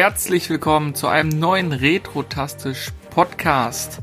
[0.00, 3.98] herzlich willkommen zu einem neuen Retro-Tastisch Podcast.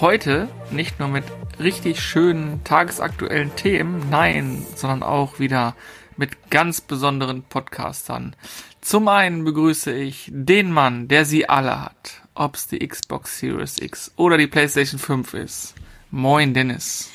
[0.00, 1.22] Heute nicht nur mit
[1.60, 5.76] richtig schönen tagesaktuellen Themen, nein, sondern auch wieder
[6.16, 8.34] mit ganz besonderen Podcastern.
[8.80, 14.10] Zum einen begrüße ich den Mann, der sie alle hat, ob's die Xbox Series X
[14.16, 15.74] oder die PlayStation 5 ist.
[16.10, 17.08] Moin Dennis.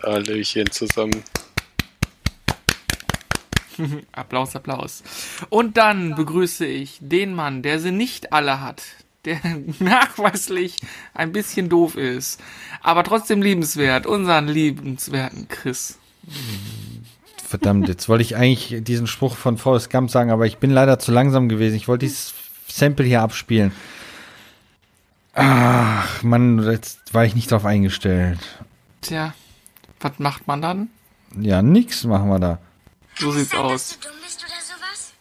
[0.00, 1.24] Hallöchen zusammen.
[4.12, 5.02] Applaus, Applaus.
[5.48, 8.82] Und dann begrüße ich den Mann, der sie nicht alle hat,
[9.24, 9.40] der
[9.78, 10.76] nachweislich
[11.14, 12.40] ein bisschen doof ist,
[12.82, 15.98] aber trotzdem liebenswert, unseren liebenswerten Chris.
[17.46, 20.98] Verdammt, jetzt wollte ich eigentlich diesen Spruch von Forrest Gump sagen, aber ich bin leider
[20.98, 21.76] zu langsam gewesen.
[21.76, 22.32] Ich wollte dieses
[22.68, 23.72] Sample hier abspielen.
[25.34, 28.38] Ach, Mann, jetzt war ich nicht drauf eingestellt.
[29.00, 29.34] Tja,
[30.00, 30.88] was macht man dann?
[31.38, 32.58] Ja, nix machen wir da.
[33.18, 33.98] So sieht's aus.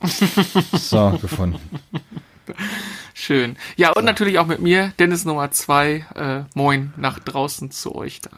[0.74, 1.60] So, gefunden.
[3.14, 3.56] Schön.
[3.76, 6.06] Ja, und natürlich auch mit mir, Dennis Nummer zwei.
[6.16, 8.32] Äh, moin, nach draußen zu euch da.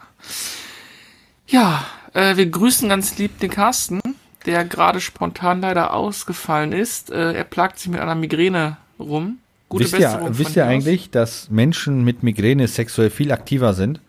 [1.48, 4.00] Ja, äh, wir grüßen ganz lieb den Carsten,
[4.46, 7.10] der gerade spontan leider ausgefallen ist.
[7.10, 9.38] Äh, er plagt sich mit einer Migräne rum.
[9.68, 14.00] Gute wisst ihr, wisst ihr eigentlich, dass Menschen mit Migräne sexuell viel aktiver sind?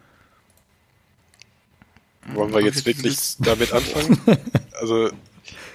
[2.33, 4.19] Wollen wir jetzt wirklich damit anfangen?
[4.77, 5.09] Also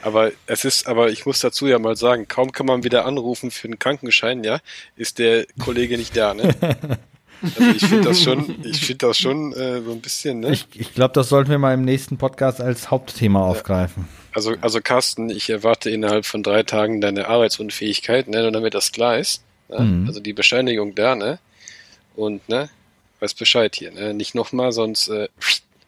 [0.02, 3.50] aber es ist, aber ich muss dazu ja mal sagen, kaum kann man wieder anrufen
[3.50, 4.60] für einen Krankenschein, ja,
[4.96, 6.54] ist der Kollege nicht da, ne?
[7.42, 10.52] Also ich finde das schon, ich finde das schon äh, so ein bisschen, ne?
[10.52, 14.06] Ich, ich glaube, das sollten wir mal im nächsten Podcast als Hauptthema aufgreifen.
[14.34, 18.92] Also, also Carsten, ich erwarte innerhalb von drei Tagen deine Arbeitsunfähigkeit, ne, und damit das
[18.92, 19.42] klar ist.
[19.70, 19.80] Ne?
[19.80, 20.06] Mhm.
[20.06, 21.38] Also die Bescheinigung da, ne?
[22.14, 22.68] Und ne,
[23.20, 24.12] weiß Bescheid hier, ne?
[24.12, 25.28] Nicht nochmal, sonst äh,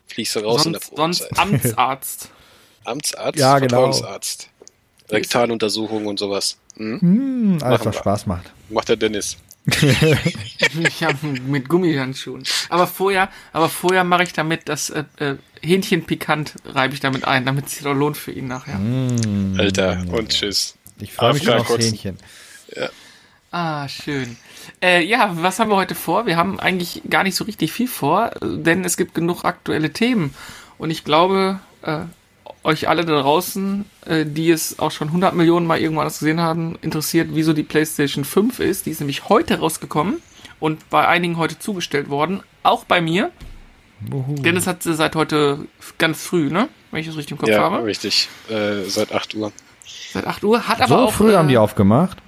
[0.06, 1.28] fliegst du raus sonst, in der Probezeit.
[1.36, 2.30] Sonst Amtsarzt.
[2.84, 3.92] Amtsarzt, ja, genau.
[3.92, 4.48] Vertrauensarzt.
[5.10, 6.56] Rektaluntersuchung und sowas.
[6.76, 7.00] Hm?
[7.00, 8.52] Hm, alles, was Spaß macht.
[8.70, 9.36] Macht der Dennis.
[11.00, 11.10] ja,
[11.46, 12.42] mit Gummihandschuhen.
[12.68, 17.24] Aber vorher, aber vorher mache ich damit das äh, äh, Hähnchen pikant reibe ich damit
[17.26, 18.78] ein, damit es sich doch lohnt für ihn nachher.
[18.78, 20.74] Mm, Alter, und tschüss.
[20.98, 22.18] Ich freue mich schon aufs Hähnchen.
[22.74, 22.88] Ja.
[23.52, 24.36] Ah, schön.
[24.82, 26.26] Äh, ja, was haben wir heute vor?
[26.26, 30.34] Wir haben eigentlich gar nicht so richtig viel vor, denn es gibt genug aktuelle Themen.
[30.78, 32.00] Und ich glaube, äh,
[32.64, 36.78] euch alle da draußen, äh, die es auch schon 100 Millionen Mal irgendwann gesehen haben,
[36.82, 38.86] interessiert, wieso die PlayStation 5 ist.
[38.86, 40.22] Die ist nämlich heute rausgekommen
[40.60, 42.42] und bei einigen heute zugestellt worden.
[42.62, 43.30] Auch bei mir.
[44.12, 44.34] Uhu.
[44.36, 45.66] Dennis hat sie seit heute
[45.98, 46.68] ganz früh, ne?
[46.90, 47.76] Wenn ich das richtig im Kopf ja, habe.
[47.76, 48.28] Ja, richtig.
[48.48, 49.52] Äh, seit 8 Uhr.
[50.12, 50.66] Seit 8 Uhr.
[50.68, 51.12] Hat aber so auch.
[51.12, 52.18] früh äh, haben die aufgemacht?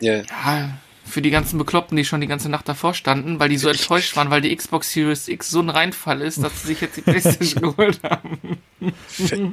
[0.00, 0.16] Ja.
[0.16, 0.70] Ja,
[1.08, 4.14] für die ganzen Bekloppten, die schon die ganze Nacht davor standen, weil die so enttäuscht
[4.16, 7.02] waren, weil die Xbox Series X so ein Reinfall ist, dass sie sich jetzt die
[7.02, 8.38] Playstation geholt haben.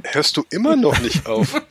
[0.04, 1.62] Hörst du immer noch nicht auf?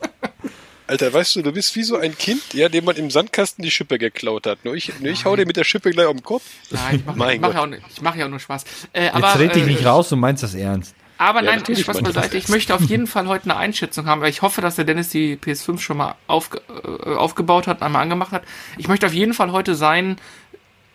[0.87, 3.71] Alter, weißt du, du bist wie so ein Kind, ja, dem man im Sandkasten die
[3.71, 4.63] Schippe geklaut hat.
[4.65, 6.43] Nur ich, nur ich hau dir mit der Schippe gleich auf den Kopf.
[6.69, 7.67] Nein, ich mache mach ja,
[8.01, 8.65] mach ja auch nur Spaß.
[8.93, 10.93] Äh, aber, Jetzt red dich äh, nicht raus, du meinst das ernst.
[11.17, 12.37] Aber ja, nein, Spaß beiseite.
[12.37, 15.09] Ich möchte auf jeden Fall heute eine Einschätzung haben, weil ich hoffe, dass der Dennis
[15.09, 18.43] die PS5 schon mal aufge äh, aufgebaut hat, einmal angemacht hat.
[18.77, 20.17] Ich möchte auf jeden Fall heute sein,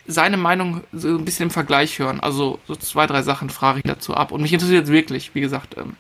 [0.07, 2.21] seine Meinung so ein bisschen im Vergleich hören.
[2.21, 4.33] Also so zwei, drei Sachen frage ich dazu ab.
[4.33, 5.97] Und mich interessiert jetzt wirklich, wie gesagt, ähm,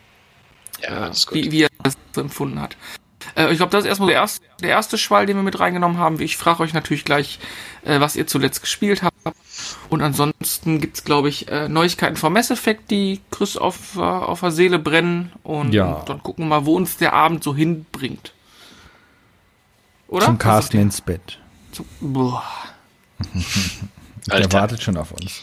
[0.82, 2.76] ja, äh, wie, wie er das so empfunden hat.
[3.36, 5.98] Äh, ich glaube, das ist erstmal der erste, der erste Schwall, den wir mit reingenommen
[5.98, 6.20] haben.
[6.20, 7.38] Ich frage euch natürlich gleich,
[7.84, 9.16] äh, was ihr zuletzt gespielt habt.
[9.88, 14.40] Und ansonsten gibt's glaube ich, äh, Neuigkeiten vom Mass Effect, die Chris auf, äh, auf
[14.40, 15.32] der Seele brennen.
[15.42, 16.02] Und, ja.
[16.06, 18.32] dann gucken wir mal, wo uns der Abend so hinbringt.
[20.08, 20.26] Oder?
[20.26, 21.38] Zum Carsten ins Bett.
[21.72, 22.42] Zum, boah.
[24.26, 25.42] Der wartet schon auf uns.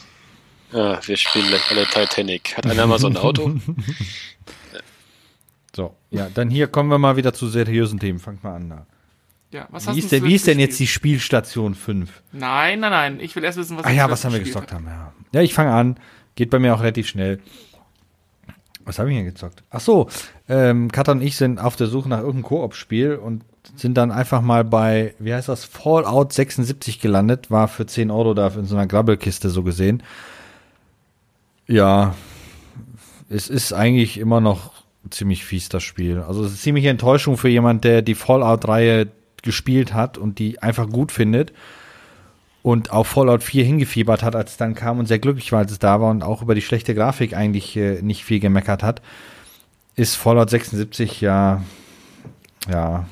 [0.72, 2.58] Ja, wir spielen gleich alle Titanic.
[2.58, 3.56] Hat einer mal so ein Auto?
[5.78, 8.18] so, ja, dann hier kommen wir mal wieder zu seriösen Themen.
[8.18, 8.88] Fangt mal an da.
[9.52, 12.24] Ja, was wie hast ist, denn, wie ist denn jetzt die Spielstation 5?
[12.32, 13.20] Nein, nein, nein.
[13.20, 14.88] Ich will erst wissen, was Ah ja, was haben wir gezockt haben.
[14.88, 15.98] Ja, ja ich fange an.
[16.34, 17.40] Geht bei mir auch relativ schnell.
[18.86, 19.64] Was habe ich denn gezockt?
[19.70, 20.10] Ach so,
[20.50, 23.44] ähm, Katha und ich sind auf der Suche nach irgendeinem Koop-Spiel und
[23.76, 28.34] sind dann einfach mal bei, wie heißt das, Fallout 76 gelandet, war für 10 Euro
[28.34, 30.02] da in so einer Grabbelkiste so gesehen.
[31.68, 32.16] Ja,
[33.30, 36.20] es ist eigentlich immer noch ziemlich fies, das Spiel.
[36.20, 39.08] Also es ist ziemliche Enttäuschung für jemand, der die Fallout-Reihe
[39.42, 41.54] gespielt hat und die einfach gut findet
[42.64, 45.72] und auf Fallout 4 hingefiebert hat, als es dann kam und sehr glücklich war, als
[45.72, 49.02] es da war und auch über die schlechte Grafik eigentlich äh, nicht viel gemeckert hat,
[49.96, 51.64] ist Fallout 76 ja,
[52.70, 53.06] ja,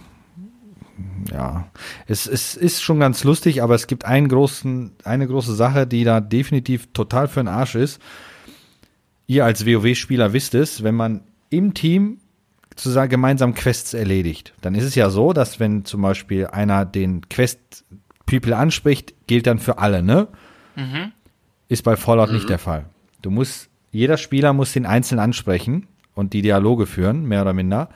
[1.32, 1.68] ja,
[2.08, 6.04] es, es ist schon ganz lustig, aber es gibt einen großen, eine große Sache, die
[6.04, 8.02] da definitiv total für den Arsch ist.
[9.28, 11.22] Ihr als WoW-Spieler wisst es, wenn man
[11.56, 12.19] im Team
[12.75, 17.28] zusammen gemeinsam Quests erledigt, dann ist es ja so, dass wenn zum Beispiel einer den
[17.30, 17.86] Quest
[18.25, 20.28] People anspricht, gilt dann für alle, ne?
[20.75, 21.12] Mhm.
[21.68, 22.86] Ist bei Fallout nicht der Fall.
[23.22, 27.90] Du musst, jeder Spieler muss den einzeln ansprechen und die Dialoge führen, mehr oder minder.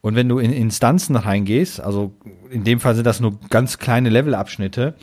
[0.00, 2.14] Und wenn du in Instanzen reingehst, also
[2.50, 4.94] in dem Fall sind das nur ganz kleine Levelabschnitte,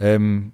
[0.00, 0.52] ähm,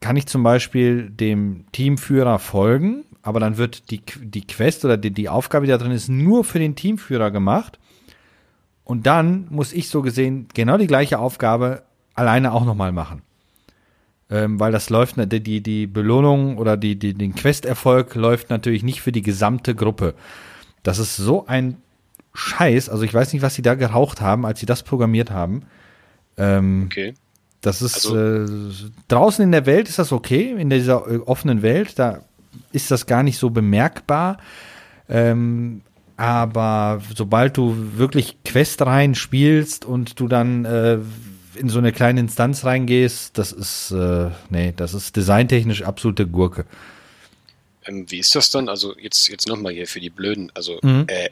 [0.00, 5.10] kann ich zum Beispiel dem Teamführer folgen, aber dann wird die, die Quest oder die,
[5.10, 7.78] die Aufgabe, die da drin ist, nur für den Teamführer gemacht.
[8.84, 11.82] Und dann muss ich so gesehen genau die gleiche Aufgabe
[12.14, 13.22] alleine auch nochmal machen.
[14.30, 18.82] Ähm, weil das läuft, die, die, die Belohnung oder die, die, den Questerfolg läuft natürlich
[18.82, 20.14] nicht für die gesamte Gruppe.
[20.82, 21.76] Das ist so ein
[22.32, 22.88] Scheiß.
[22.88, 25.62] Also ich weiß nicht, was sie da geraucht haben, als sie das programmiert haben.
[26.36, 27.14] Ähm, Okay.
[27.60, 28.46] das ist Also- äh,
[29.08, 32.20] draußen in der Welt ist das okay, in dieser äh, offenen Welt, da
[32.72, 34.38] ist das gar nicht so bemerkbar.
[35.08, 35.82] Ähm,
[36.16, 40.98] aber sobald du wirklich Quest rein spielst und du dann äh,
[41.54, 46.66] in so eine kleine Instanz reingehst, das ist, äh, nee, das ist designtechnisch absolute Gurke.
[47.86, 48.68] Ähm, wie ist das dann?
[48.68, 50.52] Also jetzt, jetzt nochmal hier für die Blöden.
[50.54, 51.04] Also Mhm.
[51.08, 51.30] äh,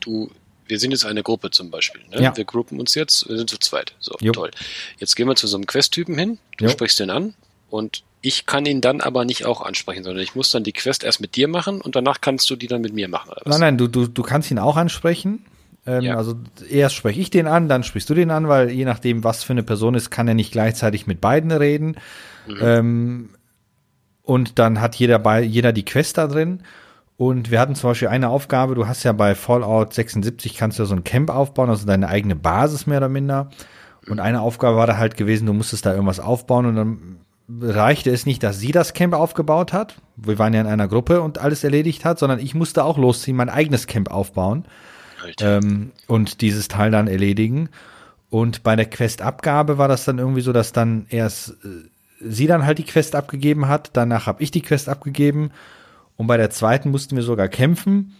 [0.00, 0.30] du,
[0.66, 2.00] wir sind jetzt eine Gruppe zum Beispiel.
[2.10, 2.22] Ne?
[2.22, 2.36] Ja.
[2.36, 3.94] Wir gruppen uns jetzt, wir sind zu zweit.
[4.00, 4.32] So, Jo.
[4.32, 4.50] toll.
[4.98, 6.70] Jetzt gehen wir zu so einem Quest-Typen hin, du Jo.
[6.70, 7.34] sprichst den an
[7.68, 11.04] und ich kann ihn dann aber nicht auch ansprechen, sondern ich muss dann die Quest
[11.04, 13.32] erst mit dir machen und danach kannst du die dann mit mir machen.
[13.44, 15.44] Nein, nein, du, du, du kannst ihn auch ansprechen.
[15.86, 16.16] Ähm, Ja.
[16.16, 16.34] Also
[16.68, 19.54] erst spreche ich den an, dann sprichst du den an, weil je nachdem, was für
[19.54, 21.96] eine Person ist, kann er nicht gleichzeitig mit beiden reden.
[22.60, 23.30] Ähm,
[24.22, 26.62] und dann hat jeder bei jeder die Quest da drin.
[27.16, 30.82] Und wir hatten zum Beispiel eine Aufgabe, du hast ja bei Fallout 76 kannst du
[30.82, 33.50] ja so ein Camp aufbauen, also deine eigene Basis mehr oder minder.
[34.08, 37.20] Und eine Aufgabe war da halt gewesen, du musstest da irgendwas aufbauen und dann
[37.60, 39.96] reichte es nicht, dass sie das Camp aufgebaut hat.
[40.16, 43.36] Wir waren ja in einer Gruppe und alles erledigt hat, sondern ich musste auch losziehen,
[43.36, 44.64] mein eigenes Camp aufbauen
[45.40, 47.68] ähm, und dieses Teil dann erledigen.
[48.28, 51.88] Und bei der Questabgabe war das dann irgendwie so, dass dann erst äh,
[52.20, 55.50] sie dann halt die Quest abgegeben hat, danach habe ich die Quest abgegeben
[56.16, 58.14] und bei der zweiten mussten wir sogar kämpfen.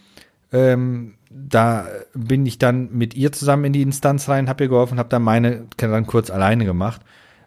[0.51, 4.99] Ähm, da bin ich dann mit ihr zusammen in die Instanz rein, habe ihr geholfen,
[4.99, 7.01] habe dann meine dann kurz alleine gemacht.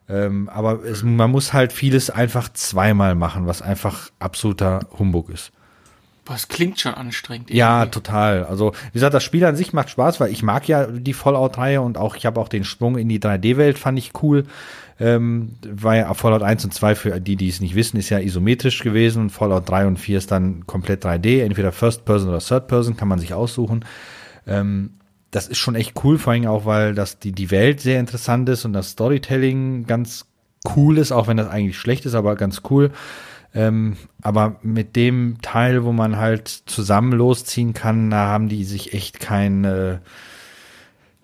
[0.09, 5.51] Ähm, aber es, man muss halt vieles einfach zweimal machen, was einfach absoluter Humbug ist.
[6.25, 7.51] Boah, das klingt schon anstrengend.
[7.51, 7.91] Ja, irgendwie.
[7.93, 8.45] total.
[8.45, 11.83] Also, wie gesagt, das Spiel an sich macht Spaß, weil ich mag ja die Fallout-Reihe
[11.83, 14.45] und auch, ich habe auch den Sprung in die 3D-Welt, fand ich cool.
[15.01, 18.21] Ähm, weil ja Fallout 1 und 2, für die, die es nicht wissen, ist ja
[18.21, 22.39] isometrisch gewesen und Fallout 3 und 4 ist dann komplett 3D, entweder First Person oder
[22.39, 23.85] Third Person, kann man sich aussuchen.
[24.47, 24.91] Ähm,
[25.35, 28.49] das ist schon echt cool, vor allem auch, weil das die, die Welt sehr interessant
[28.49, 30.27] ist und das Storytelling ganz
[30.77, 32.93] cool ist, auch wenn das eigentlich schlecht ist, aber ganz cool.
[33.53, 38.95] Ähm, aber mit dem Teil, wo man halt zusammen losziehen kann, da haben die sich
[38.95, 39.99] echt kein, äh,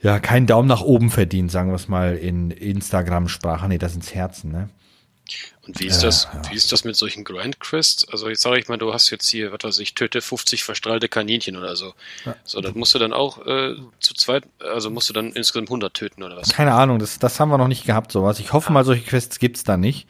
[0.02, 3.68] ja, keinen Daumen nach oben verdient, sagen wir es mal in Instagram-Sprache.
[3.68, 4.70] Nee, das ins Herzen, ne?
[5.66, 8.08] Und wie ist das, wie ist das mit solchen Grindquests?
[8.08, 11.08] Also jetzt sage ich mal, du hast jetzt hier, was weiß ich, töte 50 verstrahlte
[11.08, 11.94] Kaninchen oder so.
[12.44, 15.92] So, das musst du dann auch äh, zu zweit, also musst du dann insgesamt 100
[15.94, 16.50] töten oder was?
[16.52, 18.38] Keine Ahnung, das, das haben wir noch nicht gehabt, sowas.
[18.40, 20.08] Ich hoffe mal, solche Quests gibt's da nicht.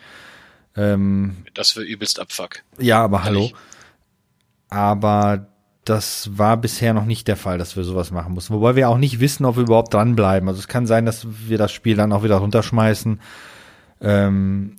[0.76, 2.62] Ähm, Das wäre übelst Abfuck.
[2.78, 3.50] ja, aber hallo.
[4.68, 5.46] Aber
[5.84, 8.54] das war bisher noch nicht der Fall, dass wir sowas machen mussten.
[8.54, 10.48] Wobei wir auch nicht wissen, ob wir überhaupt dranbleiben.
[10.48, 13.20] Also es kann sein, dass wir das Spiel dann auch wieder runterschmeißen.
[14.02, 14.76] Ähm,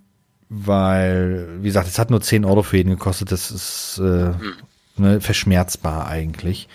[0.53, 3.31] weil, wie gesagt, es hat nur 10 Euro für jeden gekostet.
[3.31, 4.31] Das ist äh,
[4.97, 6.67] ne, verschmerzbar eigentlich.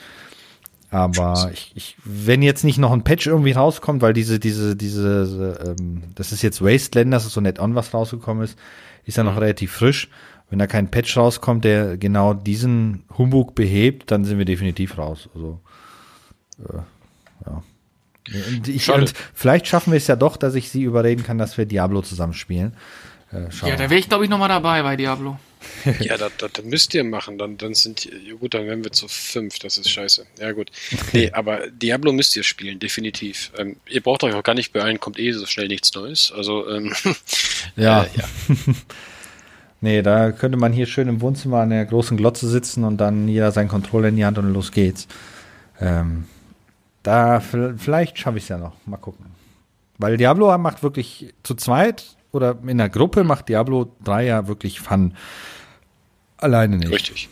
[0.90, 5.76] Aber ich, ich, wenn jetzt nicht noch ein Patch irgendwie rauskommt, weil diese, diese, diese,
[5.78, 8.58] ähm, das ist jetzt Wasteland, das ist so nett on, was rausgekommen ist,
[9.04, 10.08] ist ja noch relativ frisch.
[10.48, 15.28] Wenn da kein Patch rauskommt, der genau diesen Humbug behebt, dann sind wir definitiv raus.
[15.34, 15.60] Also,
[16.60, 16.78] äh,
[17.44, 17.62] ja.
[18.48, 21.58] Und, ich, und vielleicht schaffen wir es ja doch, dass ich sie überreden kann, dass
[21.58, 22.72] wir Diablo zusammenspielen.
[23.32, 25.38] Äh, schauen Ja, da wäre ich, glaube ich, nochmal dabei bei Diablo.
[26.00, 27.38] Ja, das, das, müsst ihr machen.
[27.38, 29.58] Dann, dann sind, ja gut, dann wären wir zu fünf.
[29.58, 30.26] Das ist scheiße.
[30.38, 30.70] Ja, gut.
[31.12, 33.52] Nee, aber Diablo müsst ihr spielen, definitiv.
[33.56, 36.32] Ähm, ihr braucht euch auch gar nicht beeilen, kommt eh so schnell nichts Neues.
[36.36, 36.92] Also, ähm,
[37.76, 38.04] Ja.
[38.04, 38.24] Äh, ja.
[39.80, 43.28] Nee, da könnte man hier schön im Wohnzimmer an der großen Glotze sitzen und dann
[43.28, 45.06] jeder seinen Controller in die Hand und los geht's.
[45.80, 46.24] Ähm,
[47.02, 48.74] da vielleicht schaffe ich es ja noch.
[48.86, 49.26] Mal gucken.
[49.98, 54.80] Weil Diablo macht wirklich zu zweit oder in der Gruppe macht Diablo 3 ja wirklich
[54.80, 55.14] Fun.
[56.38, 56.90] Alleine nicht.
[56.92, 57.28] Richtig.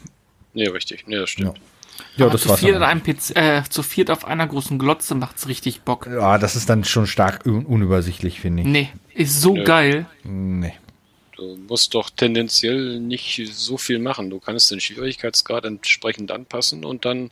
[0.54, 1.06] Nee, richtig.
[1.06, 1.60] Nee, das stimmt.
[2.16, 2.60] Ja, Aber das zu war's.
[2.60, 6.08] viert, an einem PC, äh, zu viert auf einer großen Glotze macht's richtig Bock.
[6.10, 8.68] Ja, das ist dann schon stark un unübersichtlich, finde ich.
[8.68, 9.64] Nee, ist so Nö.
[9.64, 10.06] geil.
[10.24, 10.72] Nee.
[11.36, 14.30] Du musst doch tendenziell nicht so viel machen.
[14.30, 17.30] Du kannst den Schwierigkeitsgrad entsprechend anpassen und dann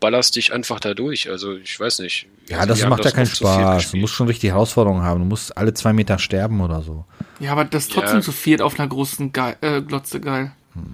[0.00, 1.30] ballerst dich einfach da durch.
[1.30, 2.26] Also ich weiß nicht.
[2.48, 3.92] Ja, also das macht ja keinen Spaß.
[3.92, 5.20] Du musst schon richtig Herausforderungen haben.
[5.20, 7.04] Du musst alle zwei Meter sterben oder so.
[7.40, 8.22] Ja, aber das ist trotzdem Ja.
[8.22, 10.52] zu viert auf einer großen Ge äh, Glotze geil.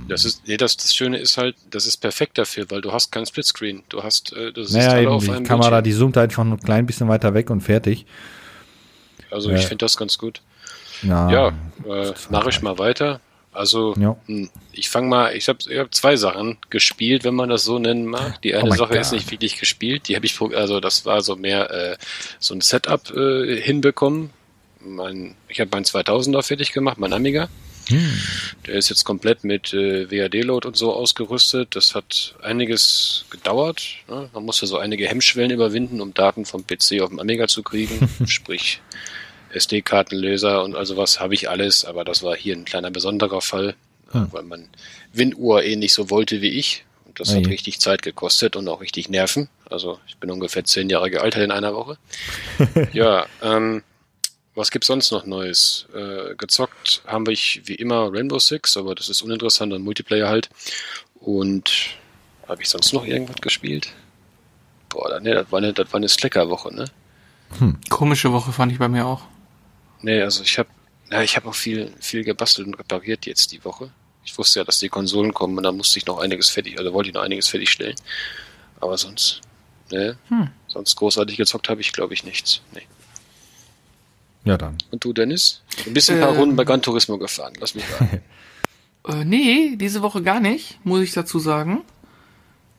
[0.08, 3.10] Das ist, nee, das, das Schöne ist halt, das ist perfekt dafür, weil du hast
[3.12, 3.82] keinen Splitscreen.
[3.90, 5.84] Du hast, äh, du siehst Naja, alle eben, auf die einem Kamera, Bildschirm.
[5.84, 8.06] die zoomt einfach nur ein klein bisschen weiter weg und fertig.
[9.30, 9.56] Also Ja.
[9.56, 10.40] ich finde das ganz gut.
[11.02, 11.30] Ja.
[11.30, 11.48] Ja,
[11.88, 13.20] äh, mache ich mal weiter.
[13.52, 14.16] Also Ja.
[14.26, 17.78] hm, ich fange mal, ich habe ich hab zwei Sachen gespielt, wenn man das so
[17.78, 18.42] nennen mag.
[18.42, 19.18] Die eine Oh mein Sache ist God.
[19.20, 21.96] nicht wirklich gespielt, die habe ich, also das war so mehr äh,
[22.40, 24.30] so ein Setup äh, hinbekommen.
[24.80, 27.48] Mein, ich habe meinen 2000er fertig gemacht, mein Amiga.
[27.88, 28.18] Hm.
[28.66, 31.76] Der ist jetzt komplett mit äh, WAD-Load und so ausgerüstet.
[31.76, 33.82] Das hat einiges gedauert.
[34.08, 34.30] Ne?
[34.32, 38.08] Man musste so einige Hemmschwellen überwinden, um Daten vom PC auf dem Amiga zu kriegen.
[38.26, 38.80] Sprich
[39.54, 43.74] SD-Kartenleser und also was habe ich alles, aber das war hier ein kleiner besonderer Fall,
[44.10, 44.28] Hm.
[44.32, 44.68] weil man
[45.12, 46.84] WinUhr eh nicht so wollte wie ich.
[47.06, 49.48] Und das Oh hat richtig Zeit gekostet und auch richtig Nerven.
[49.70, 51.96] Also ich bin ungefähr zehn Jahre gealtert in einer Woche.
[52.92, 53.82] ja, ähm,
[54.54, 55.86] was gibt's sonst noch Neues?
[55.94, 60.48] Äh, gezockt haben wir wie immer Rainbow Six, aber das ist uninteressant und Multiplayer halt.
[61.20, 61.96] Und
[62.46, 63.88] habe ich sonst noch irgendwas gespielt?
[64.90, 66.84] Boah, nee, das war eine, das war eine Slacker-Woche, ne?
[67.88, 69.22] Komische Woche fand ich bei mir auch.
[70.02, 70.68] Nee, also ich habe
[71.10, 73.90] ja, ich habe auch viel, viel gebastelt und repariert jetzt die Woche.
[74.24, 76.92] Ich wusste ja, dass die Konsolen kommen und da musste ich noch einiges fertig, also
[76.94, 77.94] wollte ich noch einiges fertigstellen.
[78.80, 79.40] Aber sonst,
[79.90, 80.48] ne, Hm.
[80.66, 82.62] sonst großartig gezockt habe ich, glaube ich, nichts.
[82.72, 82.82] Nee.
[84.44, 84.76] Ja, dann.
[84.90, 85.62] Und du, Dennis?
[85.84, 86.36] Du bist ein paar Ähm.
[86.36, 88.22] Runden bei Gran Turismo gefahren, lass mich raten.
[89.06, 91.82] Äh, nee, diese Woche gar nicht, muss ich dazu sagen.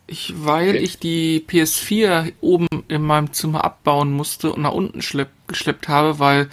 [0.07, 0.77] Ich, weil Okay.
[0.79, 6.17] ich die PS4 oben in meinem Zimmer abbauen musste und nach unten schlepp, geschleppt habe,
[6.17, 6.49] weil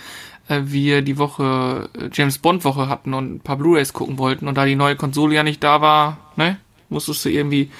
[0.48, 4.56] wir die Woche äh, James Bond Woche hatten und ein paar Blu-rays gucken wollten und
[4.56, 6.58] da die neue Konsole ja nicht da war, ne,
[6.88, 7.70] musstest du irgendwie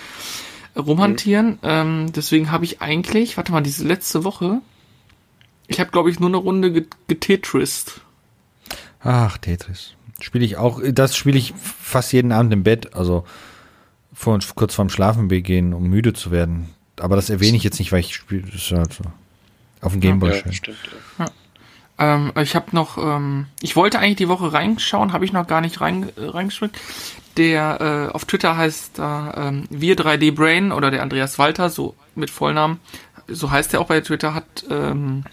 [0.77, 1.59] rumhantieren.
[1.63, 4.61] Ähm, deswegen habe ich eigentlich, warte mal, diese letzte Woche,
[5.67, 8.01] ich habe glaube ich nur eine Runde get- getetrist.
[9.01, 9.95] Ach, Tetris.
[10.21, 13.25] Spiele ich auch, das spiele ich fast jeden Abend im Bett, also
[14.15, 16.69] vor, kurz vorm Schlafen gehen, um müde zu werden.
[17.01, 19.03] Aber das erwähne ich jetzt nicht, weil ich spiele, das ist halt so.
[19.81, 20.53] Auf dem Gameboy ja, schön.
[20.53, 20.77] stimmt.
[21.19, 21.27] Ja.
[22.03, 25.61] Ähm, ich habe noch, ähm, ich wollte eigentlich die Woche reinschauen, habe ich noch gar
[25.61, 26.77] nicht rein, äh, reingeschmeckt.
[27.37, 31.95] Der äh, auf Twitter heißt da ähm, wir 3D Brain oder der Andreas Walter, so
[32.15, 32.81] mit Vollnamen,
[33.29, 35.25] so heißt er auch bei Twitter, hat ähm,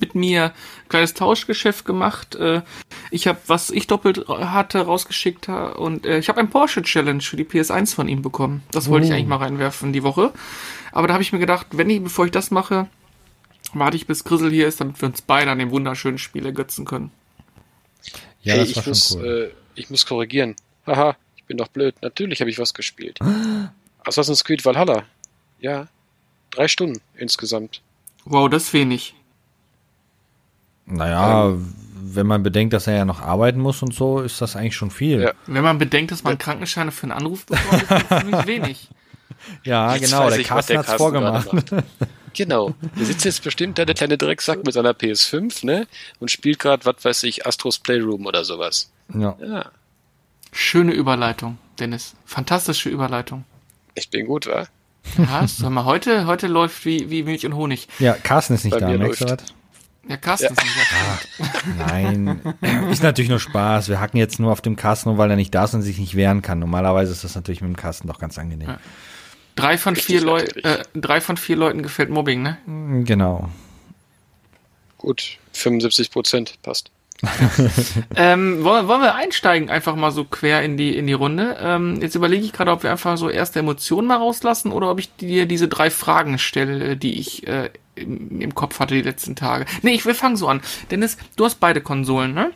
[0.00, 2.34] mit mir ein kleines Tauschgeschäft gemacht.
[2.36, 2.62] Äh,
[3.10, 7.36] ich habe, was ich doppelt hatte, rausgeschickt und äh, ich habe ein Porsche Challenge für
[7.36, 8.62] die PS1 von ihm bekommen.
[8.72, 9.14] Das wollte ich Oh.
[9.14, 10.32] eigentlich mal reinwerfen die Woche.
[10.90, 12.88] Aber da habe ich mir gedacht, wenn ich, bevor ich das mache,
[13.74, 16.84] warte ich bis Grizzle hier ist, damit wir uns beide an dem wunderschönen Spiel ergötzen
[16.84, 17.10] können.
[18.42, 19.52] Ja, hey, das ich war schon muss, cool.
[19.54, 20.56] äh, ich muss korrigieren.
[20.86, 21.94] Haha, ich bin doch blöd.
[22.02, 23.18] Natürlich habe ich was gespielt.
[24.04, 25.04] Assassin's Creed Valhalla.
[25.60, 25.86] Ja.
[26.50, 27.80] Drei Stunden insgesamt.
[28.24, 29.14] Wow, das ist wenig.
[30.86, 31.56] Naja,
[32.04, 34.90] wenn man bedenkt, dass er ja noch arbeiten muss und so, ist das eigentlich schon
[34.90, 35.22] viel.
[35.22, 35.32] Ja.
[35.46, 38.88] Wenn man bedenkt, dass man Krankenscheine für einen Anruf bekommt, ist das ziemlich wenig.
[39.64, 41.52] Ja, Jetzt genau, der ich, Carsten hat's Carsten vorgemacht.
[41.52, 41.84] macht.
[42.34, 42.74] Genau.
[42.98, 45.86] Der sitzt jetzt bestimmt da, der kleine Drecksack mit seiner PS5, ne?
[46.18, 48.90] Und spielt gerade, was weiß ich, Astros Playroom oder sowas.
[49.14, 49.36] Ja.
[49.44, 49.70] Ja.
[50.50, 52.14] Schöne Überleitung, Dennis.
[52.24, 53.44] Fantastische Überleitung.
[53.94, 54.66] Ich bin gut, wa?
[55.18, 57.88] Ja, sag mal, heute, heute läuft wie, wie Milch und Honig.
[57.98, 59.44] ja, Carsten ist nicht Bei da, merkst du was?
[60.08, 60.76] Ja, Carsten ist nicht
[61.38, 61.86] da.
[61.86, 62.40] Nein,
[62.90, 63.88] ist natürlich nur Spaß.
[63.88, 66.16] Wir hacken jetzt nur auf dem Carsten, weil er nicht da ist und sich nicht
[66.16, 66.58] wehren kann.
[66.58, 68.68] Normalerweise ist das natürlich mit dem Carsten doch ganz angenehm.
[68.70, 68.78] Ja.
[69.56, 70.86] Drei von Richtig vier Leuten, natürlich.
[70.94, 72.58] äh, drei von vier Leuten gefällt Mobbing, ne?
[73.04, 73.48] Genau.
[74.98, 75.38] Gut.
[75.52, 76.54] 75 Prozent.
[76.62, 76.90] Passt.
[78.16, 81.56] Ähm, wollen, wollen wir einsteigen, einfach mal so quer in die, in die Runde?
[81.60, 84.98] Ähm, jetzt überlege ich gerade, ob wir einfach so erste Emotionen mal rauslassen oder ob
[84.98, 89.36] ich dir diese drei Fragen stelle, die ich äh, im, im Kopf hatte die letzten
[89.36, 89.66] Tage.
[89.82, 90.60] Nee, ich will fangen so an.
[90.90, 92.50] Dennis, du hast beide Konsolen, ne?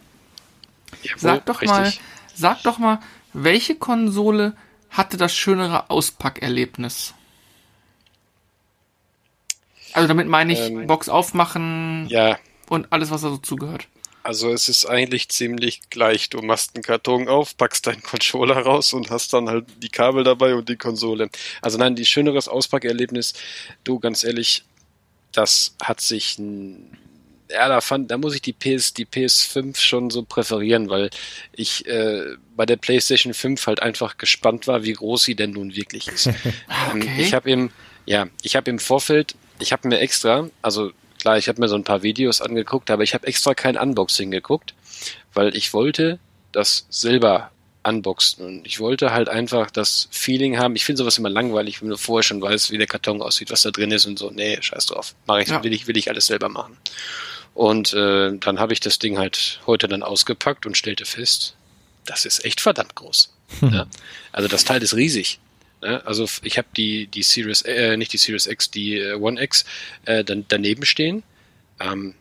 [1.02, 2.00] Jawohl, Sag doch mal, richtig.
[2.34, 2.98] sag doch mal,
[3.32, 4.54] welche Konsole
[4.90, 7.14] hatte das schönere Auspackerlebnis?
[9.92, 12.38] Also damit meine ich Ähm, Box aufmachen Ja,
[12.68, 13.88] und alles, was da so zugehört.
[14.22, 16.28] Also es ist eigentlich ziemlich gleich.
[16.30, 20.24] Du machst einen Karton auf, packst deinen Controller raus und hast dann halt die Kabel
[20.24, 21.30] dabei und die Konsole.
[21.62, 23.34] Also nein, die schöneres Auspackerlebnis,
[23.84, 24.64] du ganz ehrlich,
[25.32, 26.38] das hat sich
[27.50, 31.10] ja, da fand, da muss ich die PS, die PS5 schon so präferieren, weil
[31.52, 35.74] ich äh, bei der PlayStation 5 halt einfach gespannt war, wie groß sie denn nun
[35.76, 36.30] wirklich ist.
[36.92, 37.22] Ähm, Okay.
[37.22, 37.70] Ich habe im,
[38.04, 41.76] ja, ich habe im Vorfeld, ich habe mir extra, also klar, ich habe mir so
[41.76, 44.74] ein paar Videos angeguckt, aber ich habe extra kein Unboxing geguckt,
[45.32, 46.18] weil ich wollte
[46.52, 47.50] das selber
[47.86, 48.44] unboxen.
[48.44, 50.76] Und ich wollte halt einfach das Feeling haben.
[50.76, 53.62] Ich finde sowas immer langweilig, wenn du vorher schon weißt, wie der Karton aussieht, was
[53.62, 54.30] da drin ist und so.
[54.30, 55.14] Nee, scheiß drauf.
[55.26, 55.62] Mach ich, ja.
[55.62, 56.76] will ich, will ich alles selber machen.
[57.56, 61.56] Und äh, dann habe ich das Ding halt heute dann ausgepackt und stellte fest,
[62.04, 63.32] das ist echt verdammt groß.
[63.60, 63.72] Hm.
[63.72, 63.86] Ja?
[64.30, 65.40] Also das Teil ist riesig.
[65.82, 66.00] Ja?
[66.00, 69.64] Also ich habe die, die Series, äh, nicht die Series X, die äh, One X
[70.04, 71.22] äh, dann daneben stehen.
[71.80, 72.14] Ähm,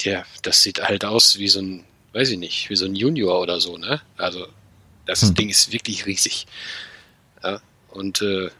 [0.00, 1.82] ja, das sieht halt aus wie so ein,
[2.12, 4.00] weiß ich nicht, wie so ein Junior oder so, ne?
[4.16, 4.46] Also
[5.06, 5.34] das hm.
[5.34, 6.46] Ding ist wirklich riesig.
[7.42, 8.50] Ja, und äh,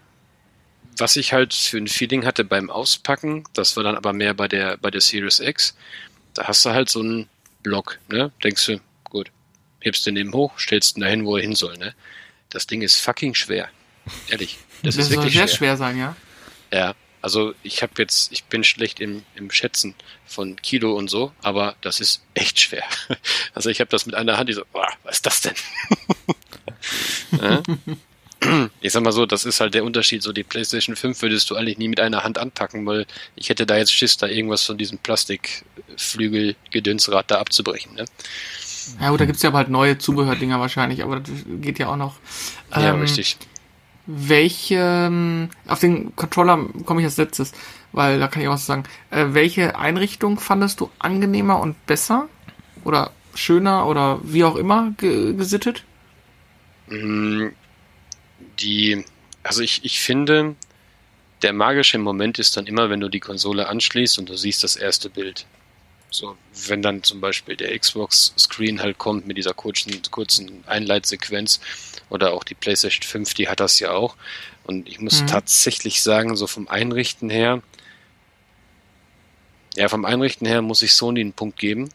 [0.97, 4.49] was ich halt für ein Feeling hatte beim Auspacken, das war dann aber mehr bei
[4.49, 5.77] der, bei der Series X,
[6.39, 7.29] da hast du halt so einen
[7.63, 8.31] Block, ne?
[8.45, 9.31] Denkst du, gut,
[9.81, 11.95] hebst den eben hoch, stellst ihn dahin, wo er hin soll, ne?
[12.51, 13.69] Das Ding ist fucking schwer.
[14.29, 14.59] Ehrlich.
[14.83, 15.57] Das, das ist wirklich sehr schwer.
[15.57, 16.17] schwer sein, ja.
[16.73, 21.33] Ja, also ich habe jetzt, ich bin schlecht im, im Schätzen von Kilo und so,
[21.43, 22.85] aber das ist echt schwer.
[23.55, 25.55] Also ich habe das mit einer Hand, die so, boah, was ist das denn?
[28.81, 30.23] ich sag mal so, das ist halt der Unterschied.
[30.23, 33.07] So die PlayStation 5 würdest du eigentlich nie mit einer Hand anpacken, weil
[33.37, 37.95] ich hätte da jetzt Schiss, da irgendwas von diesem Plastikflügel-Gedönsrad da abzubrechen.
[37.95, 38.05] Ne?
[39.01, 41.97] Ja gut, da gibt's ja aber halt neue Zubehördinger wahrscheinlich, aber das geht ja auch
[41.97, 42.15] noch.
[42.71, 43.37] Ja, ähm, richtig.
[44.07, 47.53] Welche, ähm, auf den Controller komme ich als letztes,
[47.93, 48.85] weil da kann ich auch was sagen.
[49.11, 52.31] Äh, welche Einrichtung fandest du angenehmer und besser?
[52.85, 55.85] Oder schöner oder wie auch immer gesittet?
[56.87, 57.49] Mm,
[58.61, 59.05] die,
[59.43, 60.57] also ich, ich finde,
[61.43, 64.77] der magische Moment ist dann immer, wenn du die Konsole anschließt und du siehst das
[64.77, 65.47] erste Bild.
[66.11, 71.61] So, wenn dann zum Beispiel der Xbox-Screen halt kommt mit dieser kurzen, kurzen Einleitsequenz
[72.09, 74.17] oder auch die PlayStation 5, die hat das ja auch.
[74.65, 75.27] Und ich muss mhm.
[75.27, 77.63] tatsächlich sagen, so vom Einrichten her,
[79.77, 81.91] ja, vom Einrichten her muss ich Sony einen Punkt geben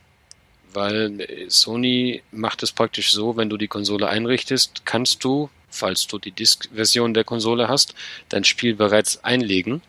[0.73, 6.19] weil Sony macht es praktisch so, wenn du die Konsole einrichtest, kannst du, falls du
[6.19, 7.95] die Disk-Version der Konsole hast,
[8.29, 9.81] dein Spiel bereits einlegen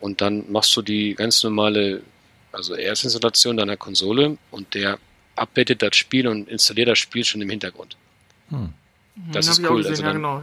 [0.00, 2.02] und dann machst du die ganz normale,
[2.52, 4.98] also Erstinstallation deiner Konsole und der
[5.34, 7.96] updatet das Spiel und installiert das Spiel schon im Hintergrund.
[8.50, 8.72] Hm.
[9.32, 9.78] Das ist cool.
[9.78, 10.42] Gesehen, also dann, ja, genau.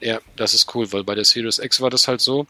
[0.00, 2.46] ja, das ist cool, weil bei der Series X war das halt so,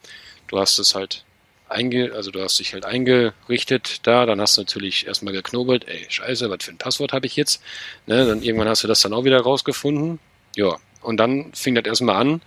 [0.48, 1.24] du hast es halt
[1.68, 6.06] einge, also du hast dich halt eingerichtet da, dann hast du natürlich erstmal geknobelt, ey,
[6.08, 7.60] scheiße, was für ein Passwort habe ich jetzt?
[8.06, 10.20] Ne, dann irgendwann hast du das dann auch wieder rausgefunden.
[10.54, 12.40] Ja, und dann fing das erstmal an,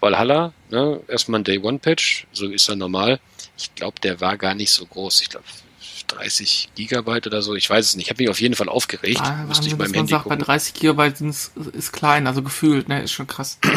[0.00, 3.20] Valhalla, ne, erstmal ein Day One Patch, so ist er normal.
[3.58, 5.20] Ich glaube, der war gar nicht so groß.
[5.20, 5.44] Ich glaube,
[6.08, 8.06] 30 Gigabyte oder so, ich weiß es nicht.
[8.06, 9.20] Ich habe mich auf jeden Fall aufgeregt.
[9.20, 10.38] Ah, Müsste ich beim Handy sagt, gucken.
[10.38, 13.58] Bei 30 Gigabyte ist, ist klein, also gefühlt, ne, ist schon krass.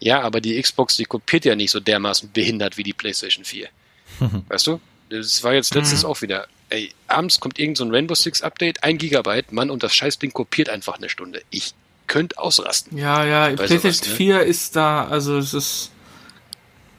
[0.00, 3.68] Ja, aber die Xbox, die kopiert ja nicht so dermaßen behindert wie die PlayStation 4.
[4.48, 4.80] weißt du?
[5.08, 6.10] Das war jetzt letztes mhm.
[6.10, 6.46] auch wieder.
[6.68, 10.32] Ey, abends kommt irgend so ein Rainbow Six Update, ein Gigabyte, Mann, und das Scheißding
[10.32, 11.42] kopiert einfach eine Stunde.
[11.48, 11.72] Ich
[12.06, 12.98] könnte ausrasten.
[12.98, 14.16] Ja, ja, PlayStation sowas, ne?
[14.16, 15.90] 4 ist da, also es ist,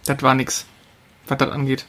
[0.06, 0.66] das war nix,
[1.28, 1.86] was das angeht.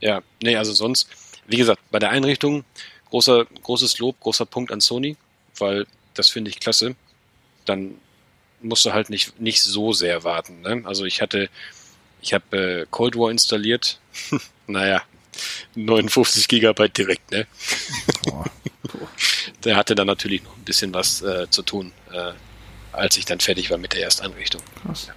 [0.00, 1.08] Ja, nee, also sonst,
[1.46, 2.64] wie gesagt, bei der Einrichtung
[3.10, 5.16] großer, großes Lob, großer Punkt an Sony,
[5.58, 6.96] weil das finde ich klasse.
[7.64, 7.94] Dann
[8.60, 10.60] musst du halt nicht, nicht so sehr warten.
[10.62, 10.82] Ne?
[10.84, 11.48] Also ich hatte
[12.26, 14.00] ich habe äh, Cold War installiert.
[14.66, 15.02] naja,
[15.74, 17.46] 59 Gigabyte direkt, ne?
[19.64, 22.32] Der hatte dann natürlich noch ein bisschen was äh, zu tun, äh,
[22.92, 24.62] als ich dann fertig war mit der Erstanrichtung.
[24.82, 25.08] Krass.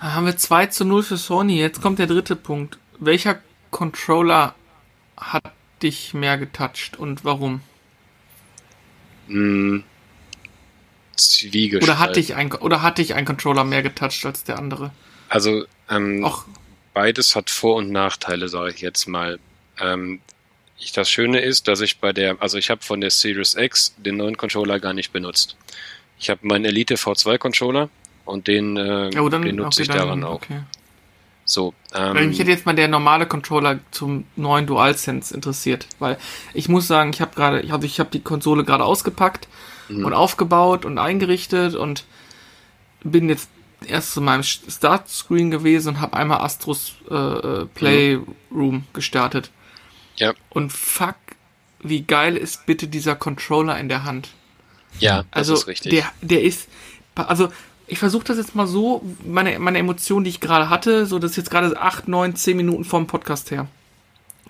[0.00, 1.58] Da haben wir 2 zu 0 für Sony.
[1.58, 2.78] Jetzt kommt der dritte Punkt.
[2.98, 4.54] Welcher Controller
[5.16, 7.60] hat dich mehr getoucht und warum?
[9.28, 9.84] Hm,
[11.82, 14.90] Oder hat dich ein, oder hat dich ein Controller mehr getoucht als der andere?
[15.28, 16.26] Also ähm,
[16.94, 19.38] beides hat Vor- und Nachteile, sage ich jetzt mal.
[19.78, 20.20] Ähm,
[20.80, 23.94] ich, das Schöne ist, dass ich bei der, also ich habe von der Series X
[23.98, 25.56] den neuen Controller gar nicht benutzt.
[26.18, 27.88] Ich habe meinen Elite V2 Controller
[28.24, 30.34] und den, äh, oh, den nutze okay, ich daran auch.
[30.34, 30.60] Okay.
[31.44, 36.16] So, ähm, weil mich hätte jetzt mal der normale Controller zum neuen DualSense interessiert, weil
[36.54, 39.48] ich muss sagen, ich habe gerade, ich habe ich hab die Konsole gerade ausgepackt
[39.88, 40.04] mhm.
[40.04, 42.04] und aufgebaut und eingerichtet und
[43.02, 43.48] bin jetzt
[43.84, 49.50] erst zu meinem Startscreen gewesen und habe einmal Astros äh, äh, Playroom gestartet.
[50.20, 50.34] Ja.
[50.50, 51.16] Und fuck,
[51.82, 54.28] wie geil ist bitte dieser Controller in der Hand.
[54.98, 55.90] Ja, das also, ist richtig.
[55.90, 56.68] Der, der ist,
[57.14, 57.48] also
[57.86, 61.32] ich versuche das jetzt mal so, meine, meine Emotionen, die ich gerade hatte, so das
[61.32, 63.66] ist jetzt gerade 8, 9, 10 Minuten vom Podcast her.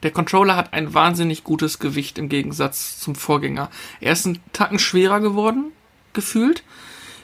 [0.02, 3.70] Der Controller hat ein wahnsinnig gutes Gewicht im Gegensatz zum Vorgänger.
[4.00, 5.72] Er ist ein Tacken schwerer geworden,
[6.12, 6.62] gefühlt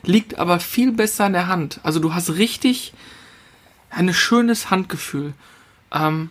[0.03, 1.81] liegt aber viel besser in der Hand.
[1.83, 2.93] Also du hast richtig
[3.91, 5.35] ein schönes Handgefühl.
[5.93, 6.31] Ähm,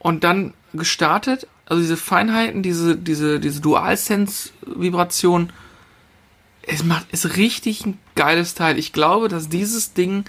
[0.00, 5.52] und dann gestartet, also diese Feinheiten, diese, diese, diese DualSense-Vibration,
[6.62, 8.78] es macht, ist richtig ein geiles Teil.
[8.78, 10.24] Ich glaube, dass dieses Ding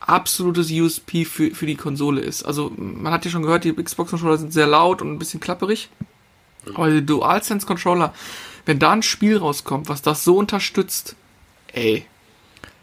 [0.00, 2.42] absolutes USP für, für die Konsole ist.
[2.42, 5.88] Also, man hat ja schon gehört, die Xbox-Controller sind sehr laut und ein bisschen klapperig.
[6.74, 8.12] Aber die DualSense-Controller,
[8.64, 11.16] wenn da ein Spiel rauskommt, was das so unterstützt,
[11.72, 12.06] ey,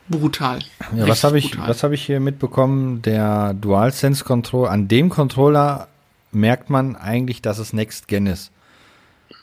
[0.09, 0.59] brutal.
[0.95, 3.01] Ja, was habe ich, was habe ich hier mitbekommen?
[3.01, 5.87] Der DualSense Controller, an dem Controller
[6.31, 8.51] merkt man eigentlich, dass es Next Gen ist.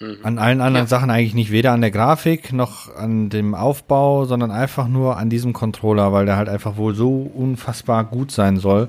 [0.01, 0.19] Mhm.
[0.23, 0.89] An allen anderen ja.
[0.89, 5.31] Sachen eigentlich nicht, weder an der Grafik noch an dem Aufbau, sondern einfach nur an
[5.31, 8.89] diesem Controller, weil der halt einfach wohl so unfassbar gut sein soll.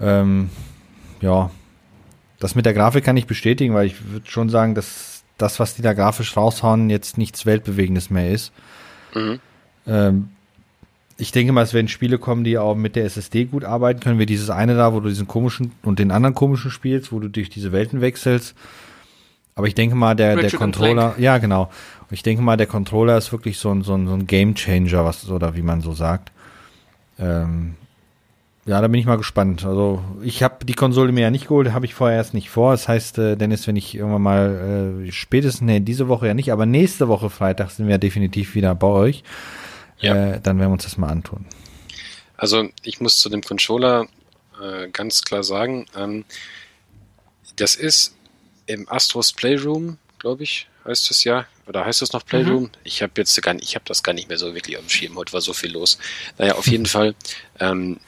[0.00, 0.50] Ähm,
[1.20, 1.50] ja,
[2.40, 5.74] das mit der Grafik kann ich bestätigen, weil ich würde schon sagen, dass das, was
[5.74, 8.52] die da grafisch raushauen, jetzt nichts Weltbewegendes mehr ist.
[9.14, 9.40] Mhm.
[9.86, 10.28] Ähm,
[11.16, 14.18] ich denke mal, es werden Spiele kommen, die auch mit der SSD gut arbeiten können,
[14.18, 17.28] wie dieses eine da, wo du diesen komischen und den anderen komischen spielst, wo du
[17.28, 18.54] durch diese Welten wechselst.
[19.54, 21.70] Aber ich denke mal, der, der Controller, ja genau.
[22.10, 25.04] Ich denke mal, der Controller ist wirklich so ein, so ein, so ein Game Changer,
[25.04, 26.32] was, oder wie man so sagt.
[27.20, 27.74] Ähm,
[28.66, 29.64] ja, da bin ich mal gespannt.
[29.64, 32.72] Also ich habe die Konsole mir ja nicht geholt, habe ich vorher erst nicht vor.
[32.72, 36.50] Das heißt, äh, Dennis, wenn ich irgendwann mal äh, spätestens, nee, diese Woche ja nicht,
[36.50, 39.22] aber nächste Woche Freitag sind wir definitiv wieder bei euch.
[40.04, 40.34] Ja.
[40.34, 41.46] Äh, dann werden wir uns das mal antun.
[42.36, 44.06] Also ich muss zu dem Controller
[44.60, 46.24] äh, ganz klar sagen, ähm,
[47.56, 48.16] das ist
[48.66, 51.46] im Astros Playroom, glaube ich, heißt es ja.
[51.66, 52.64] Oder heißt es noch Playroom?
[52.64, 52.70] Mhm.
[52.82, 54.90] Ich habe jetzt gar nicht, ich habe das gar nicht mehr so wirklich auf dem
[54.90, 55.16] Schirm.
[55.16, 55.98] Heute war so viel los.
[56.36, 57.14] Naja, auf jeden Fall.
[57.58, 57.98] Ähm,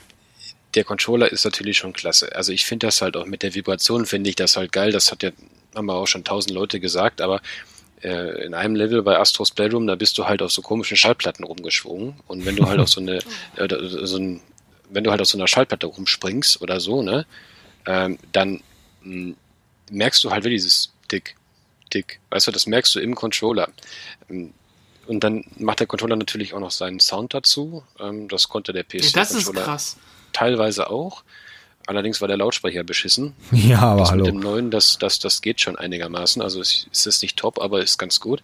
[0.74, 2.36] der Controller ist natürlich schon klasse.
[2.36, 4.92] Also ich finde das halt auch mit der Vibration finde ich das halt geil.
[4.92, 5.30] Das hat ja,
[5.74, 7.40] haben wir auch schon tausend Leute gesagt, aber
[8.02, 11.44] äh, in einem Level bei Astros Playroom, da bist du halt auf so komischen Schallplatten
[11.44, 12.14] rumgeschwungen.
[12.26, 13.18] Und wenn du halt auf so eine,
[13.56, 14.40] äh, so ein,
[14.90, 17.26] wenn du halt auf so einer Schallplatte rumspringst oder so, ne,
[17.86, 18.62] ähm, dann
[19.02, 19.36] mh, hm,
[19.90, 21.36] merkst du halt wirklich dieses Dick,
[21.92, 22.20] Dick.
[22.30, 23.68] Weißt du, das merkst du im Controller.
[24.28, 24.52] Ähm,
[25.06, 27.84] und dann macht der Controller natürlich auch noch seinen Sound dazu.
[28.00, 29.78] Ähm, das konnte der PC-Controller ja,
[30.32, 31.22] teilweise auch.
[31.86, 33.34] Allerdings war der Lautsprecher beschissen.
[33.52, 34.24] Ja, aber das hallo.
[34.24, 36.42] Mit dem neuen, das, das, das geht schon einigermaßen.
[36.42, 38.42] Also es, ist nicht top, aber ist ganz gut.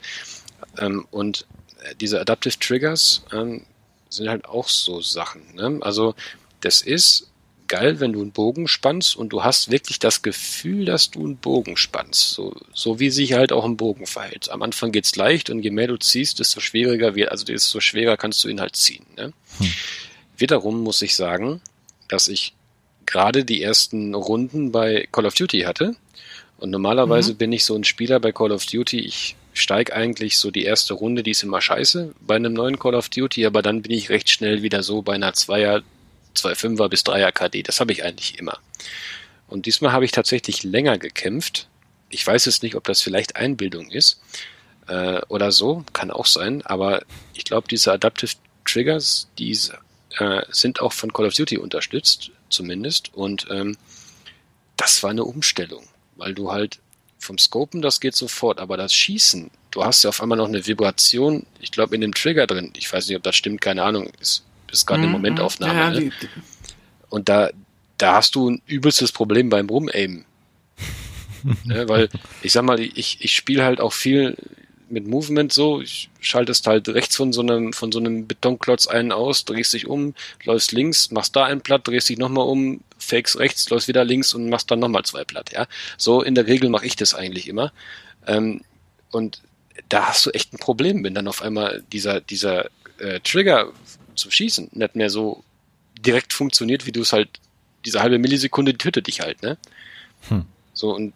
[0.79, 1.47] Ähm, und
[2.01, 3.23] diese Adaptive Triggers
[4.09, 5.43] sind halt auch so Sachen.
[5.55, 5.79] Ne?
[5.83, 6.15] Also
[6.61, 7.33] das ist
[7.73, 11.39] geil, wenn du einen Bogen spannst und du hast wirklich das Gefühl, dass du einen
[11.39, 12.31] Bogen spannst.
[12.31, 14.51] So, so wie sich halt auch ein Bogen verhält.
[14.51, 18.19] Am Anfang geht's leicht und je mehr du ziehst, desto schwieriger wird, also desto schwerer
[18.19, 19.07] kannst du ihn halt ziehen.
[19.17, 19.33] Ne?
[19.59, 19.73] Hm.
[20.37, 21.63] Wiederum muss ich sagen,
[22.09, 22.53] dass ich
[23.07, 25.97] gerade die ersten Runden bei Call of Duty hatte.
[26.59, 27.37] Und normalerweise mhm.
[27.39, 29.01] bin ich so ein Spieler bei Call of Duty.
[29.01, 32.95] Ich steige eigentlich so die erste Runde, die ist immer scheiße bei einem neuen Call
[32.95, 35.83] of Duty, aber dann bin ich recht schnell wieder so bei einer Zweier,
[36.37, 37.63] 2,5er bis 3er KD.
[37.63, 38.59] Das habe ich eigentlich immer.
[39.49, 41.69] Und diesmal habe ich tatsächlich länger gekämpft.
[42.09, 44.21] Ich weiß jetzt nicht, ob das vielleicht Einbildung ist
[44.87, 47.03] äh, oder so, kann auch sein, aber
[47.35, 48.33] ich glaube, diese Adaptive
[48.65, 49.51] Triggers, die
[50.19, 53.13] äh, sind auch von Call of Duty unterstützt, zumindest.
[53.15, 53.77] Und ähm,
[54.77, 55.85] das war eine Umstellung,
[56.17, 56.79] weil du halt
[57.19, 60.67] vom Scopen, das geht sofort, aber das Schießen, du hast ja auf einmal noch eine
[60.67, 62.73] Vibration, ich glaube, in dem Trigger drin.
[62.77, 64.11] Ich weiß nicht, ob das stimmt, keine Ahnung.
[64.21, 65.13] Ist ist gerade eine mhm.
[65.13, 65.79] Momentaufnahme.
[65.79, 66.13] Ja, ne?
[67.11, 67.51] Und da,
[67.99, 70.25] da hast du ein übelstes Problem beim Rumaimen.
[71.65, 71.89] ne?
[71.89, 72.09] Weil
[72.43, 74.37] ich sag mal, ich, ich spiele halt auch viel
[74.93, 75.81] mit Movement so.
[75.81, 79.87] Ich schaltest halt rechts von so einem, von so einem Betonklotz einen aus, drehst dich
[79.87, 84.05] um, läufst links, machst da einen platt, drehst dich nochmal um, fakes rechts, läufst wieder
[84.05, 85.67] links und machst dann nochmal zwei platt, ja.
[85.97, 87.73] So in der Regel mache ich das eigentlich immer.
[88.27, 88.63] Ähm,
[89.11, 89.43] und
[89.89, 92.67] da hast du echt ein Problem, wenn dann auf einmal dieser, dieser
[92.99, 93.73] äh, Trigger
[94.15, 95.43] zum Schießen nicht mehr so
[95.99, 97.29] direkt funktioniert, wie du es halt,
[97.85, 99.57] diese halbe Millisekunde tötet dich halt, ne?
[100.29, 100.45] Hm.
[100.75, 101.15] So, und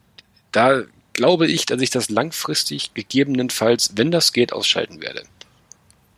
[0.53, 0.83] da
[1.17, 5.25] glaube ich, dass ich das langfristig gegebenenfalls, wenn das geht, ausschalten werde.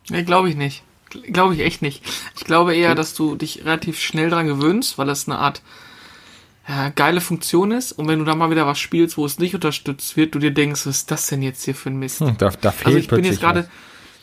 [0.09, 0.83] Nee, glaube ich nicht.
[1.31, 2.03] Glaube ich echt nicht.
[2.37, 2.95] Ich glaube eher, hm.
[2.95, 5.61] dass du dich relativ schnell dran gewöhnst, weil das eine Art
[6.67, 7.93] ja, geile Funktion ist.
[7.93, 10.51] Und wenn du da mal wieder was spielst, wo es nicht unterstützt wird, du dir
[10.51, 12.19] denkst, was ist das denn jetzt hier für ein Mist?
[12.19, 13.67] Hm, da, da fehlt also ich bin jetzt gerade,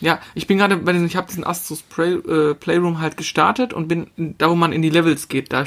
[0.01, 3.89] ja, ich bin gerade bei ich habe diesen Astros Play, äh, Playroom halt gestartet und
[3.89, 5.65] bin da, wo man in die Levels geht, da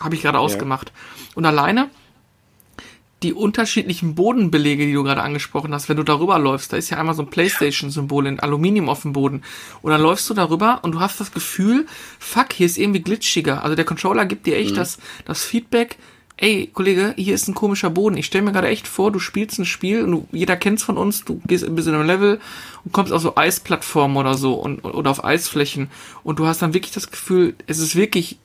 [0.00, 0.42] habe ich gerade ja.
[0.42, 0.92] ausgemacht.
[1.34, 1.90] Und alleine
[3.22, 6.98] die unterschiedlichen Bodenbelege, die du gerade angesprochen hast, wenn du darüber läufst, da ist ja
[6.98, 9.42] einmal so ein Playstation-Symbol in Aluminium auf dem Boden.
[9.80, 11.86] Und dann läufst du darüber und du hast das Gefühl,
[12.18, 13.62] fuck, hier ist irgendwie glitschiger.
[13.62, 14.76] Also der Controller gibt dir echt mhm.
[14.76, 15.96] das, das Feedback,
[16.36, 18.16] ey, Kollege, hier ist ein komischer Boden.
[18.16, 20.98] Ich stelle mir gerade echt vor, du spielst ein Spiel und du, jeder kennt's von
[20.98, 22.40] uns, du gehst ein bisschen im Level
[22.84, 25.90] und kommst auf so Eisplattformen oder so und, oder auf Eisflächen
[26.24, 28.38] und du hast dann wirklich das Gefühl, es ist wirklich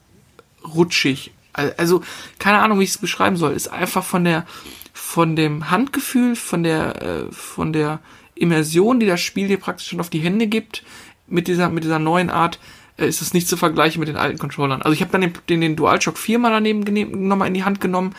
[0.64, 1.32] rutschig.
[1.58, 2.02] Also,
[2.38, 3.52] keine Ahnung, wie ich es beschreiben soll.
[3.52, 4.46] Ist einfach von der,
[4.92, 8.00] von dem Handgefühl, von der, äh, von der
[8.34, 10.84] Immersion, die das Spiel dir praktisch schon auf die Hände gibt,
[11.26, 12.58] mit dieser, mit dieser neuen Art,
[12.96, 14.82] äh, ist es nicht zu vergleichen mit den alten Controllern.
[14.82, 16.82] Also ich habe dann den, den, den DualShock 4 mal daneben
[17.28, 18.14] nochmal in die Hand genommen.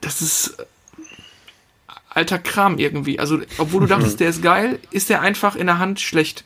[0.00, 0.64] Das ist äh,
[2.08, 3.18] alter Kram irgendwie.
[3.18, 6.44] Also, obwohl du dachtest, der ist geil, ist der einfach in der Hand schlecht.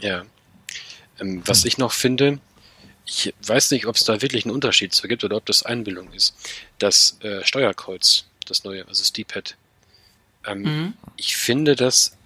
[0.00, 0.22] Ja.
[1.20, 2.40] Ähm, was ich noch finde,
[3.06, 6.12] ich weiß nicht, ob es da wirklich einen Unterschied zu gibt oder ob das Einbildung
[6.12, 6.34] ist.
[6.78, 9.56] Das äh, Steuerkreuz, das neue, also das D-Pad.
[10.46, 10.94] Ähm, mhm.
[11.16, 12.16] Ich finde das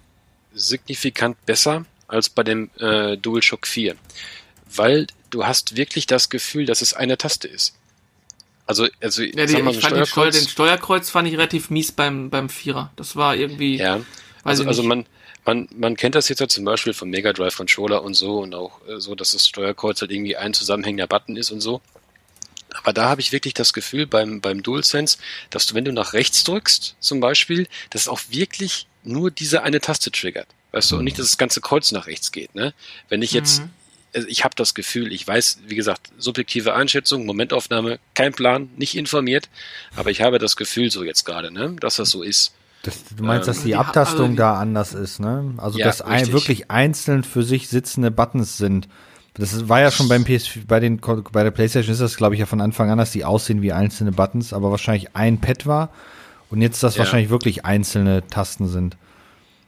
[0.53, 3.95] signifikant besser als bei dem äh, DualShock 4,
[4.73, 7.75] weil du hast wirklich das Gefühl, dass es eine Taste ist.
[8.65, 12.29] Also, also ja, die, mal, ich fand Steuerkreuz, den, Steuerkreuz fand ich relativ mies beim,
[12.29, 12.91] beim Vierer.
[12.95, 13.77] Das war irgendwie.
[13.77, 14.01] Ja,
[14.43, 15.05] also, also man,
[15.49, 18.53] man, man kennt das jetzt ja zum Beispiel vom Mega Drive Controller und so und
[18.53, 21.81] auch äh, so, dass das Steuerkreuz halt irgendwie ein zusammenhängender Button ist und so.
[22.75, 25.17] Aber da habe ich wirklich das Gefühl beim, beim DualSense,
[25.49, 29.81] dass du, wenn du nach rechts drückst, zum Beispiel, dass auch wirklich nur diese eine
[29.81, 30.47] Taste triggert.
[30.71, 32.75] Weißt du, und nicht, dass das ganze Kreuz nach rechts geht, ne?
[33.07, 33.71] Wenn ich jetzt, mhm.
[34.13, 38.95] also ich habe das Gefühl, ich weiß, wie gesagt, subjektive Einschätzung, Momentaufnahme, kein Plan, nicht
[38.95, 39.49] informiert,
[39.95, 42.53] aber ich habe das Gefühl so jetzt gerade, ne, dass das so ist.
[42.83, 45.53] Das, du meinst, dass ähm, die Abtastung also die, da anders ist, ne?
[45.57, 48.87] Also, ja, dass ein, wirklich einzeln für sich sitzende Buttons sind.
[49.33, 50.99] Das war ja schon beim PS, bei den,
[51.31, 53.71] bei der PlayStation ist das, glaube ich, ja von Anfang an, dass die aussehen wie
[53.71, 55.89] einzelne Buttons, aber wahrscheinlich ein Pad war
[56.49, 56.99] und jetzt das ja.
[56.99, 58.97] wahrscheinlich wirklich einzelne Tasten sind.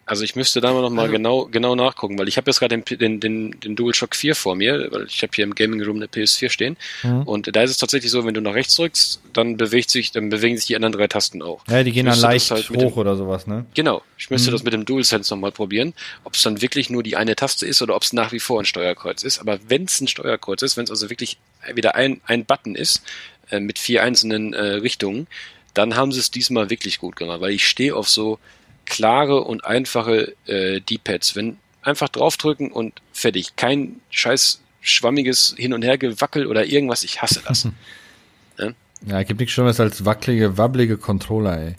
[0.05, 2.59] Also ich müsste da mal noch mal also, genau, genau nachgucken, weil ich habe jetzt
[2.59, 5.81] gerade den, den, den, den DualShock 4 vor mir, weil ich habe hier im Gaming
[5.83, 6.75] Room eine PS4 stehen.
[7.03, 7.23] Mhm.
[7.23, 10.29] Und da ist es tatsächlich so, wenn du nach rechts drückst, dann bewegt sich, dann
[10.29, 11.63] bewegen sich die anderen drei Tasten auch.
[11.69, 13.65] Ja, die gehen dann leicht halt hoch dem, oder sowas, ne?
[13.73, 14.01] Genau.
[14.17, 14.53] Ich müsste mhm.
[14.53, 17.81] das mit dem DualSense nochmal probieren, ob es dann wirklich nur die eine Taste ist
[17.81, 19.39] oder ob es nach wie vor ein Steuerkreuz ist.
[19.39, 21.37] Aber wenn es ein Steuerkreuz ist, wenn es also wirklich
[21.73, 23.03] wieder ein, ein Button ist,
[23.51, 25.27] äh, mit vier einzelnen äh, Richtungen,
[25.73, 28.39] dann haben sie es diesmal wirklich gut gemacht, weil ich stehe auf so
[28.85, 31.35] klare und einfache äh, D-Pads.
[31.35, 33.55] Wenn einfach draufdrücken und fertig.
[33.55, 37.03] Kein scheiß schwammiges Hin- und Hergewackel oder irgendwas.
[37.03, 37.67] Ich hasse das.
[38.57, 38.71] ja?
[39.05, 41.75] ja, gibt nichts Schlimmes als wackelige, wabbelige Controller, ey.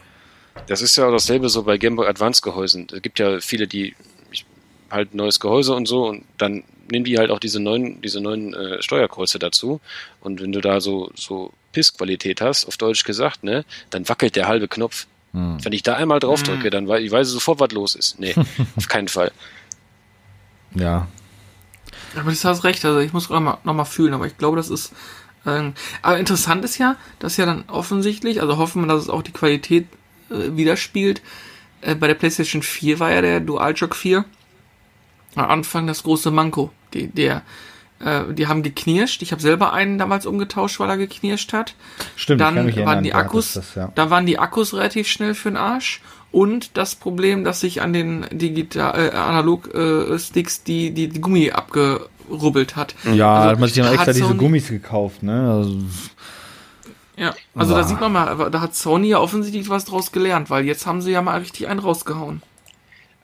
[0.67, 2.87] Das ist ja auch dasselbe so bei Game Boy Advance Gehäusen.
[2.93, 3.95] Es gibt ja viele, die
[4.91, 8.53] halt neues Gehäuse und so und dann nehmen die halt auch diese neuen, diese neuen
[8.53, 9.81] äh, Steuerkreuze dazu.
[10.21, 14.47] Und wenn du da so, so Pissqualität hast, auf Deutsch gesagt, ne, dann wackelt der
[14.47, 15.07] halbe Knopf.
[15.33, 15.65] Hm.
[15.65, 16.71] Wenn ich da einmal drauf drücke, hm.
[16.71, 18.19] dann weiß ich weiß sofort, was los ist.
[18.19, 18.35] Nee,
[18.77, 19.33] auf keinen Fall.
[20.75, 21.09] Ja.
[22.15, 24.57] Aber du hast recht, also ich muss noch mal, noch mal fühlen, aber ich glaube,
[24.57, 24.93] das ist.
[25.45, 29.23] Ähm, aber interessant ist ja, dass ja dann offensichtlich, also hoffen wir, dass es auch
[29.23, 29.87] die Qualität
[30.31, 31.23] äh, widerspiegelt.
[31.81, 34.25] Äh, bei der PlayStation 4 war ja der DualShock 4
[35.35, 36.71] am Anfang das große Manko.
[36.95, 37.43] Die, der,
[38.05, 39.23] äh, die haben geknirscht.
[39.23, 41.75] Ich habe selber einen damals umgetauscht, weil er geknirscht hat.
[42.17, 43.93] Stimmt, dann waren erinnern, die Akkus, das, ja.
[43.95, 46.01] da waren die Akkus relativ schnell für den Arsch.
[46.31, 51.21] Und das Problem, dass sich an den digital äh, analog äh, Sticks die, die, die
[51.21, 52.95] Gummi abgerubbelt hat.
[53.13, 55.51] Ja, also, hat man sich dann extra diese Gummis gekauft, ne?
[55.51, 55.79] Also,
[57.17, 57.83] ja, also Boah.
[57.83, 61.03] da sieht man mal, da hat Sony ja offensichtlich was draus gelernt, weil jetzt haben
[61.03, 62.43] sie ja mal richtig einen rausgehauen.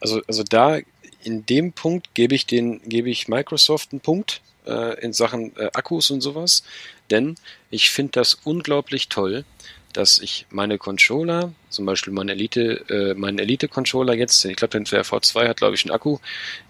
[0.00, 0.78] Also, also da
[1.24, 5.70] in dem Punkt gebe ich den, gebe ich Microsoft einen Punkt äh, in Sachen äh,
[5.72, 6.62] Akkus und sowas,
[7.10, 7.36] denn
[7.70, 9.44] ich finde das unglaublich toll,
[9.92, 15.04] dass ich meine Controller, zum Beispiel meinen Elite, äh, meinen Elite-Controller jetzt, ich glaube, der
[15.04, 16.18] V2 hat, glaube ich, einen Akku,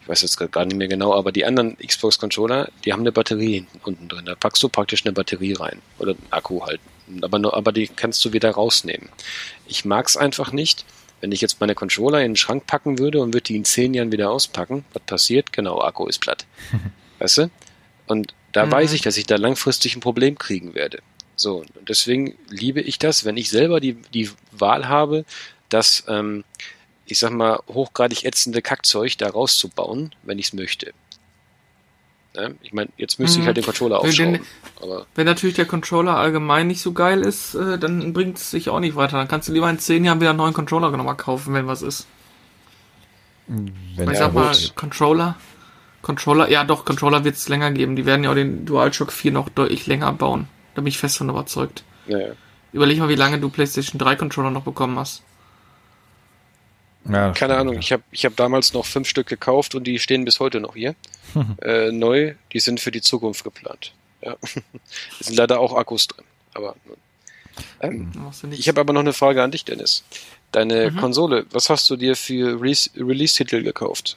[0.01, 3.67] ich weiß jetzt gar nicht mehr genau, aber die anderen Xbox-Controller, die haben eine Batterie
[3.85, 4.25] unten drin.
[4.25, 6.81] Da packst du praktisch eine Batterie rein oder einen Akku halt.
[7.23, 9.09] Aber, nur, aber die kannst du wieder rausnehmen.
[9.67, 10.85] Ich mag es einfach nicht,
[11.21, 13.95] wenn ich jetzt meine Controller in den Schrank packen würde und würde die in zehn
[13.95, 15.53] Jahren wieder auspacken, was passiert?
[15.53, 16.47] Genau, Akku ist platt.
[17.19, 17.51] weißt du?
[18.09, 18.73] Und da mhm.
[18.73, 21.01] weiß ich, dass ich da langfristig ein Problem kriegen werde.
[21.37, 25.25] So, und deswegen liebe ich das, wenn ich selber die, die Wahl habe,
[25.69, 26.45] das, ähm,
[27.07, 30.93] ich sag mal, hochgradig ätzende Kackzeug da rauszubauen, wenn ich es möchte.
[32.35, 34.41] Ja, ich meine, jetzt müsste ich halt den Controller aufschauen.
[34.81, 38.69] Wenn, wenn natürlich der Controller allgemein nicht so geil ist, äh, dann bringt es sich
[38.69, 39.17] auch nicht weiter.
[39.17, 41.83] Dann kannst du lieber in zehn Jahren wieder einen neuen Controller nochmal kaufen, wenn was
[41.83, 42.07] ist.
[43.49, 45.37] Wenn ich sag mal, Controller,
[46.09, 47.95] Controller, ja doch, Controller wird es länger geben.
[47.95, 50.49] Die werden ja auch den DualShock 4 noch deutlich länger bauen.
[50.75, 51.85] Da bin ich fest von überzeugt.
[52.07, 52.33] Ja, ja.
[52.73, 55.23] Überleg mal, wie lange du PlayStation 3 Controller noch bekommen hast.
[57.05, 60.25] Ja, Keine Ahnung, ich habe ich hab damals noch fünf Stück gekauft und die stehen
[60.25, 60.95] bis heute noch hier.
[61.61, 63.93] äh, neu, die sind für die Zukunft geplant.
[64.23, 64.35] Ja.
[65.21, 66.25] es sind leider auch Akkus drin.
[66.55, 66.75] Aber
[67.83, 68.11] ähm,
[68.53, 70.05] ich habe aber noch eine Frage an dich, Dennis.
[70.53, 70.97] Deine mhm.
[70.97, 74.17] Konsole, was hast du dir für Re Release-Titel gekauft?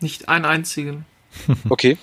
[0.00, 1.04] Nicht einen einzigen.
[1.68, 1.96] Okay.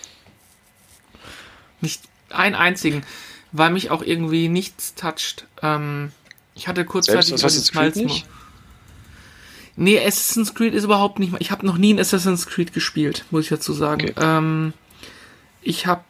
[1.82, 3.04] Nicht einen einzigen,
[3.52, 5.46] weil mich auch irgendwie nichts toucht.
[5.62, 6.12] Ähm,
[6.56, 8.26] ich hatte kurzzeitig hast du nicht?
[9.76, 11.36] Nee, Assassin's Creed ist überhaupt nicht.
[11.40, 14.10] Ich habe noch nie ein Assassin's Creed gespielt, muss ich dazu sagen.
[14.10, 14.14] Okay.
[14.20, 14.74] Ähm,
[15.62, 16.04] ich habe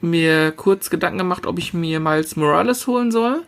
[0.00, 3.42] mir kurz Gedanken gemacht, ob ich mir Miles Morales holen soll.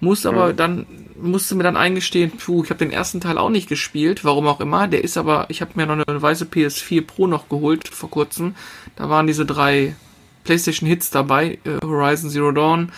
[0.00, 0.86] Muss aber dann
[1.18, 4.60] musste mir dann eingestehen, puh, ich habe den ersten Teil auch nicht gespielt, warum auch
[4.60, 4.88] immer.
[4.88, 8.54] Der ist aber, ich habe mir noch eine weiße PS4 Pro noch geholt vor kurzem.
[8.96, 9.96] Da waren diese drei
[10.44, 12.92] PlayStation Hits dabei, äh, Horizon Zero Dawn,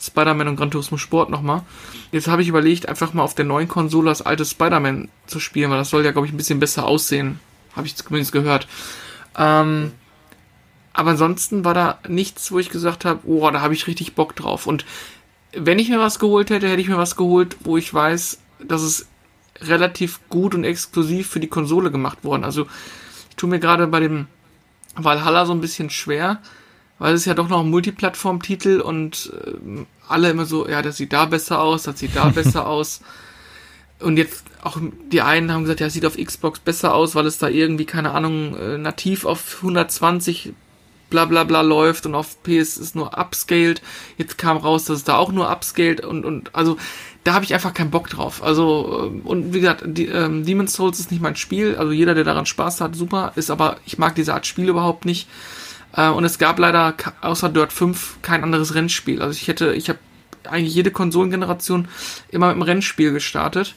[0.00, 1.62] Spider-Man und Gran Turismo Sport nochmal.
[2.10, 5.70] Jetzt habe ich überlegt, einfach mal auf der neuen Konsole das alte Spider-Man zu spielen,
[5.70, 7.40] weil das soll ja, glaube ich, ein bisschen besser aussehen.
[7.74, 8.68] Habe ich zumindest gehört.
[9.38, 9.92] Ähm,
[10.92, 14.36] aber ansonsten war da nichts, wo ich gesagt habe, oh, da habe ich richtig Bock
[14.36, 14.66] drauf.
[14.66, 14.84] Und
[15.54, 18.82] wenn ich mir was geholt hätte, hätte ich mir was geholt, wo ich weiß, dass
[18.82, 19.06] es
[19.60, 22.44] relativ gut und exklusiv für die Konsole gemacht worden.
[22.44, 22.66] Also
[23.30, 24.26] ich tue mir gerade bei dem
[24.96, 26.40] Valhalla so ein bisschen schwer,
[26.98, 30.96] weil es ist ja doch noch ein Multiplattform-Titel und ähm, alle immer so, ja, das
[30.96, 33.00] sieht da besser aus, das sieht da besser aus.
[34.00, 34.78] Und jetzt auch
[35.10, 37.84] die einen haben gesagt, ja, es sieht auf Xbox besser aus, weil es da irgendwie,
[37.84, 40.52] keine Ahnung, äh, nativ auf 120
[41.12, 43.82] bla bla bla läuft und auf PS ist nur upscaled.
[44.16, 46.78] Jetzt kam raus, dass es da auch nur upscaled und, und also
[47.22, 48.42] da habe ich einfach keinen Bock drauf.
[48.42, 51.76] Also, ähm, und wie gesagt, die, ähm, Demon's Souls ist nicht mein Spiel.
[51.76, 53.32] Also jeder, der daran Spaß hat, super.
[53.36, 55.28] Ist aber, ich mag diese Art Spiel überhaupt nicht.
[55.94, 59.22] Äh, und es gab leider außer Dirt 5 kein anderes Rennspiel.
[59.22, 60.00] Also ich hätte, ich habe
[60.50, 61.86] eigentlich jede Konsolengeneration
[62.30, 63.74] immer mit einem Rennspiel gestartet.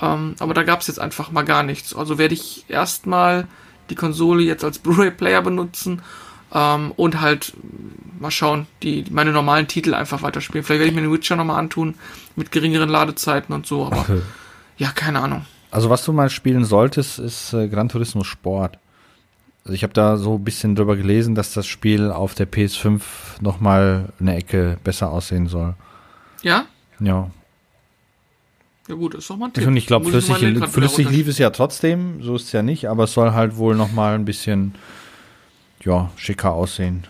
[0.00, 1.94] Ähm, aber da gab es jetzt einfach mal gar nichts.
[1.94, 3.48] Also werde ich erstmal
[3.90, 6.02] die Konsole jetzt als Blu-ray-Player benutzen
[6.52, 7.52] ähm, und halt
[8.18, 10.64] mal schauen, die meine normalen Titel einfach weiterspielen.
[10.64, 11.94] Vielleicht werde ich mir den Witcher nochmal antun
[12.34, 13.86] mit geringeren Ladezeiten und so.
[13.86, 14.22] Aber Okay.
[14.78, 15.44] ja, keine Ahnung.
[15.70, 18.78] Also was du mal spielen solltest, ist äh, Gran Turismo Sport.
[19.64, 23.00] Also ich habe da so ein bisschen drüber gelesen, dass das Spiel auf der PS5
[23.40, 25.74] noch mal eine Ecke besser aussehen soll.
[26.42, 26.66] Ja?
[27.00, 27.30] Ja.
[28.88, 29.66] Ja gut, ist doch mal ein Tipp.
[29.66, 30.36] Und ich glaube, flüssig,
[30.68, 33.74] flüssig lief es ja trotzdem, so ist es ja nicht, aber es soll halt wohl
[33.74, 34.76] noch mal ein bisschen
[35.84, 37.06] ja, schicker aussehen.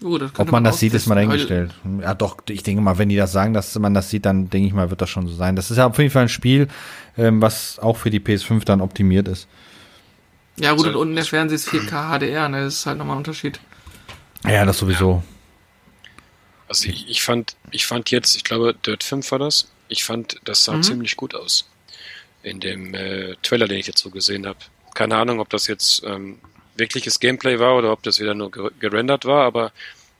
[0.00, 1.48] Das Ob man das sieht, ist mal austesten.
[1.58, 2.02] dahingestellt.
[2.02, 4.68] Ja, doch, ich denke mal, wenn die das sagen, dass man das sieht, dann denke
[4.68, 5.56] ich mal, wird das schon so sein.
[5.56, 6.68] Das ist ja auf jeden Fall ein Spiel,
[7.16, 9.48] ähm, was auch für die PS5 dann optimiert ist.
[10.58, 12.64] Ja gut, So- und unten der Fernseher ist 4K HDR, ne?
[12.64, 13.58] Das ist halt nochmal ein Unterschied.
[14.46, 15.22] Ja, das sowieso.
[16.68, 19.68] Also ich, ich fand, ich fand jetzt, ich glaube, Dirt 5 war das.
[19.88, 20.82] Ich fand, das sah Mhm.
[20.82, 21.68] ziemlich gut aus.
[22.42, 24.58] In dem äh, Trailer, den ich jetzt so gesehen habe.
[24.94, 26.38] Keine Ahnung, ob das jetzt ähm,
[26.76, 29.72] wirkliches Gameplay war oder ob das wieder nur ger- gerendert war, aber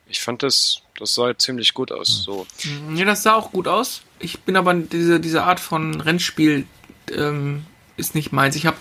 [0.09, 2.23] ich fand das, das sah ziemlich gut aus.
[2.25, 2.47] So.
[2.95, 4.03] Ja, das sah auch gut aus.
[4.19, 6.67] Ich bin aber diese, diese Art von Rennspiel
[7.13, 7.67] ähm,
[7.97, 8.57] ist nicht meins.
[8.57, 8.77] Ich habe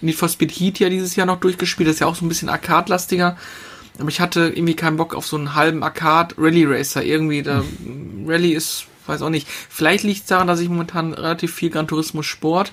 [0.00, 1.88] Need for Speed Heat ja dieses Jahr noch durchgespielt.
[1.88, 3.36] Das ist ja auch so ein bisschen Arcade-lastiger.
[3.98, 7.04] Aber ich hatte irgendwie keinen Bock auf so einen halben Arcade Rally Racer.
[7.04, 7.62] Irgendwie, da
[8.26, 9.46] Rally ist, weiß auch nicht.
[9.46, 12.72] Vielleicht liegt es daran, dass ich momentan relativ viel Gran Turismo Sport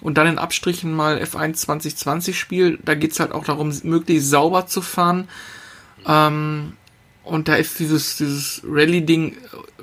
[0.00, 2.78] und dann in Abstrichen mal F1 2020 spiele.
[2.84, 5.28] Da geht's halt auch darum, möglichst sauber zu fahren.
[6.06, 6.74] Ähm,
[7.24, 9.36] und da ist dieses, dieses Rallye-Ding, äh,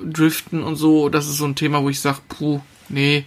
[0.06, 3.26] Driften und so, das ist so ein Thema, wo ich sage, puh, nee,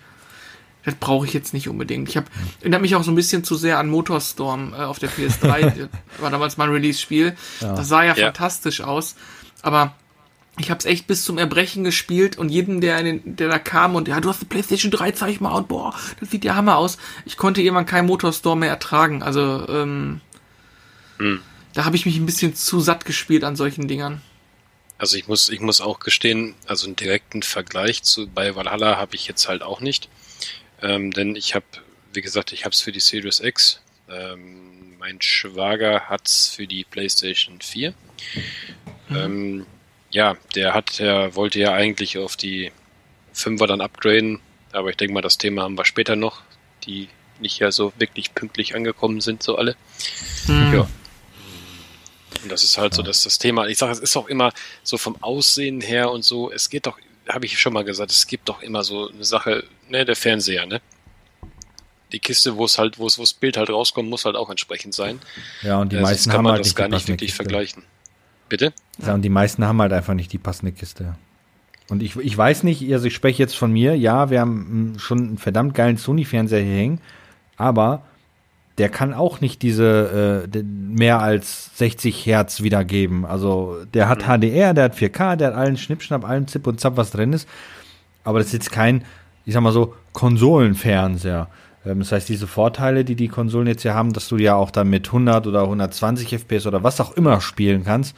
[0.86, 2.08] das brauche ich jetzt nicht unbedingt.
[2.10, 2.28] Ich habe
[2.62, 6.32] erinnert mich auch so ein bisschen zu sehr an Motorstorm äh, auf der PS3, war
[6.32, 7.36] damals mein Release-Spiel.
[7.60, 8.26] Das sah ja, Ja.
[8.28, 9.16] fantastisch aus,
[9.62, 9.94] aber
[10.60, 13.96] ich habe es echt bis zum Erbrechen gespielt und jeden, der, den, der da kam
[13.96, 16.78] und ja, du hast eine PlayStation 3, zeig mal und boah, das sieht ja Hammer
[16.78, 16.98] aus.
[17.26, 19.22] Ich konnte irgendwann keinen Motorstorm mehr ertragen.
[19.24, 20.22] Also ähm,
[21.18, 21.42] Hm.
[21.74, 24.22] da habe ich mich ein bisschen zu satt gespielt an solchen Dingern.
[24.98, 29.16] Also ich muss, ich muss auch gestehen, also einen direkten Vergleich zu bei Valhalla habe
[29.16, 30.10] ich jetzt halt auch nicht.
[30.82, 31.66] Ähm, denn ich habe,
[32.14, 33.82] wie gesagt, ich habe es für die Series X.
[34.10, 37.94] Ähm, mein Schwager hat's für die PlayStation 4.
[39.12, 39.66] Ähm,
[40.18, 42.72] ja, der hat, der wollte ja eigentlich auf die
[43.36, 44.40] 5er dann upgraden,
[44.72, 46.42] aber ich denke mal, das Thema haben wir später noch,
[46.86, 47.08] die
[47.40, 49.76] nicht ja so wirklich pünktlich angekommen sind, so alle.
[50.48, 50.74] Hm.
[50.74, 50.88] Ja.
[52.42, 54.52] Und das ist halt so, dass das Thema, ich sage, es ist auch immer
[54.84, 56.98] so vom Aussehen her und so, es geht doch,
[57.30, 60.66] habe ich schon mal gesagt, es gibt doch immer so eine Sache, ne, der Fernseher,
[60.66, 60.82] ne?
[62.12, 64.50] Die Kiste, wo es halt, wo es, wo das Bild halt rauskommt, muss halt auch
[64.50, 65.20] entsprechend sein.
[65.62, 67.44] Ja, und die Äh, meisten kann haben man halt das gar nicht wirklich Kiste.
[67.44, 67.84] vergleichen.
[68.50, 68.74] Bitte?
[69.06, 71.16] Ja, und die meisten haben halt einfach nicht die passende Kiste.
[71.90, 75.00] Und ich, ich weiß nicht, also ich spreche jetzt von mir, ja, wir haben mm,
[75.00, 77.02] schon einen verdammt geilen Sony-Fernseher hier hängen,
[77.56, 78.04] aber
[78.78, 83.26] der kann auch nicht diese äh, mehr als 60 Hertz wiedergeben.
[83.26, 86.98] Also der hat HDR, der hat 4K, der hat allen Schnippschnapp, allen Zip und Zap,
[86.98, 87.48] was drin ist.
[88.24, 89.04] Aber das ist jetzt kein,
[89.46, 91.48] ich sag mal so, Konsolenfernseher.
[91.86, 94.70] Ähm, das heißt, diese Vorteile, die die Konsolen jetzt hier haben, dass du ja auch
[94.70, 98.16] dann mit 100 oder 120 FPS oder was auch immer spielen kannst,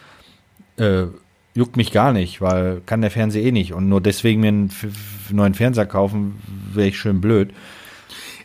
[0.79, 1.07] äh,
[1.55, 3.73] juckt mich gar nicht, weil kann der Fernseher eh nicht.
[3.73, 4.71] Und nur deswegen mir einen
[5.31, 6.39] neuen Fernseher kaufen,
[6.73, 7.51] wäre ich schön blöd.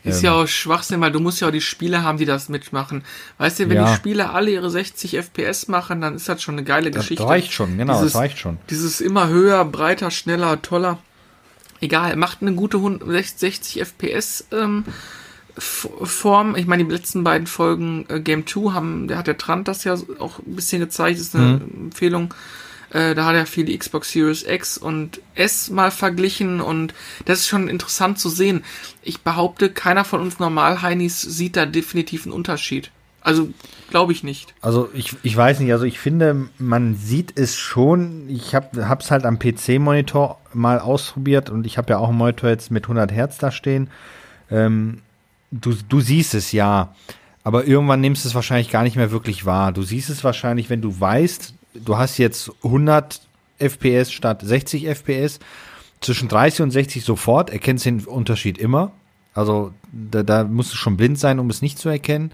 [0.03, 3.03] Ist ja auch Schwachsinn, weil du musst ja auch die Spiele haben, die das mitmachen.
[3.39, 3.89] Weißt du, wenn Ja.
[3.89, 7.27] die Spiele alle ihre 60 FPS machen, dann ist das schon eine geile Das Geschichte.
[7.27, 8.59] reicht schon, genau, Dieses- das reicht schon.
[8.69, 10.99] Dieses immer höher, breiter, schneller, toller.
[11.81, 14.85] Egal, macht eine gute 100 60 FPS ähm,
[15.57, 16.55] Form.
[16.55, 19.83] Ich meine, die letzten beiden Folgen äh, Game 2 haben, der hat der Trant das
[19.83, 22.33] ja auch ein bisschen gezeigt, ist eine Empfehlung.
[22.91, 26.93] Äh, da hat er viel die Xbox Series X und S mal verglichen und
[27.25, 28.63] das ist schon interessant zu sehen.
[29.01, 32.91] Ich behaupte, keiner von uns Normal-Heinis sieht da definitiv einen Unterschied.
[33.21, 33.49] Also,
[33.89, 34.53] glaube ich nicht.
[34.61, 38.29] Also ich, ich weiß nicht, also ich finde, man sieht es schon.
[38.29, 42.51] Ich habe es halt am PC-Monitor mal ausprobiert und ich habe ja auch einen Monitor
[42.51, 43.89] jetzt mit 100 Hertz da stehen.
[44.51, 45.01] Ähm,
[45.61, 46.93] du, du siehst es ja,
[47.43, 49.71] aber irgendwann nimmst du es wahrscheinlich gar nicht mehr wirklich wahr.
[49.71, 53.21] Du siehst es wahrscheinlich, wenn du weißt, du hast jetzt 100
[53.59, 55.39] FPS statt 60 FPS.
[56.01, 58.91] Zwischen 30 und 60 sofort erkennst den Unterschied immer.
[59.33, 62.31] Also da, da musst du schon blind sein, um es nicht zu erkennen.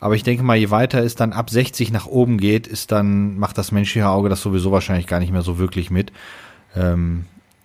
[0.00, 3.38] Aber ich denke mal, je weiter es dann ab 60 nach oben geht, ist dann,
[3.38, 6.12] macht das menschliche Auge das sowieso wahrscheinlich gar nicht mehr so wirklich mit.
[6.74, 7.24] Ähm,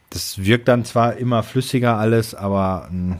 [0.09, 3.19] das wirkt dann zwar immer flüssiger alles, aber mh,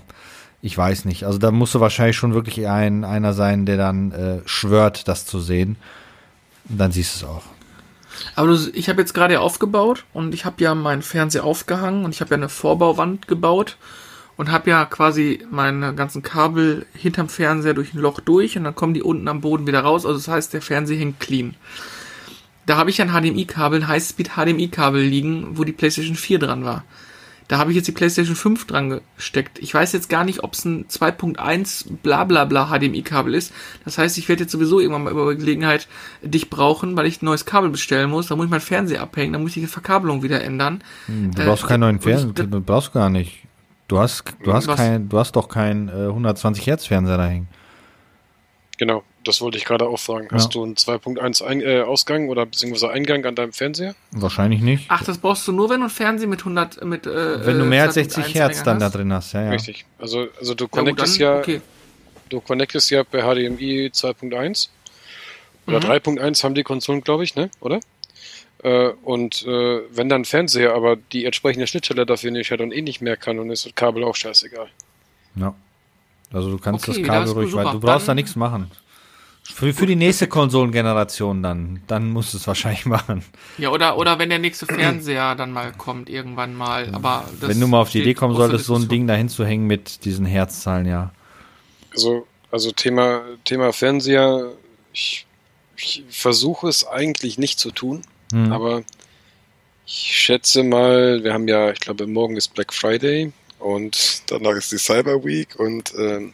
[0.62, 1.26] ich weiß nicht.
[1.26, 5.26] Also da musst du wahrscheinlich schon wirklich ein, einer sein, der dann äh, schwört, das
[5.26, 5.78] zu sehen.
[6.70, 7.44] Und dann siehst du es auch.
[8.36, 12.14] Aber du, ich habe jetzt gerade aufgebaut und ich habe ja meinen Fernseher aufgehangen und
[12.14, 13.78] ich habe ja eine Vorbauwand gebaut
[14.38, 18.76] und habe ja quasi meine ganzen Kabel hinterm Fernseher durch ein Loch durch und dann
[18.76, 20.06] kommen die unten am Boden wieder raus.
[20.06, 21.56] Also das heißt, der Fernseher hängt clean.
[22.68, 26.84] Da habe ich ein HDMI-Kabel, ein Highspeed-HDMI-Kabel liegen, wo die PlayStation 4 dran war.
[27.52, 29.60] Da habe ich jetzt die PlayStation 5 dran gesteckt.
[29.60, 33.52] Ich weiß jetzt gar nicht, ob es ein 2.1 bla bla bla HDMI-Kabel ist.
[33.84, 35.90] Das heißt, ich werde jetzt sowieso irgendwann mal über Gelegenheit
[36.22, 38.28] dich brauchen, weil ich ein neues Kabel bestellen muss.
[38.28, 40.82] Da muss ich meinen Fernseher abhängen, dann muss ich die Verkabelung wieder ändern.
[41.08, 43.44] Du Äh, brauchst keinen neuen Fernseher, du brauchst gar nicht.
[43.90, 44.78] Du hast, du hast Was?
[44.78, 47.50] kein, du hast doch keinen äh, 120 Hertz Fernseher da hängen.
[48.78, 50.28] Genau, das wollte ich gerade auch fragen.
[50.32, 53.96] Hast du einen 2.1 ein, äh, Ausgang oder beziehungsweise Eingang an deinem Fernseher?
[54.12, 54.86] Wahrscheinlich nicht.
[54.88, 57.66] Ach, das brauchst du nur, wenn du einen Fernseher mit 100, mit, äh, Wenn du
[57.66, 59.52] äh, mehr als 2.1 60 Hertz dann da drin hast, ja, ja.
[59.52, 59.86] Richtig.
[60.00, 61.62] Also, also du Ja, gut, connectest dann, ja, okay.
[62.30, 64.70] du connectest ja per HDMI 2.1
[65.68, 65.84] oder Mhm.
[65.86, 67.50] 3.1 haben die Konsolen, glaube ich, ne?
[67.60, 67.80] Oder?
[68.64, 72.82] Äh, und äh, wenn dann Fernseher aber die entsprechende Schnittstelle dafür nicht hat und eh
[72.82, 74.68] nicht mehr kann, dann ist das Kabel auch scheißegal.
[75.36, 75.54] Ja.
[76.34, 77.72] Also du kannst Okay, das Kabel ruhig weiter.
[77.74, 78.72] Du brauchst da Dann- nichts machen.
[79.44, 81.82] Für, für die nächste Konsolengeneration dann.
[81.88, 83.24] Dann musst du es wahrscheinlich machen.
[83.58, 86.94] Ja, oder, oder wenn der nächste Fernseher dann mal kommt, irgendwann mal.
[86.94, 88.88] Aber das Wenn du mal auf die Idee kommen solltest, so ein.
[88.88, 91.12] Ding dahin zu hängen mit diesen Herzzahlen, ja.
[91.92, 94.52] Also, also Thema, Thema Fernseher,
[94.94, 95.26] ich,
[95.76, 98.52] ich versuche es eigentlich nicht zu tun, Hm.
[98.54, 98.84] aber
[99.86, 104.72] ich schätze mal, wir haben ja, ich glaube, morgen ist Black Friday und danach ist
[104.72, 106.34] die Cyber Week und ähm,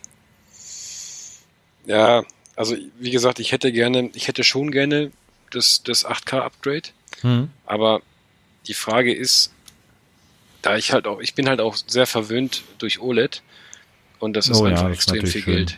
[1.87, 2.23] ja,
[2.57, 5.11] also wie gesagt, ich hätte gerne, ich hätte schon gerne
[5.51, 6.89] das, das 8K-Upgrade,
[7.21, 7.49] Hm.
[7.65, 8.01] aber
[8.67, 9.51] die Frage ist,
[10.61, 13.41] da ich halt auch, ich bin halt auch sehr verwöhnt durch OLED
[14.19, 15.53] und das ist Oh ja, einfach das ist extrem natürlich viel schön.
[15.55, 15.77] Geld.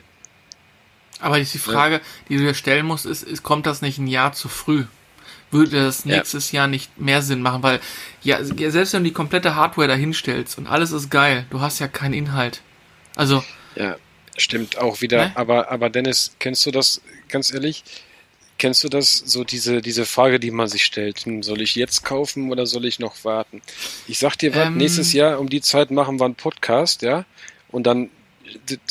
[1.22, 4.08] Aber jetzt die Frage, die du dir stellen musst, ist, ist, kommt das nicht ein
[4.08, 4.86] Jahr zu früh?
[5.52, 6.16] Würde das Ja.
[6.18, 7.62] nächstes Jahr nicht mehr Sinn machen?
[7.62, 7.80] Weil,
[8.24, 11.88] ja, selbst wenn du die komplette Hardware dahinstellst und alles ist geil, du hast ja
[11.90, 12.62] keinen Inhalt.
[13.16, 13.44] Also,
[13.76, 13.98] Ja,
[14.40, 15.28] stimmt auch wieder.
[15.28, 15.32] Ne?
[15.36, 17.84] Aber, aber Dennis, kennst du das, ganz ehrlich,
[18.58, 21.20] kennst du das, so diese, diese Frage, die man sich stellt?
[21.26, 23.62] Hm, soll ich jetzt kaufen oder soll ich noch warten?
[24.08, 24.78] Ich sag dir was, Ähm.
[24.78, 27.26] nächstes Jahr um die Zeit machen wir einen Podcast, ja?
[27.70, 28.10] Und dann,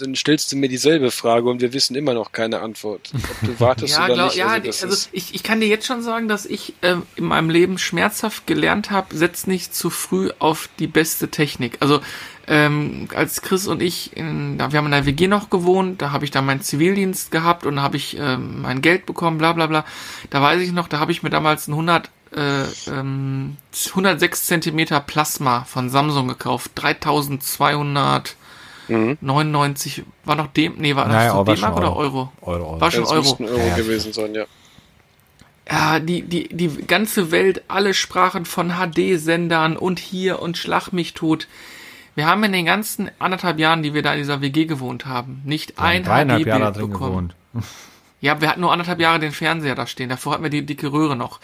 [0.01, 3.11] dann stellst du mir dieselbe Frage und wir wissen immer noch keine Antwort.
[3.15, 4.37] Ob du wartest ja, oder glaub, nicht.
[4.37, 7.51] ja, also also ich, ich kann dir jetzt schon sagen, dass ich ähm, in meinem
[7.51, 11.77] Leben schmerzhaft gelernt habe, setz nicht zu früh auf die beste Technik.
[11.81, 12.01] Also
[12.47, 16.13] ähm, als Chris und ich, in, da, wir haben in der WG noch gewohnt, da
[16.13, 19.53] habe ich dann meinen Zivildienst gehabt und da habe ich ähm, mein Geld bekommen, bla
[19.53, 19.85] bla bla.
[20.31, 23.57] Da weiß ich noch, da habe ich mir damals ein 100 äh, ähm,
[23.89, 26.73] 106 Zentimeter Plasma von Samsung gekauft,
[28.89, 32.19] 3299 war noch dem, nee, war das Naja, aber D-Mark oder Euro.
[32.19, 32.33] Euro?
[32.43, 32.81] Euro, Euro.
[32.81, 33.23] War schon das Euro.
[33.23, 33.77] müssten Euro Ja, ja.
[33.77, 34.45] gewesen sein, ja.
[35.71, 41.13] Ja, die, die, die ganze Welt, alle sprachen von HD-Sendern und hier und Schlag mich
[41.13, 41.47] tot.
[42.15, 45.43] Wir haben in den ganzen anderthalb Jahren, die wir da in dieser WG gewohnt haben,
[45.45, 47.35] nicht ein Jahre da HD-Bild drin bekommen.
[47.53, 47.65] gewohnt.
[48.21, 50.09] Ja, wir hatten nur anderthalb Jahre den Fernseher da stehen.
[50.09, 51.39] Davor hatten wir die dicke Röhre noch.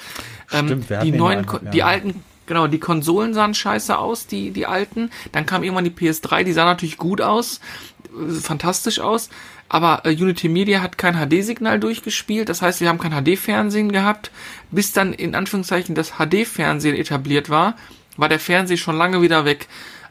[0.52, 4.50] Ähm, Stimmt, wir hatten die neuen, die alten, genau, die Konsolen sahen scheiße aus, die,
[4.50, 5.10] die alten.
[5.32, 7.60] Dann kam irgendwann die PS3, die sah natürlich gut aus,
[8.04, 9.30] äh, fantastisch aus.
[9.68, 12.48] Aber äh, Unity Media hat kein HD-Signal durchgespielt.
[12.48, 14.30] Das heißt, wir haben kein HD-Fernsehen gehabt.
[14.70, 17.76] Bis dann in Anführungszeichen das HD-Fernsehen etabliert war,
[18.16, 19.68] war der Fernseher schon lange wieder weg.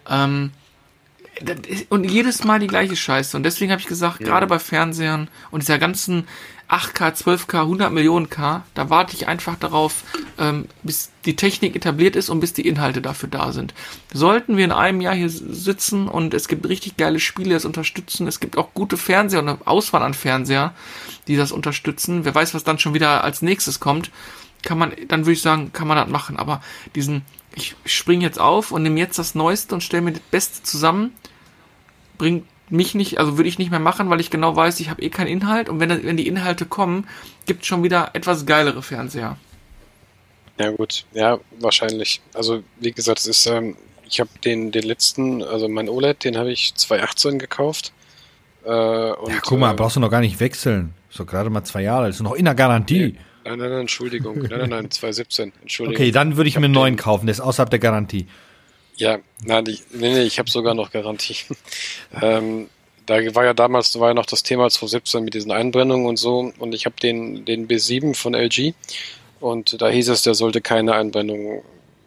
[0.10, 0.52] Ähm,
[1.90, 3.36] und jedes Mal die gleiche Scheiße.
[3.38, 4.28] Und deswegen habe ich gesagt, ja.
[4.28, 6.28] gerade bei Fernsehern und dieser ganzen
[6.74, 10.04] 8K, 12K, 100 Millionen K, da warte ich einfach darauf,
[10.40, 13.76] ähm, bis die Technik etabliert ist und bis die Inhalte dafür da sind.
[14.12, 18.26] Sollten wir in einem Jahr hier sitzen und es gibt richtig geile Spiele, das unterstützen,
[18.26, 20.74] es gibt auch gute Fernseher und eine Auswahl an Fernseher,
[21.28, 24.10] die das unterstützen, wer weiß, was dann schon wieder als nächstes kommt,
[24.64, 26.38] kann man, dann würde ich sagen, kann man das machen.
[26.38, 26.62] Aber
[26.96, 27.22] diesen,
[27.54, 31.14] ich springe jetzt auf und nehme jetzt das Neueste und stelle mir das Beste zusammen,
[32.18, 35.02] bringt mich nicht, also würde ich nicht mehr machen, weil ich genau weiß, ich habe
[35.02, 37.08] eh keinen Inhalt und wenn, wenn die Inhalte kommen,
[37.46, 39.38] gibt es schon wieder etwas geilere Fernseher.
[40.60, 42.22] Ja gut, ja, wahrscheinlich.
[42.34, 43.76] Also wie gesagt, es ist, ähm,
[44.08, 47.92] ich habe den, den letzten, also mein OLED, den habe ich 2018 gekauft.
[48.64, 50.94] Äh, und, ja, guck mal, äh, brauchst du noch gar nicht wechseln.
[51.10, 53.18] So gerade mal zwei Jahre, das ist noch in der Garantie.
[53.44, 54.40] Nein, nein, nein, Entschuldigung.
[54.40, 55.54] Nein, nein, nein, 2017.
[55.62, 56.02] Entschuldigung.
[56.02, 58.28] Okay, dann würde ich, ich mir einen neuen kaufen, der ist außerhalb der Garantie.
[58.96, 61.36] Ja, nein, ich, nee, nee, ich habe sogar noch Garantie.
[62.22, 62.70] ähm,
[63.06, 66.54] da war ja damals war ja noch das Thema 2017 mit diesen Einbrennungen und so
[66.58, 68.74] und ich habe den, den B7 von LG
[69.40, 71.64] und da hieß es, der sollte keine Einbrennung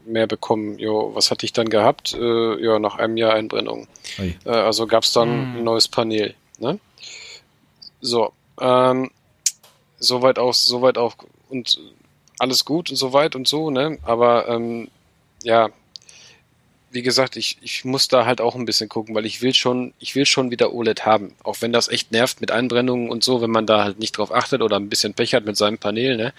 [0.06, 0.78] mehr bekommen.
[0.78, 2.14] Jo, was hatte ich dann gehabt?
[2.14, 3.88] Äh, ja, nach einem Jahr Einbrennung.
[4.18, 5.56] Äh, also gab es dann hm.
[5.58, 6.34] ein neues Panel.
[6.58, 6.78] Ne?
[8.00, 9.10] So, ähm,
[9.98, 11.16] soweit auch, soweit auch
[11.48, 11.78] und
[12.38, 13.98] alles gut und soweit und so, ne?
[14.02, 14.88] Aber ähm,
[15.42, 15.70] ja,
[16.96, 19.92] wie gesagt, ich, ich muss da halt auch ein bisschen gucken, weil ich will schon,
[19.98, 21.34] ich will schon wieder OLED haben.
[21.44, 24.32] Auch wenn das echt nervt mit Einbrennungen und so, wenn man da halt nicht drauf
[24.32, 26.32] achtet oder ein bisschen Pech hat mit seinem Panel, ne?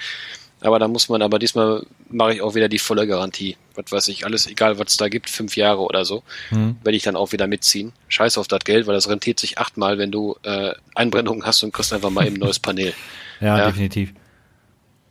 [0.62, 3.56] Aber da muss man, aber diesmal mache ich auch wieder die volle Garantie.
[3.76, 6.78] Was weiß ich, alles egal, was es da gibt, fünf Jahre oder so, mhm.
[6.82, 7.94] werde ich dann auch wieder mitziehen.
[8.08, 11.72] Scheiß auf das Geld, weil das rentiert sich achtmal, wenn du äh, Einbrennungen hast und
[11.72, 12.94] kriegst einfach mal eben ein neues Panel.
[13.40, 14.14] ja, ja, definitiv.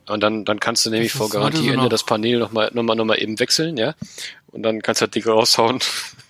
[0.08, 3.04] Und dann, dann kannst du nämlich vor Garantieende so das Panel nochmal noch mal, noch
[3.04, 3.94] mal eben wechseln, ja.
[4.56, 5.80] Und dann kannst du das Ding raushauen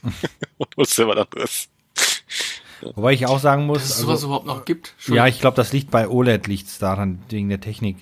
[0.59, 1.69] und holst dir was anderes.
[2.95, 4.95] Wobei ich auch sagen muss, dass es sowas also, überhaupt noch gibt.
[5.07, 7.99] Ja, ich glaube, das liegt bei OLED liegt's daran wegen der Technik.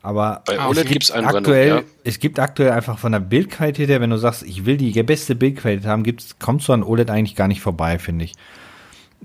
[0.00, 1.82] Aber bei OLED es gibt's aktuell, ja.
[2.04, 5.34] es gibt aktuell einfach von der Bildqualität her, wenn du sagst, ich will die beste
[5.34, 8.32] Bildqualität haben, gibt's, kommst du an OLED eigentlich gar nicht vorbei, finde ich.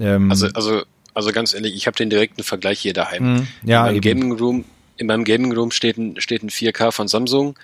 [0.02, 0.84] Ähm, also, also,
[1.14, 3.36] also ganz ehrlich, ich habe den direkten Vergleich hier daheim.
[3.36, 4.66] Mh, ja, in meinem Gaming Room,
[4.98, 7.58] in meinem Gaming Room steht ein, steht ein 4K von Samsung.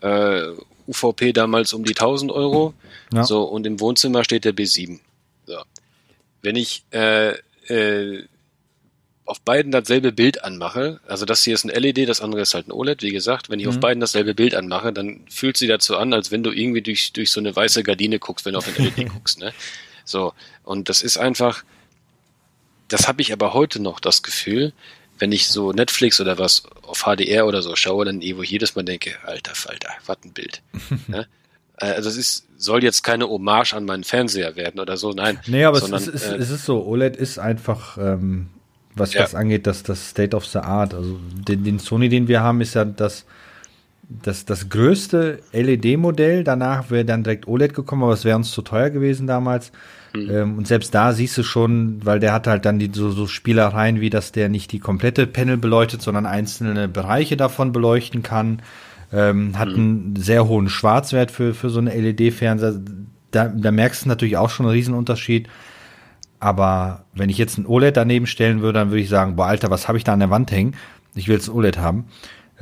[0.00, 0.52] Äh,
[0.90, 2.74] UVP damals um die 1000 Euro.
[3.12, 3.24] Ja.
[3.24, 5.00] So, und im Wohnzimmer steht der B7.
[5.46, 5.56] So.
[6.42, 7.34] Wenn ich äh,
[7.68, 8.24] äh,
[9.30, 12.66] auf beiden dasselbe Bild anmache, also das hier ist ein LED, das andere ist halt
[12.66, 13.72] ein OLED, wie gesagt, wenn ich mhm.
[13.72, 17.12] auf beiden dasselbe Bild anmache, dann fühlt sie dazu an, als wenn du irgendwie durch,
[17.12, 19.38] durch so eine weiße Gardine guckst, wenn du auf ein LED guckst.
[19.38, 19.52] Ne?
[20.04, 20.32] So,
[20.64, 21.64] und das ist einfach,
[22.88, 24.72] das habe ich aber heute noch das Gefühl,
[25.20, 28.74] wenn ich so Netflix oder was auf HDR oder so schaue, dann wo ich jedes
[28.74, 30.62] Mal denke, alter Falter, was ein Bild.
[31.08, 31.24] ja?
[31.80, 35.38] Äh, also es ist, soll jetzt keine Hommage an meinen Fernseher werden oder so, nein.
[35.46, 38.48] Nee, aber sondern, es, ist, äh, es ist so, OLED ist einfach, ähm,
[38.94, 39.22] was ja.
[39.22, 40.92] das angeht, das, das State of the Art.
[40.92, 41.18] Also
[41.48, 43.24] den, den Sony, den wir haben, ist ja das,
[44.08, 46.44] das, das größte LED-Modell.
[46.44, 49.72] Danach wäre dann direkt OLED gekommen, aber es wäre uns zu teuer gewesen damals.
[50.12, 50.30] Mhm.
[50.30, 53.26] Ähm, und selbst da siehst du schon, weil der hat halt dann die so, so
[53.26, 58.62] Spielereien, wie dass der nicht die komplette Panel beleuchtet, sondern einzelne Bereiche davon beleuchten kann.
[59.12, 59.74] Ähm, hat mhm.
[59.74, 62.80] einen sehr hohen Schwarzwert für, für so eine LED-Fernseher.
[63.30, 65.48] Da, da merkst du natürlich auch schon einen Riesenunterschied.
[66.38, 69.70] Aber wenn ich jetzt ein OLED daneben stellen würde, dann würde ich sagen, boah, Alter,
[69.70, 70.74] was habe ich da an der Wand hängen?
[71.14, 72.06] Ich will jetzt ein OLED haben.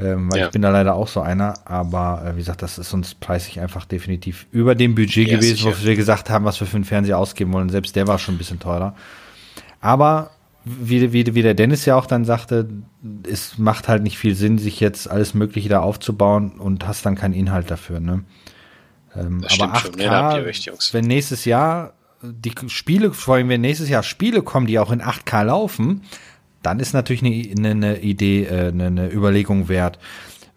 [0.01, 0.47] Ähm, weil ja.
[0.47, 3.61] ich bin da leider auch so einer, aber äh, wie gesagt, das ist uns preislich
[3.61, 5.73] einfach definitiv über dem Budget ja, gewesen, sicher.
[5.81, 7.69] wo wir gesagt haben, was wir für einen Fernseher ausgeben wollen.
[7.69, 8.95] Selbst der war schon ein bisschen teurer.
[9.81, 10.31] Aber
[10.65, 12.69] wie, wie, wie der Dennis ja auch dann sagte,
[13.29, 17.15] es macht halt nicht viel Sinn, sich jetzt alles Mögliche da aufzubauen und hast dann
[17.15, 18.01] keinen Inhalt dafür.
[18.01, 18.25] Ne?
[19.17, 24.03] Ähm, aber 8K, ja, recht, wenn nächstes Jahr die Spiele, vor allem wenn nächstes Jahr
[24.03, 26.03] Spiele kommen, die auch in 8K laufen,
[26.63, 29.99] dann ist natürlich eine, eine Idee, äh, eine, eine Überlegung wert.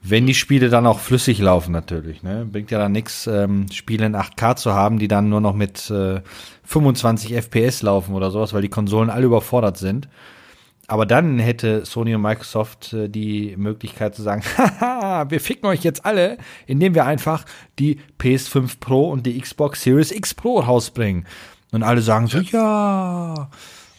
[0.04, 2.48] Wenn die Spiele dann auch flüssig laufen natürlich, ne?
[2.52, 5.92] Bringt ja dann nichts, ähm, Spiele in 8K zu haben, die dann nur noch mit
[5.92, 6.22] äh,
[6.64, 10.08] 25 FPS laufen oder sowas, weil die Konsolen alle überfordert sind.
[10.88, 15.84] Aber dann hätte Sony und Microsoft äh, die Möglichkeit zu sagen, haha, wir ficken euch
[15.84, 17.46] jetzt alle, indem wir einfach
[17.78, 21.28] die PS5 Pro und die Xbox Series X Pro rausbringen.
[21.72, 23.50] Und alle sagen so, ja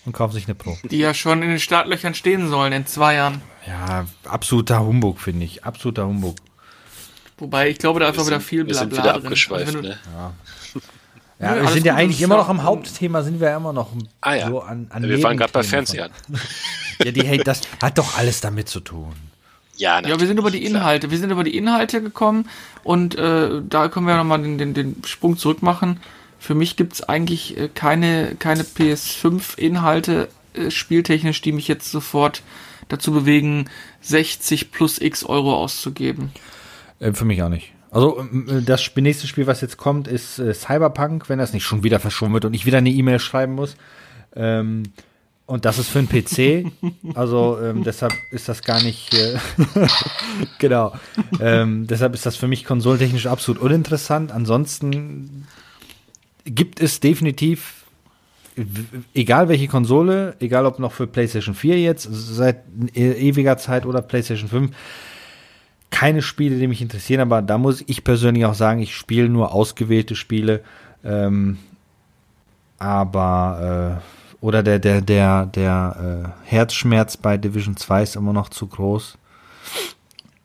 [0.05, 0.77] und kaufen sich eine Pro.
[0.83, 3.41] Die ja schon in den Startlöchern stehen sollen in zwei Jahren.
[3.67, 5.65] Ja, absoluter Humbug, finde ich.
[5.65, 6.37] Absoluter Humbug.
[7.39, 9.99] Wobei, ich glaube, da ist auch wieder viel Blabla wir sind wieder abgeschweift, also ne?
[10.15, 10.33] Ja.
[11.41, 13.91] Ja, wir sind ja eigentlich immer noch am Hauptthema, sind wir ja immer noch
[14.21, 14.49] ah, ja.
[14.49, 16.13] so an, an Wir waren gerade bei Fernsehern.
[17.05, 19.13] ja, die, hey, das hat doch alles damit zu tun.
[19.77, 21.11] Ja, ja, wir sind über die Inhalte.
[21.11, 22.49] Wir sind über die Inhalte gekommen
[22.85, 25.99] und äh, da können wir nochmal den, den, den Sprung zurück machen
[26.43, 32.43] für mich gibt's eigentlich äh, keine, keine PS5-Inhalte äh, spieltechnisch, die mich jetzt sofort
[32.89, 33.67] dazu bewegen,
[34.01, 36.33] 60 plus x Euro auszugeben.
[36.99, 37.73] Äh, für mich auch nicht.
[37.93, 41.85] Also ähm, das nächste Spiel, was jetzt kommt, ist äh, Cyberpunk, wenn das nicht schon
[41.85, 43.77] wieder verschoben wird und ich wieder eine E-Mail schreiben muss.
[44.35, 44.83] Ähm,
[45.47, 46.73] und das ist für einen PC.
[47.15, 49.15] Also ähm, deshalb ist das gar nicht.
[49.15, 49.39] Äh,
[50.59, 50.93] genau.
[51.41, 54.33] Ähm, deshalb ist das für mich konsolentechnisch absolut uninteressant.
[54.33, 55.47] Ansonsten
[56.45, 57.85] gibt es definitiv,
[59.15, 62.65] egal welche Konsole, egal ob noch für PlayStation 4 jetzt, seit
[62.95, 64.77] ewiger Zeit oder PlayStation 5,
[65.91, 69.53] keine Spiele, die mich interessieren, aber da muss ich persönlich auch sagen, ich spiele nur
[69.53, 70.63] ausgewählte Spiele.
[71.05, 71.59] Ähm,
[72.79, 78.49] aber äh, oder der, der, der, der äh, Herzschmerz bei Division 2 ist immer noch
[78.49, 79.17] zu groß.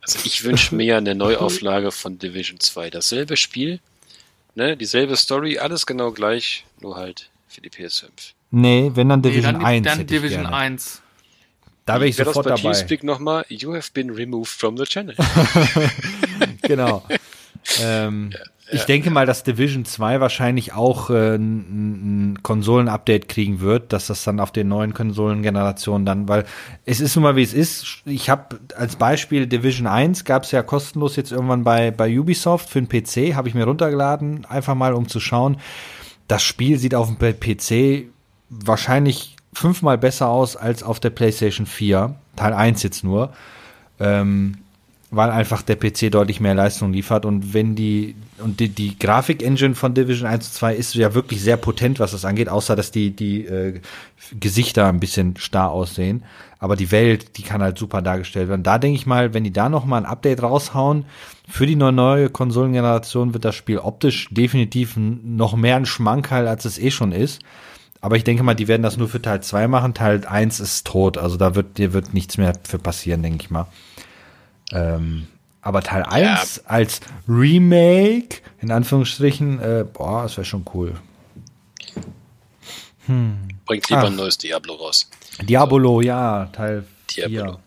[0.02, 2.92] Also ich wünsche mir eine Neuauflage von Division 2.
[2.92, 3.80] Dasselbe Spiel,
[4.58, 8.10] ne, dieselbe Story, alles genau gleich, nur halt für die PS5.
[8.52, 9.88] Nee, wenn dann Division nee, dann, 1.
[9.88, 11.02] Dann Division 1.
[11.86, 12.62] Da wäre ich sofort das bei dabei.
[12.62, 15.16] Teamspeak nochmal, you have been removed from the channel.
[16.64, 17.06] genau.
[17.82, 18.40] ähm, ja.
[18.70, 24.24] Ich denke mal, dass Division 2 wahrscheinlich auch äh, ein, Konsolen-Update kriegen wird, dass das
[24.24, 26.46] dann auf den neuen Konsolengenerationen dann, weil
[26.86, 28.02] es ist nun mal wie es ist.
[28.06, 32.70] Ich habe als Beispiel Division 1 gab es ja kostenlos jetzt irgendwann bei, bei Ubisoft
[32.70, 35.58] für den PC, habe ich mir runtergeladen, einfach mal um zu schauen.
[36.28, 38.10] Das Spiel sieht auf dem PC
[38.50, 43.32] wahrscheinlich fünfmal besser aus als auf der PlayStation 4, Teil 1 jetzt nur.
[44.00, 44.58] Ähm,
[45.10, 49.74] weil einfach der PC deutlich mehr Leistung liefert und wenn die und die, die Grafik-Engine
[49.74, 52.92] von Division 1 und 2 ist ja wirklich sehr potent, was das angeht, außer dass
[52.92, 53.80] die, die äh,
[54.40, 56.24] Gesichter ein bisschen starr aussehen.
[56.60, 58.64] Aber die Welt, die kann halt super dargestellt werden.
[58.64, 61.06] Da denke ich mal, wenn die da noch mal ein Update raushauen,
[61.48, 66.78] für die neue Konsolengeneration wird das Spiel optisch definitiv noch mehr ein Schmankerl, als es
[66.78, 67.42] eh schon ist.
[68.02, 69.94] Aber ich denke mal, die werden das nur für Teil 2 machen.
[69.94, 71.18] Teil 1 ist tot.
[71.18, 73.68] Also da wird, dir wird nichts mehr für passieren, denke ich mal.
[74.72, 75.28] Ähm,
[75.62, 76.62] aber Teil 1 ja.
[76.66, 80.94] als Remake, in Anführungsstrichen, äh, boah, das wäre schon cool.
[83.06, 83.50] Hm.
[83.66, 84.08] Bringt lieber Ach.
[84.08, 85.10] ein neues Diablo raus.
[85.42, 86.02] Diablo, so.
[86.02, 87.44] ja, Teil Diablo.
[87.44, 87.60] 4.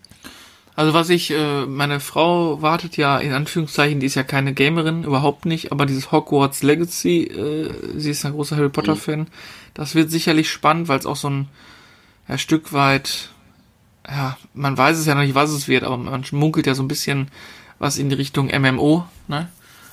[0.77, 5.05] Also was ich, äh, meine Frau wartet ja in Anführungszeichen, die ist ja keine Gamerin,
[5.05, 9.27] überhaupt nicht, aber dieses Hogwarts Legacy, äh, sie ist ein großer Harry Potter Fan, mhm.
[9.75, 11.49] das wird sicherlich spannend, weil es auch so ein
[12.29, 13.29] ja, Stück weit
[14.09, 16.83] ja, man weiß es ja noch nicht, was es wird, aber man munkelt ja so
[16.83, 17.31] ein bisschen
[17.79, 19.49] was in die Richtung MMO, ne?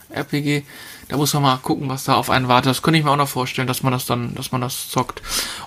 [0.09, 0.63] RPG.
[1.09, 2.69] Da muss man mal gucken, was da auf einen wartet.
[2.69, 5.21] Das könnte ich mir auch noch vorstellen, dass man das dann, dass man das zockt.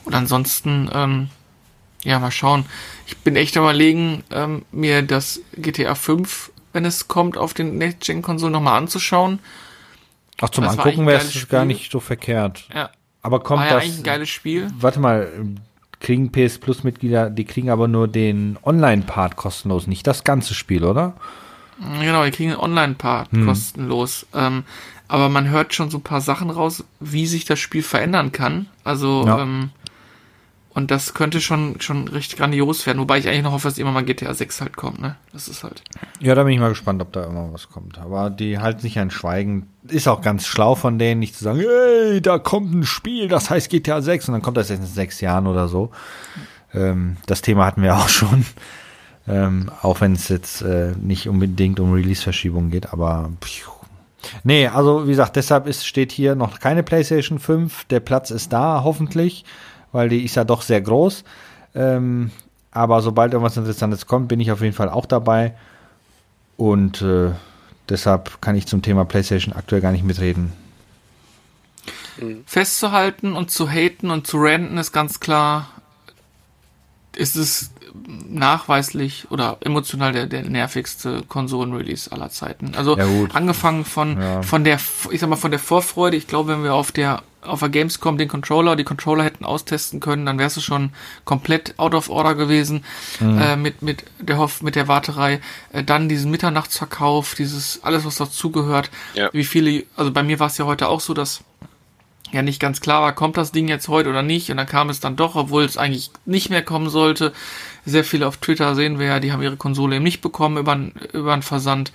[0.05, 1.29] Und ansonsten, ähm,
[2.05, 2.67] ja, mal schauen.
[3.07, 8.53] Ich bin echt überlegen, ähm, mir das GTA 5, wenn es kommt, auf den Next-Gen-Konsolen
[8.53, 9.41] nochmal anzuschauen.
[10.41, 12.67] Ach, zum das Angucken wäre es gar nicht so verkehrt.
[12.75, 12.91] Ja.
[13.23, 13.85] Aber kommt war ja das.
[13.85, 14.71] eigentlich ein geiles Spiel.
[14.79, 15.29] Warte mal,
[16.01, 20.85] kriegen PS Plus Mitglieder, die kriegen aber nur den Online-Part kostenlos, nicht das ganze Spiel,
[20.85, 21.15] oder?
[22.01, 23.47] Genau, die kriegen den Online-Part hm.
[23.47, 24.27] kostenlos.
[24.35, 24.65] Ähm,
[25.09, 28.67] aber man hört schon so ein paar Sachen raus, wie sich das Spiel verändern kann.
[28.85, 29.43] Also, ja.
[29.43, 29.71] ähm,
[30.81, 33.93] und das könnte schon, schon recht grandios werden, wobei ich eigentlich noch hoffe, dass immer
[33.93, 35.17] mal GTA 6 halt kommt, ne?
[35.33, 35.83] Das ist halt.
[36.21, 37.99] Ja, da bin ich mal gespannt, ob da immer was kommt.
[37.99, 39.67] Aber die halten sich ein Schweigen.
[39.87, 43.51] Ist auch ganz schlau von denen, nicht zu sagen, hey, da kommt ein Spiel, das
[43.51, 45.91] heißt GTA 6 und dann kommt das erst in sechs Jahren oder so.
[46.73, 48.47] Ähm, das Thema hatten wir auch schon.
[49.29, 53.71] Ähm, auch wenn es jetzt äh, nicht unbedingt um Release-Verschiebung geht, aber pfiuh.
[54.45, 57.85] Nee, also wie gesagt, deshalb ist, steht hier noch keine PlayStation 5.
[57.85, 59.45] Der Platz ist da, hoffentlich
[59.93, 61.25] weil die ist ja doch sehr groß.
[61.75, 62.31] Ähm,
[62.73, 65.55] aber sobald irgendwas Interessantes kommt, bin ich auf jeden Fall auch dabei.
[66.57, 67.31] Und äh,
[67.89, 70.53] deshalb kann ich zum Thema PlayStation aktuell gar nicht mitreden.
[72.45, 75.69] Festzuhalten und zu haten und zu ranten ist ganz klar,
[77.17, 77.71] ist es
[78.29, 82.75] nachweislich oder emotional der, der nervigste Konsolen-Release aller Zeiten.
[82.77, 84.43] Also ja, angefangen von, ja.
[84.43, 84.79] von der,
[85.11, 86.17] ich sag mal, von der Vorfreude.
[86.17, 90.01] Ich glaube, wenn wir auf der auf der Gamescom den Controller, die Controller hätten austesten
[90.01, 90.91] können, dann wärst du schon
[91.25, 92.85] komplett out of order gewesen
[93.19, 93.39] mhm.
[93.39, 95.41] äh, mit mit der Hoff, mit der Warterei.
[95.73, 98.91] Äh, dann diesen Mitternachtsverkauf, dieses alles was dazugehört.
[99.15, 99.31] Ja.
[99.33, 101.43] Wie viele, also bei mir war es ja heute auch so, dass
[102.33, 104.51] ja nicht ganz klar war, kommt das Ding jetzt heute oder nicht.
[104.51, 107.33] Und dann kam es dann doch, obwohl es eigentlich nicht mehr kommen sollte.
[107.85, 110.79] Sehr viele auf Twitter sehen wir ja, die haben ihre Konsole eben nicht bekommen über,
[111.13, 111.93] über einen Versand.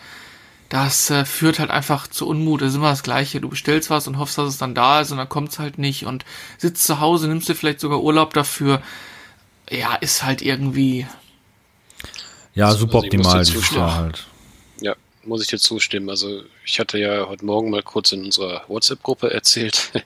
[0.70, 2.62] Das äh, führt halt einfach zu Unmut.
[2.62, 3.40] Das ist immer das Gleiche.
[3.40, 5.78] Du bestellst was und hoffst, dass es dann da ist und dann kommt es halt
[5.78, 6.26] nicht und
[6.58, 8.82] sitzt zu Hause, nimmst dir vielleicht sogar Urlaub dafür.
[9.70, 11.06] Ja, ist halt irgendwie.
[12.56, 14.26] Ja, super optimal, die Jahr halt.
[14.82, 16.10] Ja, muss ich dir zustimmen.
[16.10, 19.92] Also ich hatte ja heute Morgen mal kurz in unserer WhatsApp-Gruppe erzählt.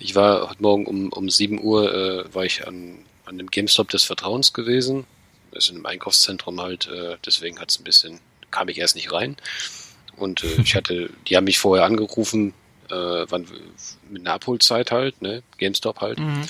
[0.00, 3.88] Ich war heute Morgen um, um 7 Uhr äh, war ich an, an dem GameStop
[3.88, 5.06] des Vertrauens gewesen.
[5.52, 8.18] Das ist in einem Einkaufszentrum halt, äh, deswegen hat es ein bisschen,
[8.50, 9.36] kam ich erst nicht rein.
[10.16, 12.54] Und äh, ich hatte, die haben mich vorher angerufen,
[12.90, 12.94] äh,
[13.28, 13.46] wann,
[14.10, 15.42] mit einer Abholzeit halt, ne?
[15.58, 16.18] GameStop halt.
[16.18, 16.42] Mhm.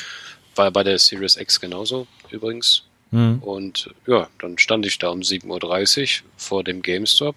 [0.55, 2.85] War bei der Series X genauso übrigens.
[3.11, 3.39] Mhm.
[3.41, 7.37] Und ja, dann stand ich da um 7.30 Uhr vor dem GameStop.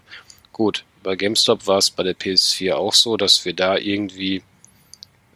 [0.51, 4.41] Gut, bei GameStop war es bei der PS4 auch so, dass wir da irgendwie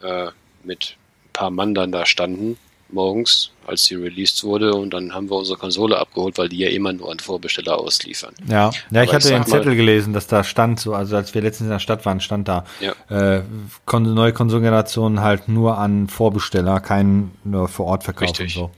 [0.02, 0.28] äh,
[0.64, 2.58] mit ein paar Mann dann da standen,
[2.94, 4.74] morgens, als sie released wurde.
[4.74, 8.34] Und dann haben wir unsere Konsole abgeholt, weil die ja immer nur an Vorbesteller ausliefern.
[8.48, 11.34] Ja, ja ich Aber hatte ich den Zettel gelesen, dass da stand, so, also als
[11.34, 12.94] wir letztens in der Stadt waren, stand da, Ja.
[13.38, 13.44] äh,
[13.86, 18.58] kon neue Konsolengenerationen halt nur an Vorbesteller, kein nur vor Ort Verkauf Richtig.
[18.58, 18.72] und so.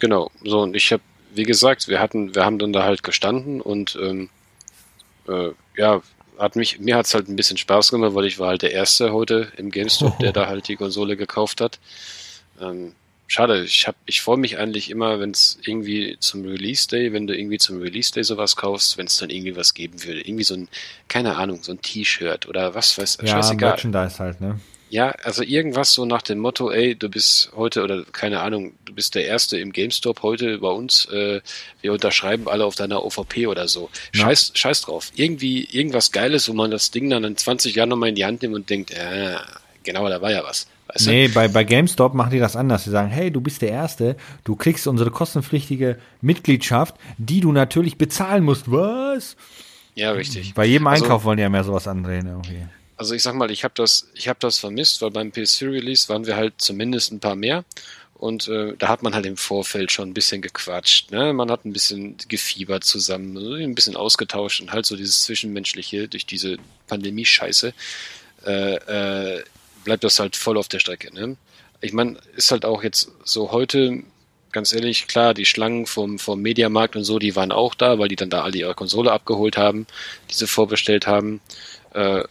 [0.00, 1.02] Genau, so und ich habe,
[1.34, 4.30] wie gesagt, wir hatten, wir haben dann da halt gestanden und ähm,
[5.28, 6.00] äh, ja,
[6.38, 9.12] hat mich, mir hat's halt ein bisschen Spaß gemacht, weil ich war halt der Erste
[9.12, 11.78] heute im GameStop, der da halt die Konsole gekauft hat.
[12.60, 12.92] Ähm,
[13.28, 17.26] schade, ich hab, ich freue mich eigentlich immer, wenn es irgendwie zum Release Day, wenn
[17.26, 20.44] du irgendwie zum Release Day sowas kaufst, wenn es dann irgendwie was geben würde, irgendwie
[20.44, 20.68] so ein,
[21.06, 23.70] keine Ahnung, so ein T-Shirt oder was weiß, Ja, scheißegal.
[23.70, 24.58] Merchandise halt, ne?
[24.90, 28.94] Ja, also irgendwas so nach dem Motto, ey, du bist heute oder keine Ahnung, du
[28.94, 31.42] bist der Erste im GameStop heute bei uns, äh,
[31.82, 33.90] wir unterschreiben alle auf deiner OVP oder so.
[34.14, 34.22] Ja.
[34.22, 35.12] Scheiß, scheiß drauf.
[35.14, 38.40] Irgendwie irgendwas Geiles, wo man das Ding dann in 20 Jahren nochmal in die Hand
[38.40, 39.36] nimmt und denkt, äh,
[39.82, 40.66] genau, da war ja was.
[40.88, 41.10] Weißt du?
[41.10, 42.84] Nee, bei, bei GameStop machen die das anders.
[42.84, 47.98] Sie sagen, hey, du bist der Erste, du kriegst unsere kostenpflichtige Mitgliedschaft, die du natürlich
[47.98, 48.70] bezahlen musst.
[48.70, 49.36] Was?
[49.94, 50.54] Ja, richtig.
[50.54, 52.66] Bei jedem Also- Einkauf wollen die ja mehr sowas andrehen irgendwie.
[52.96, 56.08] Also ich sag mal, ich habe das, ich habe das vermisst, weil beim PS4 Release
[56.08, 57.64] waren wir halt zumindest ein paar mehr
[58.14, 61.32] und äh, da hat man halt im Vorfeld schon ein bisschen gequatscht, ne?
[61.32, 66.26] Man hat ein bisschen gefiebert zusammen, ein bisschen ausgetauscht und halt so dieses zwischenmenschliche durch
[66.26, 66.56] diese
[66.88, 67.72] Pandemie-Scheiße
[68.46, 68.74] äh,
[69.36, 69.44] äh,
[69.88, 71.36] bleibt das halt voll auf der Strecke, ne?
[71.80, 74.02] Ich meine, ist halt auch jetzt so heute
[74.52, 78.08] ganz ehrlich, klar, die Schlangen vom, vom Mediamarkt und so, die waren auch da, weil
[78.08, 79.86] die dann da alle ihre Konsole abgeholt haben,
[80.28, 81.40] die sie vorbestellt haben.
[81.94, 82.24] Äh,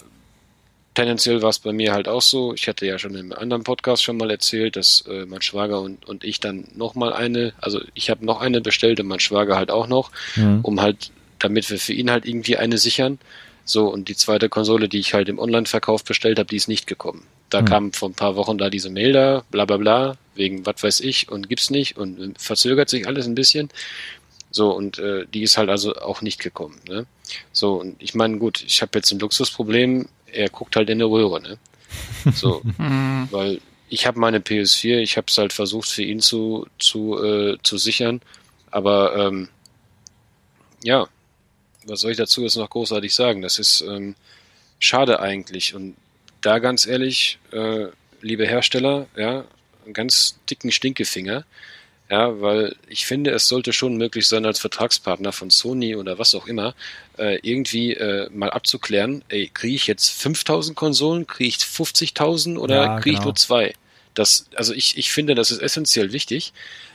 [0.93, 2.53] tendenziell war es bei mir halt auch so.
[2.53, 6.05] Ich hatte ja schon im anderen Podcast schon mal erzählt, dass äh, mein Schwager und,
[6.07, 9.55] und ich dann noch mal eine, also ich habe noch eine bestellt und mein Schwager
[9.55, 10.59] halt auch noch, Mhm.
[10.63, 13.19] um halt, damit wir für ihn halt irgendwie eine sichern.
[13.63, 16.87] So, und die zweite Konsole, die ich halt im Online-Verkauf bestellt habe, die ist nicht
[16.87, 17.23] gekommen.
[17.49, 17.65] Da Hm.
[17.65, 20.99] kam vor ein paar Wochen da diese Mail da, bla bla bla, wegen was weiß
[21.01, 23.69] ich und gibt's nicht und äh, verzögert sich alles ein bisschen.
[24.51, 26.79] So, und äh, die ist halt also auch nicht gekommen.
[26.87, 27.05] Ne?
[27.51, 31.09] So, und ich meine, gut, ich habe jetzt ein Luxusproblem, er guckt halt in der
[31.09, 31.57] Röhre, ne?
[32.33, 33.27] So, Hm.
[33.31, 37.57] weil ich habe meine PS4, ich habe es halt versucht für ihn zu, zu, äh,
[37.63, 38.21] zu sichern,
[38.71, 39.47] aber ähm,
[40.83, 41.07] ja,
[41.85, 43.41] was soll ich dazu jetzt noch großartig sagen?
[43.41, 44.15] Das ist ähm,
[44.79, 45.95] schade eigentlich und
[46.41, 47.87] da ganz ehrlich, äh,
[48.21, 49.45] liebe Hersteller, ja,
[49.85, 51.45] einen ganz dicken Stinkefinger,
[52.09, 56.35] ja, weil ich finde, es sollte schon möglich sein, als Vertragspartner von Sony oder was
[56.35, 56.73] auch immer,
[57.17, 62.75] äh, irgendwie äh, mal abzuklären, ey, kriege ich jetzt 5000 Konsolen, kriege ich 50.000 oder
[62.75, 63.25] Ja, kriege ich genau.
[63.25, 63.73] nur zwei?
[64.13, 66.53] Das, also ich, ich finde, das ist essentiell wichtig.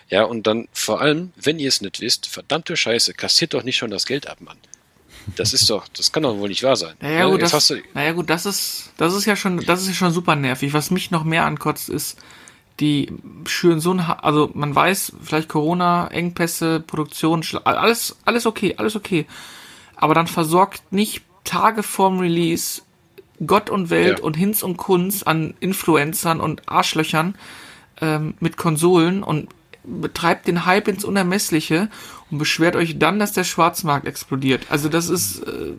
[0.09, 3.77] Ja, und dann vor allem, wenn ihr es nicht wisst, verdammte Scheiße, kassiert doch nicht
[3.77, 4.59] schon das Geld ab, Mann.
[5.37, 6.95] Das ist doch, das kann doch wohl nicht wahr sein.
[7.01, 9.83] Naja, Ja, gut, jetzt das, du, naja, gut, das ist, das ist ja schon, das
[9.83, 10.73] ist ja schon super nervig.
[10.73, 12.19] Was mich noch mehr ankotzt, ist,
[12.81, 13.13] die
[13.47, 19.27] schüren so ein, also man weiß, vielleicht Corona, Engpässe, Produktion, alles, alles okay, alles okay.
[19.97, 22.83] Aber dann versorgt nicht Tage vorm Release
[23.47, 24.25] Gott und Welt Ja.
[24.25, 27.35] und Hinz und Kunz an Influencern und Arschlöchern
[28.01, 29.49] ähm, mit Konsolen und
[29.85, 31.89] betreibt den Hype ins Unermessliche
[32.31, 34.67] und beschwert euch dann, dass der Schwarzmarkt explodiert.
[34.71, 35.73] Also das ist, äh,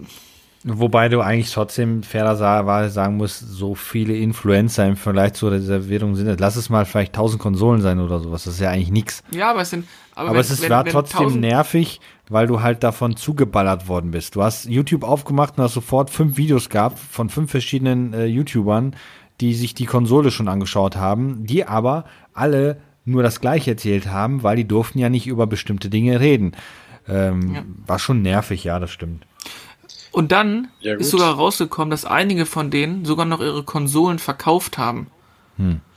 [0.66, 6.40] Wobei du eigentlich trotzdem fairerweise sagen musst, so viele Influencer im Vergleich zur Reservierung sind.
[6.40, 8.46] Lass es mal vielleicht 1000 Konsolen sein oder sowas.
[8.46, 9.24] Das ist ja eigentlich nix.
[9.32, 9.86] ja, aber es sind,
[10.16, 12.00] aber, Aber wenn- es ist, wenn- war wenn trotzdem 1000 nervig,
[12.30, 14.38] weil du halt davon zugeballert worden bist.
[14.38, 18.96] Du hast YouTube aufgemacht und hast sofort fünf Videos gehabt von fünf verschiedenen äh, YouTubern,
[19.42, 24.44] die sich die Konsole schon angeschaut haben, die aber alle nur das gleiche erzählt haben,
[24.44, 26.54] weil die durften ja nicht über bestimmte Dinge reden.
[27.08, 27.64] Ähm, Ja.
[27.86, 29.26] War schon nervig, ja, das stimmt.
[30.12, 34.78] Und dann Ja, ist sogar rausgekommen, dass einige von denen sogar noch ihre Konsolen verkauft
[34.78, 35.08] haben.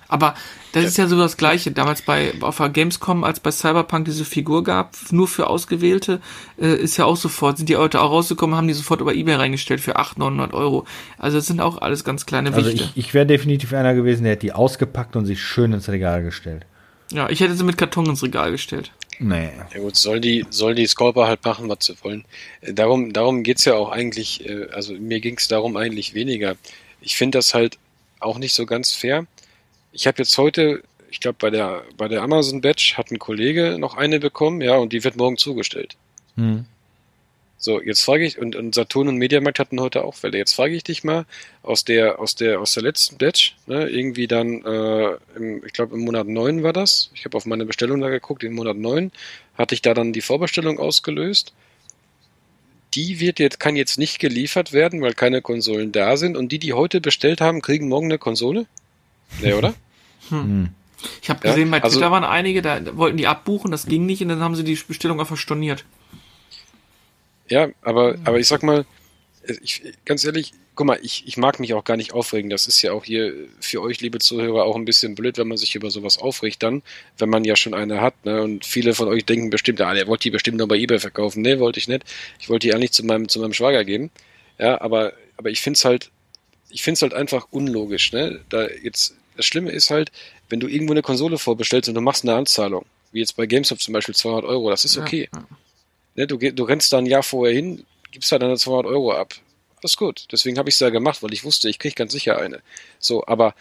[0.08, 0.34] Aber
[0.72, 1.72] das ist ja so das Gleiche.
[1.72, 6.20] Damals bei auf der Gamescom, als bei Cyberpunk diese Figur gab, nur für Ausgewählte,
[6.60, 9.34] äh, ist ja auch sofort, sind die Leute auch rausgekommen, haben die sofort über Ebay
[9.34, 10.84] reingestellt für 800, 900 Euro.
[11.18, 12.84] Also das sind auch alles ganz kleine Also Wichte.
[12.94, 16.22] ich, ich wäre definitiv einer gewesen, der hätte die ausgepackt und sich schön ins Regal
[16.22, 16.64] gestellt.
[17.10, 18.92] Ja, ich hätte sie mit Karton ins Regal gestellt.
[19.18, 19.50] Nee.
[19.72, 22.24] Ja gut, soll die, soll die Scorper halt machen, was sie wollen.
[22.60, 26.56] Äh, Darum, darum geht's ja auch eigentlich, äh, also mir ging's darum eigentlich weniger.
[27.00, 27.78] Ich finde das halt
[28.20, 29.26] auch nicht so ganz fair.
[29.92, 33.78] Ich habe jetzt heute, ich glaube bei der, bei der Amazon Badge hat ein Kollege
[33.78, 35.96] noch eine bekommen, ja, und die wird morgen zugestellt.
[36.36, 36.66] Hm.
[37.58, 40.36] So, jetzt frage ich, und, und Saturn und Mediamarkt hatten heute auch Fälle.
[40.36, 41.24] Jetzt frage ich dich mal,
[41.62, 45.94] aus der, aus der, aus der letzten Batch, ne, irgendwie dann, äh, im, ich glaube
[45.96, 47.10] im Monat 9 war das.
[47.14, 49.10] Ich habe auf meine Bestellung da geguckt, im Monat 9
[49.56, 51.54] hatte ich da dann die Vorbestellung ausgelöst.
[52.94, 56.36] Die wird jetzt, kann jetzt nicht geliefert werden, weil keine Konsolen da sind.
[56.36, 58.66] Und die, die heute bestellt haben, kriegen morgen eine Konsole?
[59.42, 59.74] Nee, oder?
[60.28, 60.70] Hm.
[61.22, 64.06] Ich habe Ja, gesehen, bei also- Twitter waren einige, da wollten die abbuchen, das ging
[64.06, 65.84] nicht und dann haben sie die Bestellung einfach storniert.
[67.48, 68.84] Ja, aber, aber ich sag mal,
[69.62, 72.50] ich, ganz ehrlich, guck mal, ich, ich mag mich auch gar nicht aufregen.
[72.50, 75.56] Das ist ja auch hier für euch, liebe Zuhörer, auch ein bisschen blöd, wenn man
[75.56, 76.82] sich über sowas aufregt dann,
[77.18, 78.24] wenn man ja schon eine hat.
[78.24, 78.42] Ne?
[78.42, 81.42] Und viele von euch denken bestimmt, ah, der wollte die bestimmt noch bei Ebay verkaufen.
[81.42, 82.04] Nee, wollte ich nicht.
[82.38, 84.10] Ich wollte die eigentlich zu meinem, zu meinem Schwager geben.
[84.58, 86.10] Ja, aber, aber ich find's halt,
[86.68, 88.12] ich find's halt einfach unlogisch.
[88.12, 88.40] Ne?
[88.48, 90.12] Da jetzt, das Schlimme ist halt,
[90.48, 93.80] wenn du irgendwo eine Konsole vorbestellst und du machst eine Anzahlung, wie jetzt bei GameStop
[93.80, 95.28] zum Beispiel 200 Euro, das ist okay.
[95.34, 95.46] Ja.
[96.16, 99.34] Ne, du, du rennst da ein Jahr vorher hin, gibst da deine 200 Euro ab.
[99.82, 100.26] Alles gut.
[100.32, 102.62] Deswegen habe ich es ja gemacht, weil ich wusste, ich kriege ganz sicher eine.
[102.98, 103.54] So, aber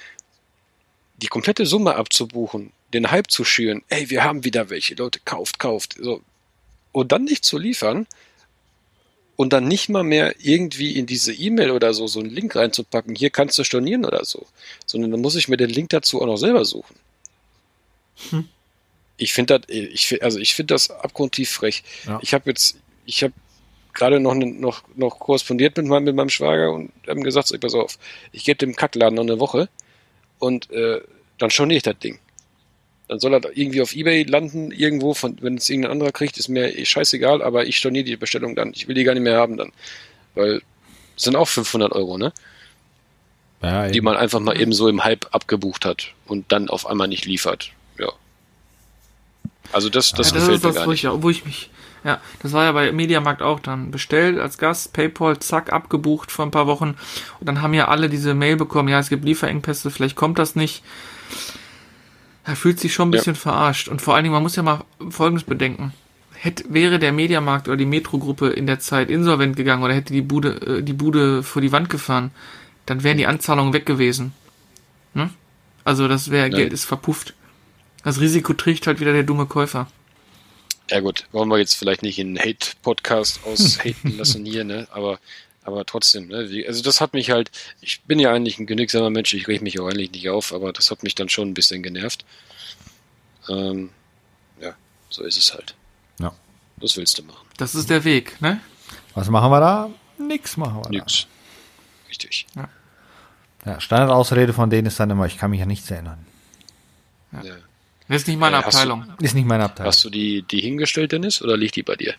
[1.17, 5.59] die komplette Summe abzubuchen, den Hype zu schüren, ey, wir haben wieder welche, Leute, kauft,
[5.59, 6.21] kauft, so.
[6.91, 8.07] Und dann nicht zu liefern
[9.35, 13.15] und dann nicht mal mehr irgendwie in diese E-Mail oder so so einen Link reinzupacken,
[13.15, 14.45] hier kannst du stornieren oder so,
[14.85, 16.95] sondern dann muss ich mir den Link dazu auch noch selber suchen.
[19.17, 21.83] Ich finde das, ich, fi- also ich finde das abgrundtief frech.
[22.05, 22.19] Ja.
[22.21, 23.33] Ich habe jetzt, ich habe
[23.93, 27.57] gerade noch, ne- noch, noch korrespondiert mit meinem, mit meinem Schwager und haben gesagt, so,
[27.57, 27.97] pass auf,
[28.33, 29.69] ich gebe dem Kackladen noch eine Woche
[30.39, 30.99] und äh,
[31.37, 32.19] dann storniere ich das Ding.
[33.07, 36.49] Dann soll er irgendwie auf Ebay landen, irgendwo, von, wenn es irgendein anderer kriegt, ist
[36.49, 38.71] mir eh scheißegal, aber ich storniere die Bestellung dann.
[38.73, 39.71] Ich will die gar nicht mehr haben dann.
[40.33, 40.61] Weil
[41.15, 42.33] es sind auch 500 Euro, ne?
[43.61, 47.07] Ja, Die man einfach mal eben so im Hype abgebucht hat und dann auf einmal
[47.07, 47.71] nicht liefert.
[49.67, 49.73] Ja.
[49.73, 51.03] Also das, das ja, das gefällt ist mir das, gar wo nicht.
[51.03, 51.69] ich, wo ich mich,
[52.03, 53.91] ja, das war ja bei Mediamarkt auch dann.
[53.91, 56.95] Bestellt als Gast, Paypal, zack, abgebucht vor ein paar Wochen.
[57.39, 60.55] Und dann haben ja alle diese Mail bekommen, ja, es gibt Lieferengpässe, vielleicht kommt das
[60.55, 60.83] nicht.
[62.43, 63.17] Er fühlt sich schon ein Ja.
[63.19, 63.87] bisschen verarscht.
[63.87, 65.93] Und vor allen Dingen, man muss ja mal Folgendes bedenken.
[66.33, 70.21] Hätte, wäre der Mediamarkt oder die Metro-Gruppe in der Zeit insolvent gegangen oder hätte die
[70.21, 72.29] Bude, äh, die Bude vor die Wand gefahren,
[72.85, 74.31] dann wären die Anzahlungen weg gewesen.
[75.15, 75.31] Ne?
[75.85, 77.33] Also das wäre, Geld ist verpufft.
[78.05, 79.87] Das Risiko trägt halt wieder der dumme Käufer.
[80.91, 84.87] Ja gut, wollen wir jetzt vielleicht nicht in einen Hate-Podcast aushaten lassen hier, ne?
[84.91, 85.17] Aber,
[85.63, 86.47] aber trotzdem, ne?
[86.67, 87.49] Also das hat mich halt,
[87.81, 90.71] ich bin ja eigentlich ein genügsamer Mensch, ich reg mich auch eigentlich nicht auf, aber
[90.71, 92.25] das hat mich dann schon ein bisschen genervt.
[93.49, 93.89] Ähm,
[94.61, 94.75] ja,
[95.09, 95.73] so ist es halt.
[96.19, 96.31] Ja.
[96.77, 97.47] Was willst du machen?
[97.57, 98.59] Das ist der Weg, ne?
[99.15, 99.89] Was machen wir da?
[100.19, 101.25] Nix machen wir Nix.
[102.07, 102.45] Richtig.
[102.53, 102.69] da.
[103.65, 106.23] Ja, Standardausrede von denen ist dann immer, ich kann mich ja nichts erinnern.
[107.31, 107.55] Ja.
[108.07, 109.05] Das ist nicht meine Äh, hast du- Abteilung.
[109.19, 109.87] Ist nicht meine Abteilung.
[109.91, 112.13] Hast du die, die hingestellt, Dennis, oder liegt die bei dir?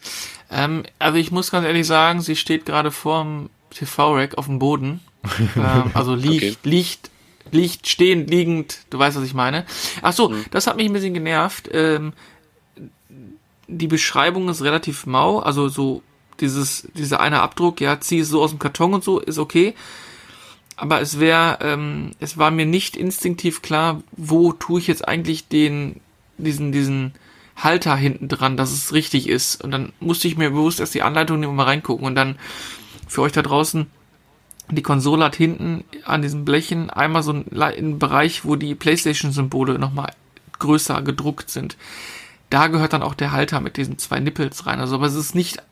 [0.51, 5.01] Ähm, also ich muss ganz ehrlich sagen, sie steht gerade vorm TV-Rack auf dem Boden.
[5.57, 6.57] ähm, also liegt, Okay.
[6.65, 7.11] liegt,
[7.53, 9.65] liegt stehend, liegend, du weißt, was ich meine.
[10.03, 10.45] Ach so, Mhm.
[10.51, 11.69] das hat mich ein bisschen genervt.
[11.73, 12.13] Ähm,
[13.69, 16.03] die Beschreibung ist relativ mau, also so
[16.41, 19.75] dieses, dieser eine Abdruck, ja, zieh es so aus dem Karton und so, ist okay.
[20.77, 25.49] Aber es wäre, ähm, es war mir nicht instinktiv klar, wo tue ich jetzt eigentlich
[25.49, 26.01] den,
[26.37, 27.13] diesen, diesen
[27.57, 29.65] Halter hinten dran, dass es richtig ist.
[29.65, 32.07] Und dann musste ich mir bewusst erst die Anleitung nehmen und mal reingucken.
[32.07, 32.37] Und dann
[33.09, 33.87] für euch da draußen,
[34.71, 39.79] die Konsole hat hinten an diesem Blechen einmal so einen, einen Bereich, wo die Playstation-Symbole
[39.79, 40.13] nochmal
[40.59, 41.77] größer gedruckt sind.
[42.51, 44.81] Da gehört dann auch der Halter mit diesen zwei Nippels rein.
[44.81, 45.63] Also, aber es ist nicht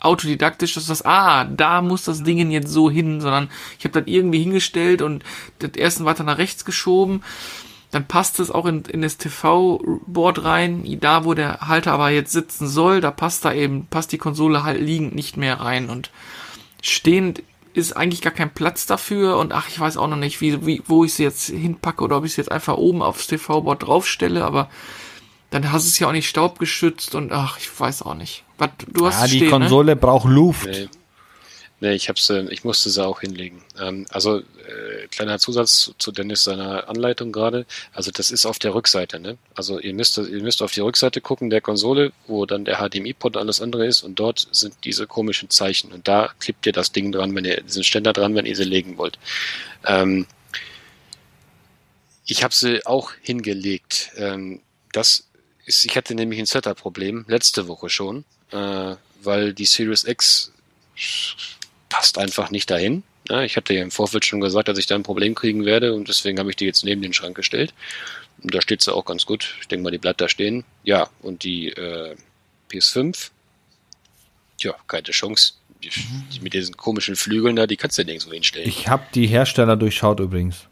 [0.00, 4.12] autodidaktisch, dass das, ah, da muss das Ding jetzt so hin, sondern ich habe das
[4.12, 5.24] irgendwie hingestellt und
[5.58, 7.22] das erste weiter nach rechts geschoben.
[7.90, 10.84] Dann passt es auch in, in das TV-Board rein.
[11.00, 14.62] Da, wo der Halter aber jetzt sitzen soll, da passt da eben, passt die Konsole
[14.62, 15.88] halt liegend nicht mehr rein.
[15.88, 16.10] Und
[16.82, 17.42] stehend
[17.72, 19.38] ist eigentlich gar kein Platz dafür.
[19.38, 22.18] Und ach, ich weiß auch noch nicht, wie, wie, wo ich sie jetzt hinpacke oder
[22.18, 24.44] ob ich sie jetzt einfach oben aufs TV-Board draufstelle.
[24.44, 24.68] Aber
[25.50, 28.44] dann hast du es ja auch nicht staubgeschützt und ach, ich weiß auch nicht.
[28.58, 29.58] Was, du hast ja, es die stehen, ne?
[29.58, 30.66] Konsole braucht Luft.
[30.66, 30.88] Nee.
[31.80, 33.62] Nee, ich hab's, äh, ich musste sie auch hinlegen.
[33.80, 37.66] Ähm, also, äh, kleiner Zusatz zu- zu Dennis seiner Anleitung gerade.
[37.92, 39.38] Also, das ist auf der Rückseite, ne?
[39.54, 43.36] Also, ihr müsst, ihr müsst auf die Rückseite gucken der Konsole, wo dann der HDMI-Port
[43.36, 46.90] und alles andere ist und dort sind diese komischen Zeichen und da klippt ihr das
[46.90, 49.16] Ding dran, wenn ihr, diesen Ständer dran, wenn ihr sie legen wollt.
[49.86, 50.26] Ähm,
[52.26, 54.10] ich habe sie auch hingelegt.
[54.16, 54.60] Ähm,
[54.92, 55.27] das
[55.68, 60.52] ist, ich hatte nämlich ein Setup-Problem, letzte Woche schon, äh, weil die Series X
[61.88, 63.02] passt einfach nicht dahin.
[63.28, 65.94] Ja, ich hatte ja im Vorfeld schon gesagt, dass ich da ein Problem kriegen werde
[65.94, 67.74] und deswegen habe ich die jetzt neben den Schrank gestellt.
[68.42, 69.56] Und da steht sie auch ganz gut.
[69.60, 70.64] Ich denke mal, die bleibt da stehen.
[70.84, 72.16] Ja, und die äh,
[72.70, 73.30] PS5,
[74.60, 75.54] ja, keine Chance.
[75.82, 75.90] Die,
[76.32, 78.68] die mit diesen komischen Flügeln da, die kannst du ja nirgendwo hinstellen.
[78.68, 80.67] Ich habe die Hersteller durchschaut übrigens.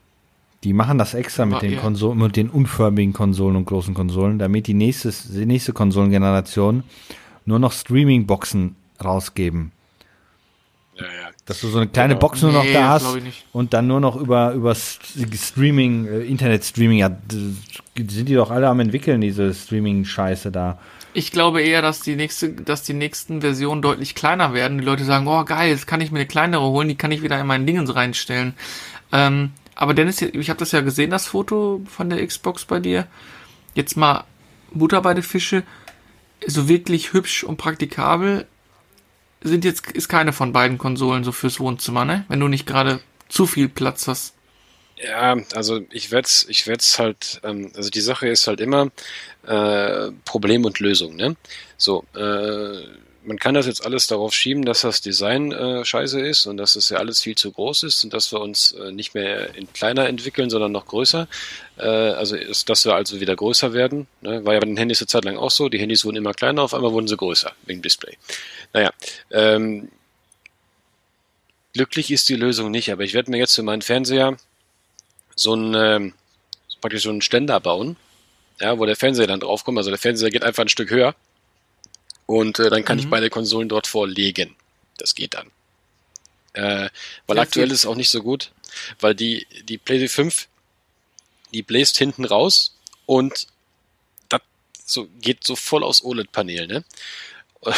[0.65, 1.81] Die machen das extra mit Aber, den ja.
[1.81, 6.83] Konsolen, mit den unförmigen Konsolen und großen Konsolen, damit die nächste, die nächste Konsolengeneration
[7.45, 9.71] nur noch Streaming-Boxen rausgeben.
[10.97, 11.11] ja, ja.
[11.45, 12.21] Dass du so eine kleine Genau.
[12.27, 13.07] Box nur noch Nee, da hast
[13.53, 17.17] und dann nur noch über, über Streaming, äh, Internet-Streaming, ja,
[17.95, 20.79] sind die doch alle am entwickeln, diese Streaming-Scheiße da.
[21.13, 24.79] Ich glaube eher, dass die nächste, dass die nächsten Versionen deutlich kleiner werden.
[24.79, 27.23] Die Leute sagen, oh geil, jetzt kann ich mir eine kleinere holen, die kann ich
[27.23, 28.55] wieder in meinen Dingens reinstellen.
[29.13, 33.07] Ähm, aber Dennis, ich habe das ja gesehen, das Foto von der Xbox bei dir.
[33.75, 34.25] Jetzt mal
[34.73, 35.63] Butter bei den Fische.
[36.47, 38.47] So wirklich hübsch und praktikabel
[39.43, 42.25] sind jetzt, ist keine von beiden Konsolen so fürs Wohnzimmer, ne?
[42.29, 44.35] Wenn du nicht gerade zu viel Platz hast.
[44.97, 48.91] Ja, also ich werde ich werd's halt, ähm, also die Sache ist halt immer
[49.47, 51.37] äh, Problem und Lösung, ne?
[51.77, 52.81] So, äh,
[53.27, 56.77] man kann das jetzt alles darauf schieben, dass das Design äh, scheiße ist und dass
[56.77, 59.73] es ja alles viel zu groß ist und dass wir uns äh, nicht mehr in
[59.73, 61.27] kleiner entwickeln, sondern noch größer.
[61.77, 64.07] Äh, also ist, dass wir also wieder größer werden.
[64.21, 64.45] Ne?
[64.45, 65.69] War ja bei den Handys eine Zeit lang auch so.
[65.69, 68.17] Die Handys wurden immer kleiner, auf einmal wurden sie größer wegen Display.
[68.73, 68.93] Naja,
[69.33, 69.89] ähm,
[71.73, 74.37] glücklich ist die Lösung nicht, aber ich werde mir jetzt für meinen Fernseher
[75.35, 76.15] so ein ähm,
[76.81, 77.97] praktisch so einen Ständer bauen,
[78.61, 79.79] ja, wo der Fernseher dann draufkommt.
[79.79, 81.17] Also der Fernseher geht einfach ein Stück höher
[82.27, 84.55] und äh, dann kann ich beide Konsolen dort vorlegen.
[84.99, 85.51] Das geht dann.
[86.53, 86.89] Äh,
[87.27, 88.51] weil Ja, aktuell viel- ist es auch nicht so gut,
[89.01, 90.49] weil die die PlayStation 5
[91.55, 92.75] die bläst hinten raus
[93.07, 93.47] und
[94.29, 94.41] das
[94.85, 96.85] so geht so voll aus OLED-Panel, ne?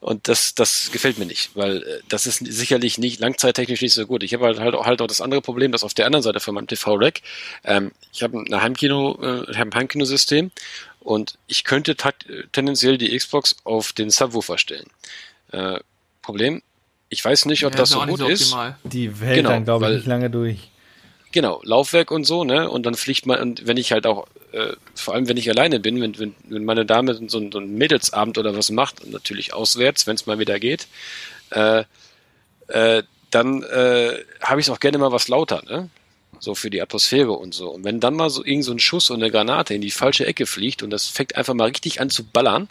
[0.00, 4.06] Und das, das gefällt mir nicht, weil äh, das ist sicherlich nicht langzeittechnisch nicht so
[4.06, 4.22] gut.
[4.22, 6.40] Ich habe halt, halt, auch, halt auch das andere Problem, dass auf der anderen Seite
[6.40, 7.20] von meinem TV-Rack,
[7.64, 10.50] ähm, ich habe ein Heimkino, äh, ich hab ein Heimkinosystem
[11.08, 11.96] und ich könnte
[12.52, 14.88] tendenziell die Xbox auf den Subwoofer stellen.
[15.52, 15.80] Äh,
[16.20, 16.62] Problem,
[17.08, 18.42] ich weiß nicht, ob Ja, das ist so gut ist.
[18.52, 18.76] optimal.
[18.84, 20.58] Die hält Genau, dann, glaube ich, weil- nicht lange durch.
[21.32, 22.68] Genau, Laufwerk und so, ne?
[22.70, 25.80] Und dann fliegt man, und wenn ich halt auch, äh, vor allem wenn ich alleine
[25.80, 29.10] bin, wenn, wenn, wenn meine Dame so, ein- so einen Mädelsabend oder was macht, und
[29.10, 30.88] natürlich auswärts, wenn es mal wieder geht,
[31.50, 31.84] äh,
[32.68, 35.88] äh, dann äh, habe ich auch gerne mal was lauter, ne?
[36.40, 37.70] So für die Atmosphäre und so.
[37.70, 40.26] Und wenn dann mal so irgend so ein Schuss und eine Granate in die falsche
[40.26, 42.68] Ecke fliegt und das fängt einfach mal richtig an zu ballern,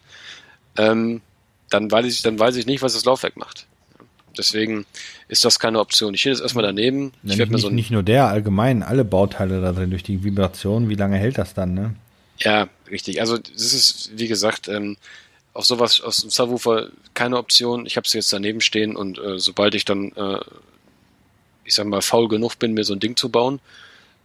[0.77, 1.21] ähm,
[1.69, 3.67] dann weiß ich, dann weiß ich nicht, was das Laufwerk macht.
[4.37, 4.85] Deswegen
[5.27, 6.13] ist das keine Option.
[6.13, 7.11] Ich stehe jetzt erstmal daneben.
[7.23, 10.23] Ich werde mir nicht, so nicht nur der, allgemein, alle Bauteile da drin durch die
[10.23, 11.95] Vibration, wie lange hält das dann, ne?
[12.39, 13.19] Ja, richtig.
[13.19, 14.97] Also das ist, wie gesagt, ähm,
[15.53, 17.87] auf sowas aus dem Subwoofer keine Option.
[17.87, 20.39] Ich habe es jetzt daneben stehen und äh, sobald ich dann, äh,
[21.67, 23.59] ich sag mal, faul genug bin, mir so ein Ding zu bauen,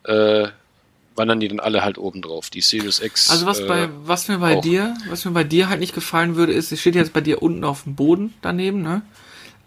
[0.05, 0.49] äh,
[1.16, 2.49] wandern die dann alle halt oben drauf.
[2.49, 3.30] Die Series X.
[3.30, 4.62] Also was äh, bei was mir bei auch.
[4.62, 7.43] dir, was mir bei dir halt nicht gefallen würde, ist, es steht jetzt bei dir
[7.43, 9.03] unten auf dem Boden daneben, ne?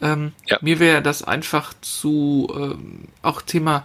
[0.01, 0.57] Ähm, Ja.
[0.61, 3.83] Mir wäre das einfach zu ähm, auch Thema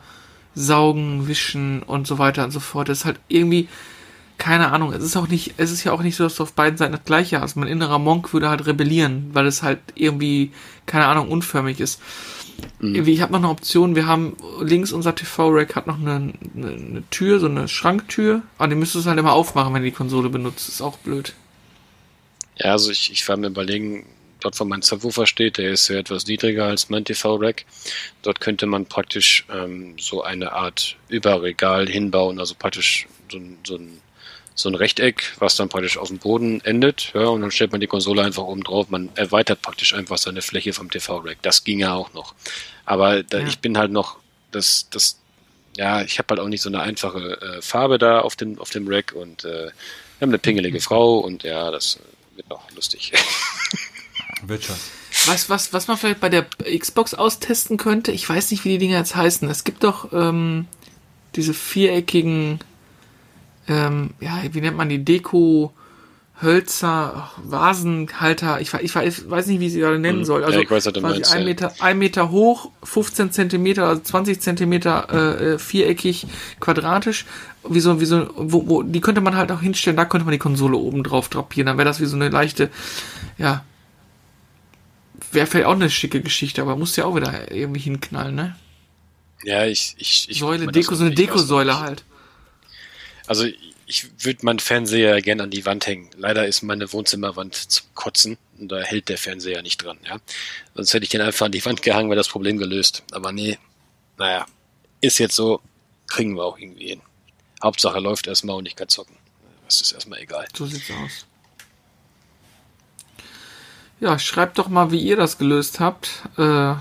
[0.55, 2.89] Saugen, Wischen und so weiter und so fort.
[2.89, 3.69] Das ist halt irgendwie
[4.39, 4.93] keine Ahnung.
[4.93, 6.93] Es ist auch nicht, es ist ja auch nicht so, dass du auf beiden Seiten
[6.93, 7.57] das Gleiche hast.
[7.57, 10.51] Mein innerer Monk würde halt rebellieren, weil es halt irgendwie
[10.87, 12.01] keine Ahnung unförmig ist.
[12.81, 13.07] Mhm.
[13.07, 13.95] Ich habe noch eine Option.
[13.95, 18.43] Wir haben links unser TV-Rack hat noch eine, eine, eine Tür, so eine Schranktür.
[18.59, 20.69] Aber die müsstest du halt immer aufmachen, wenn du die Konsole benutzt.
[20.69, 21.35] Ist auch blöd.
[22.57, 24.07] Ja, also ich, ich war mir überlegen,
[24.41, 27.65] dort wo mein Subwoofer steht, der ist ja etwas niedriger als mein TV-Rack.
[28.23, 33.77] Dort könnte man praktisch ähm, so eine Art Überregal hinbauen, also praktisch so ein, so
[33.77, 34.01] ein
[34.61, 37.81] so ein Rechteck, was dann praktisch auf dem Boden endet, ja, und dann stellt man
[37.81, 38.89] die Konsole einfach oben drauf.
[38.91, 41.39] Man erweitert praktisch einfach seine Fläche vom TV-Rack.
[41.43, 42.35] Das ging ja auch noch.
[42.85, 43.47] Aber da, Ja.
[43.47, 44.17] ich bin halt noch,
[44.53, 45.19] das, das,
[45.77, 48.71] ja, ich habe halt auch nicht so eine einfache äh, Farbe da auf dem, auf
[48.71, 49.73] dem Rack und äh, wir
[50.21, 51.99] haben eine pingelige Frau und ja, das
[52.37, 53.13] wird noch lustig.
[54.43, 54.77] Wird schon.
[55.27, 56.47] Was, was, was man vielleicht bei der
[56.79, 59.47] Xbox austesten könnte, ich weiß nicht, wie die Dinger jetzt heißen.
[59.51, 60.67] Es gibt doch ähm,
[61.37, 62.61] diese viereckigen,
[63.71, 65.73] ähm, ja, wie nennt man die, Deko,
[66.43, 70.25] Hölzer, Vasenhalter, ich, ich weiß, nicht, wie ich sie gerade nennen Mhm.
[70.25, 70.45] soll.
[70.45, 71.45] Also Ja, weiß, meinst, ein.
[71.45, 76.27] Meter, ein Meter hoch, 15 Zentimeter, also 20 Zentimeter äh, äh, viereckig,
[76.59, 77.27] quadratisch.
[77.69, 80.33] Wie so, wie so, wo, wo, die könnte man halt auch hinstellen, da könnte man
[80.33, 81.67] die Konsole oben drauf drapieren.
[81.67, 82.71] Dann wäre das wie so eine leichte,
[83.37, 83.65] ja,
[85.31, 88.57] wäre vielleicht auch eine schicke Geschichte, aber muss ja auch wieder irgendwie hinknallen, ne?
[89.45, 92.05] ja, ich, ich, ich Säule, Deko, so eine Dekosäule halt.
[93.31, 93.47] Also
[93.87, 96.11] ich würde meinen Fernseher gerne an die Wand hängen.
[96.17, 100.19] Leider ist meine Wohnzimmerwand zum Kotzen und da hält der Fernseher nicht dran, ja.
[100.75, 103.05] Sonst hätte ich den einfach an die Wand gehangen, wäre das Problem gelöst.
[103.13, 103.57] Aber nee,
[104.19, 104.47] naja,
[105.01, 105.61] ist jetzt so,
[106.09, 107.03] kriegen wir auch irgendwie hin.
[107.63, 109.15] Hauptsache läuft erstmal und ich kann zocken.
[109.65, 110.49] Das ist erstmal egal.
[110.53, 111.25] So sieht's aus.
[114.01, 116.75] Ja, schreibt doch mal, wie ihr das gelöst habt, äh,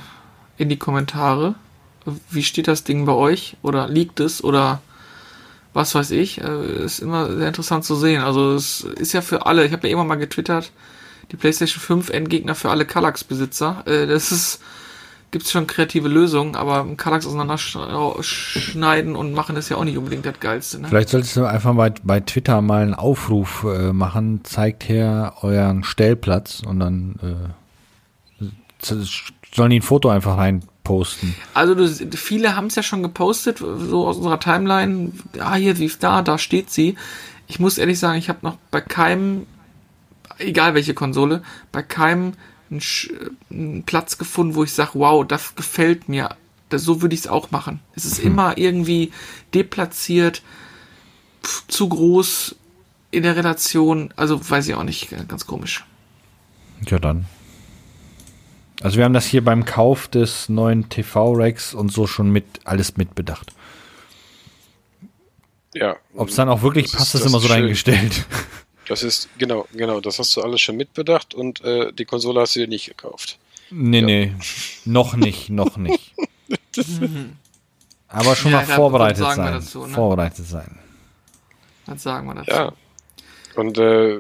[0.58, 1.54] in die Kommentare.
[2.32, 3.56] Wie steht das Ding bei euch?
[3.62, 4.44] Oder liegt es?
[4.44, 4.82] Oder
[5.80, 6.42] was weiß ich?
[6.42, 8.22] Äh, ist immer sehr interessant zu sehen.
[8.22, 10.72] Also es ist ja für alle, ich habe ja immer mal getwittert,
[11.32, 13.84] die PlayStation 5 Endgegner für alle Kallax-Besitzer.
[13.86, 14.60] Äh, das ist
[15.32, 20.26] gibt es schon kreative Lösungen, aber Kallax auseinanderschneiden und machen ist ja auch nicht unbedingt
[20.26, 20.82] das Geilste.
[20.82, 20.88] Ne?
[20.88, 25.84] Vielleicht solltest du einfach bei, bei Twitter mal einen Aufruf äh, machen, zeigt her euren
[25.84, 28.46] Stellplatz und dann äh,
[29.54, 31.36] sollen die ein Foto einfach rein posten.
[31.54, 35.12] Also du, viele haben es ja schon gepostet, so aus unserer Timeline.
[35.40, 36.96] Ah, hier, sie ist da, da steht sie.
[37.48, 39.46] Ich muss ehrlich sagen, ich habe noch bei keinem,
[40.38, 42.34] egal welche Konsole, bei keinem
[42.70, 42.82] einen,
[43.50, 46.36] einen Platz gefunden, wo ich sage, wow, das gefällt mir.
[46.70, 47.80] Das, so würde ich es auch machen.
[47.96, 48.28] Es ist hm.
[48.28, 49.12] immer irgendwie
[49.54, 50.44] deplatziert,
[51.68, 52.56] zu groß
[53.12, 54.14] in der Relation.
[54.16, 55.86] Also weiß ich auch nicht, ganz komisch.
[56.88, 57.26] Ja, dann.
[58.82, 62.98] Also wir haben das hier beim Kauf des neuen TV-Racks und so schon mit alles
[62.98, 63.52] mitbedacht.
[65.74, 65.98] Ja.
[66.16, 67.58] Ob es dann auch wirklich passt, ist, ist immer so schön.
[67.58, 68.26] reingestellt.
[68.88, 72.56] Das ist, genau, genau, das hast du alles schon mitbedacht und äh, die Konsole hast
[72.56, 73.38] du dir nicht gekauft.
[73.70, 74.06] Nee, ja.
[74.06, 74.36] nee,
[74.86, 76.16] noch nicht, noch nicht.
[78.08, 79.38] Aber schon ja, mal vorbereitet sein.
[79.38, 79.94] Dazu, ne?
[79.94, 80.80] Vorbereitet sein.
[81.86, 82.52] Was sagen wir dazu?
[82.52, 82.74] Ja.
[83.56, 84.20] Und äh,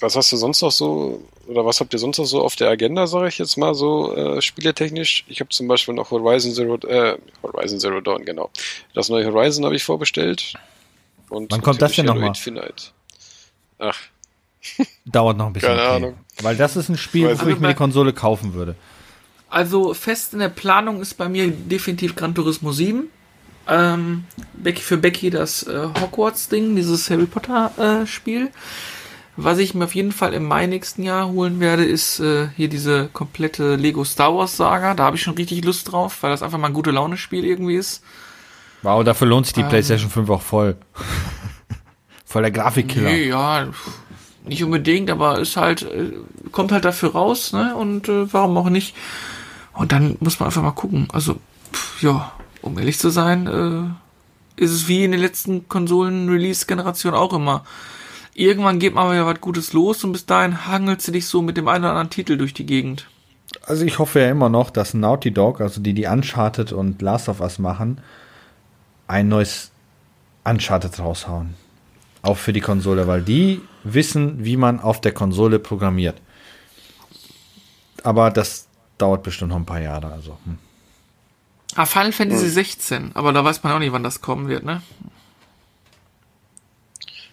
[0.00, 2.68] was hast du sonst noch so, oder was habt ihr sonst noch so auf der
[2.68, 5.24] Agenda, sage ich jetzt mal so, äh, spieletechnisch?
[5.28, 8.50] Ich habe zum Beispiel noch Horizon Zero, äh, Horizon Zero Dawn, genau.
[8.94, 10.54] Das neue Horizon habe ich vorbestellt.
[11.28, 12.28] Und Wann kommt das denn nochmal?
[12.28, 12.90] Infinite.
[13.78, 13.98] Ach.
[15.04, 15.70] Dauert noch ein bisschen.
[15.70, 15.96] Keine okay.
[15.96, 16.18] Ahnung.
[16.42, 18.76] Weil das ist ein Spiel, wo ich mir die Konsole kaufen würde.
[19.50, 23.08] Also fest in der Planung ist bei mir definitiv Gran Turismo 7.
[23.66, 24.24] Ähm,
[24.76, 28.46] für Becky das äh, Hogwarts-Ding, dieses Harry Potter-Spiel.
[28.46, 28.50] Äh,
[29.36, 32.68] Was ich mir auf jeden Fall im Mai nächsten Jahr holen werde, ist äh, hier
[32.68, 34.94] diese komplette Lego Star Wars Saga.
[34.94, 37.74] Da habe ich schon richtig Lust drauf, weil das einfach mal ein gute Laune-Spiel irgendwie
[37.74, 38.02] ist.
[38.82, 40.76] Wow, dafür lohnt sich die ähm, PlayStation 5 auch voll.
[42.26, 43.10] Voll der Grafikkiller.
[43.10, 43.68] Nee, ja,
[44.44, 46.12] nicht unbedingt, aber ist halt, äh,
[46.50, 47.76] kommt halt dafür raus, ne?
[47.76, 48.96] Und äh, warum auch nicht?
[49.72, 51.06] Und dann muss man einfach mal gucken.
[51.12, 51.36] Also,
[51.72, 57.32] pff, ja, um ehrlich zu sein, äh, ist es wie in den letzten Konsolen-Release-Generationen auch
[57.32, 57.64] immer.
[58.34, 61.56] Irgendwann geht mal wieder was Gutes los und bis dahin hangelst du dich so mit
[61.56, 63.06] dem einen oder anderen Titel durch die Gegend.
[63.62, 67.28] Also ich hoffe ja immer noch, dass Naughty Dog, also die, die Uncharted und Last
[67.28, 68.00] of Us machen,
[69.06, 69.70] ein neues
[70.44, 71.54] Uncharted raushauen.
[72.22, 76.20] Auch für die Konsole, weil die wissen, wie man auf der Konsole programmiert.
[78.02, 78.66] Aber das
[78.98, 80.10] dauert bestimmt noch ein paar Jahre.
[80.10, 80.36] Also.
[80.44, 80.58] Hm.
[81.76, 84.82] Ah, Final Fantasy 16, aber da weiß man auch nicht, wann das kommen wird, ne?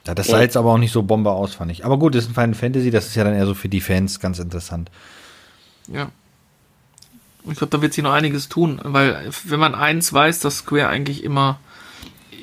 [0.08, 1.86] Ja, das sah jetzt aber auch nicht so Bombe aus, fand ich.
[1.86, 3.82] Aber gut, das ist ein Final Fantasy, das ist ja dann eher so für die
[3.82, 4.89] Fans ganz interessant.
[5.88, 6.10] Ja.
[7.49, 10.88] Ich glaube, da wird sich noch einiges tun, weil wenn man eins weiß, dass Square
[10.88, 11.60] eigentlich immer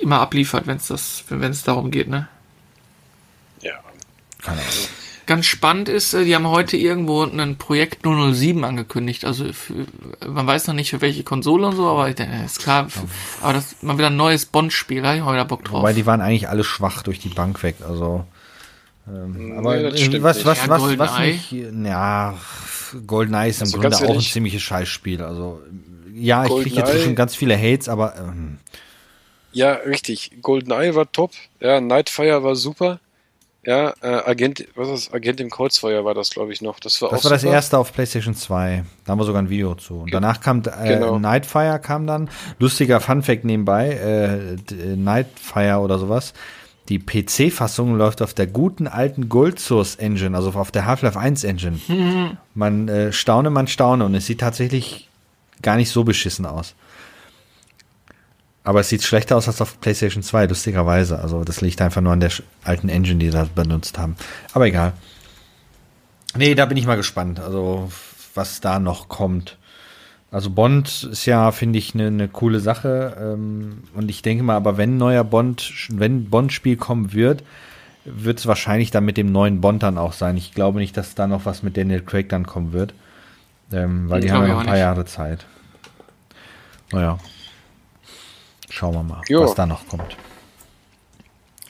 [0.00, 2.28] immer abliefert, wenn es wenn es darum geht, ne?
[4.42, 4.97] Keine Ahnung.
[5.28, 9.26] Ganz spannend ist, äh, die haben heute irgendwo ein Projekt 007 angekündigt.
[9.26, 9.84] Also für,
[10.26, 12.88] man weiß noch nicht für welche Konsole und so, aber ich denke, ist klar.
[12.88, 13.02] Für,
[13.42, 15.80] aber das mal wieder ein neues Bond-Spiel, da habe ich mal wieder Bock drauf.
[15.80, 17.76] Wobei die waren eigentlich alle schwach durch die Bank weg.
[17.86, 18.24] Also
[19.06, 22.34] ähm, aber nee, was, was, ja, was, was, was nicht, ja,
[23.06, 25.20] GoldenEye ist im also Grunde auch ein ziemliches Scheißspiel.
[25.20, 25.60] Also
[26.14, 28.56] ja, ich kriege jetzt schon ganz viele Hates, aber ähm,
[29.52, 30.32] ja, richtig.
[30.40, 31.32] GoldenEye war top.
[31.60, 32.98] Ja, Nightfire war super.
[33.68, 36.80] Ja, äh, Agent, was ist Agent im Kreuzfeuer war das, glaube ich, noch.
[36.80, 38.82] Das war, das, war das erste auf PlayStation 2.
[39.04, 39.98] Da haben wir sogar ein Video zu.
[39.98, 41.18] Und danach kam äh, genau.
[41.18, 42.30] Nightfire kam dann.
[42.58, 46.32] Lustiger Funfact nebenbei, äh, Nightfire oder sowas.
[46.88, 51.44] Die PC-Fassung läuft auf der guten alten Gold Source Engine, also auf der Half-Life 1
[51.44, 51.78] Engine.
[51.88, 52.38] Mhm.
[52.54, 55.10] Man äh, staune, man staune und es sieht tatsächlich
[55.60, 56.74] gar nicht so beschissen aus.
[58.68, 61.18] Aber es sieht schlechter aus als auf PlayStation 2, lustigerweise.
[61.20, 62.30] Also das liegt einfach nur an der
[62.64, 64.14] alten Engine, die sie da benutzt haben.
[64.52, 64.92] Aber egal.
[66.36, 67.40] Nee, da bin ich mal gespannt.
[67.40, 67.90] Also
[68.34, 69.56] was da noch kommt.
[70.30, 73.16] Also Bond ist ja, finde ich, eine ne coole Sache.
[73.18, 77.44] Ähm, und ich denke mal, aber wenn ein neuer Bond, wenn Bond-Spiel kommen wird,
[78.04, 80.36] wird es wahrscheinlich dann mit dem neuen Bond dann auch sein.
[80.36, 82.92] Ich glaube nicht, dass da noch was mit Daniel Craig dann kommen wird.
[83.72, 84.82] Ähm, weil die haben ja noch ein paar nicht.
[84.82, 85.46] Jahre Zeit.
[86.92, 87.18] Naja.
[88.70, 89.42] Schauen wir mal, jo.
[89.42, 90.16] was da noch kommt.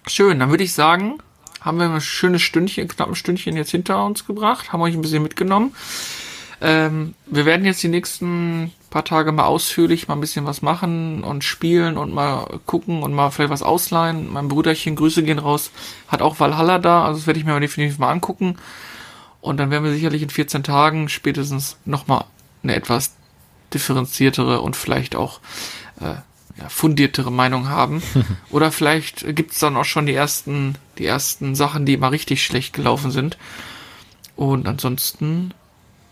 [0.06, 1.18] Schön, dann würde ich sagen,
[1.60, 5.02] haben wir ein schönes Stündchen, knapp ein Stündchen jetzt hinter uns gebracht, haben euch ein
[5.02, 5.74] bisschen mitgenommen.
[6.60, 11.22] Ähm, wir werden jetzt die nächsten paar Tage mal ausführlich mal ein bisschen was machen
[11.22, 14.32] und spielen und mal gucken und mal vielleicht was ausleihen.
[14.32, 15.70] Mein Brüderchen, Grüße gehen raus,
[16.08, 18.56] hat auch Valhalla da, also das werde ich mir definitiv mal angucken.
[19.40, 22.24] Und dann werden wir sicherlich in 14 Tagen spätestens nochmal
[22.62, 23.14] eine etwas
[23.72, 25.40] differenziertere und vielleicht auch
[26.00, 26.14] äh,
[26.58, 28.02] ja, fundiertere Meinung haben.
[28.50, 32.72] Oder vielleicht gibt's dann auch schon die ersten, die ersten Sachen, die mal richtig schlecht
[32.74, 33.38] gelaufen sind.
[34.36, 35.52] Und ansonsten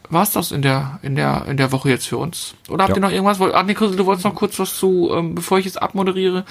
[0.09, 2.55] war's das in der, in der, in der Woche jetzt für uns.
[2.69, 2.97] Oder habt Ja.
[2.97, 3.41] ihr noch irgendwas?
[3.41, 6.45] Ah, Nico, du wolltest noch kurz was zu, ähm, bevor ich jetzt abmoderiere,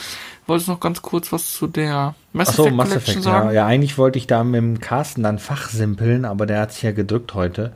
[0.45, 3.47] wolltest noch ganz kurz was zu der Mass Achso, Effect Mass Collection Effect, sagen?
[3.49, 3.53] ja.
[3.53, 3.65] ja.
[3.65, 7.33] Eigentlich wollte ich da mit dem Carsten dann fachsimpeln, aber der hat sich ja gedrückt
[7.33, 7.71] heute.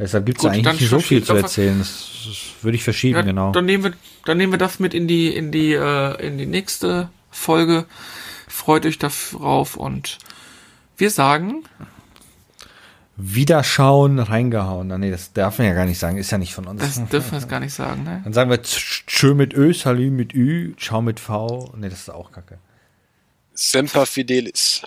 [0.00, 1.78] Deshalb gibt es Gut, eigentlich nicht so viel zu erzählen.
[1.78, 1.88] Das,
[2.26, 3.52] das würde ich verschieben, Ja, genau.
[3.52, 3.92] Dann nehmen wir,
[4.24, 7.84] dann nehmen wir das mit in die, in die, äh, in die nächste Folge.
[8.48, 10.18] Freut euch darauf und
[10.96, 11.64] wir sagen,
[13.16, 14.88] Wiederschauen, reingehauen.
[14.98, 16.16] Nee, das darf man ja gar nicht sagen.
[16.16, 16.80] Ist ja nicht von uns.
[16.80, 18.20] das dürfen wir jetzt gar nicht sagen, ne?
[18.24, 21.72] Dann sagen wir tsch- Tschö mit Ö, Salü mit Ü, Ciao mit V.
[21.76, 22.58] Nee, das ist auch kacke.
[23.52, 24.82] Semper Fidelis.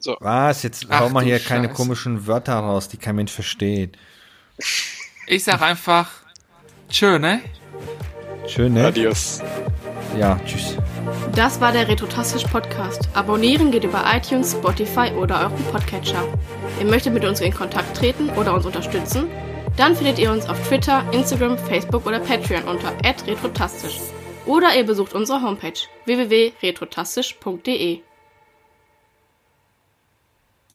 [0.00, 0.62] So, Was?
[0.62, 1.74] Jetzt hau mal hier keine Scheiße.
[1.76, 3.96] komischen Wörter raus, die kein Mensch versteht.
[5.26, 6.08] Ich sag einfach,
[6.88, 7.42] tschö, ne?
[8.46, 8.86] Schön, ne?
[8.86, 9.42] adios.
[10.18, 10.76] Ja, tschüss.
[11.34, 13.08] Das war der Retrotastisch Podcast.
[13.14, 16.26] Abonnieren geht über iTunes, Spotify oder euren Podcatcher.
[16.80, 19.28] Ihr möchtet mit uns in Kontakt treten oder uns unterstützen?
[19.76, 23.98] Dann findet ihr uns auf Twitter, Instagram, Facebook oder Patreon unter retrotastisch.
[24.46, 28.00] Oder ihr besucht unsere Homepage www.retrotastisch.de.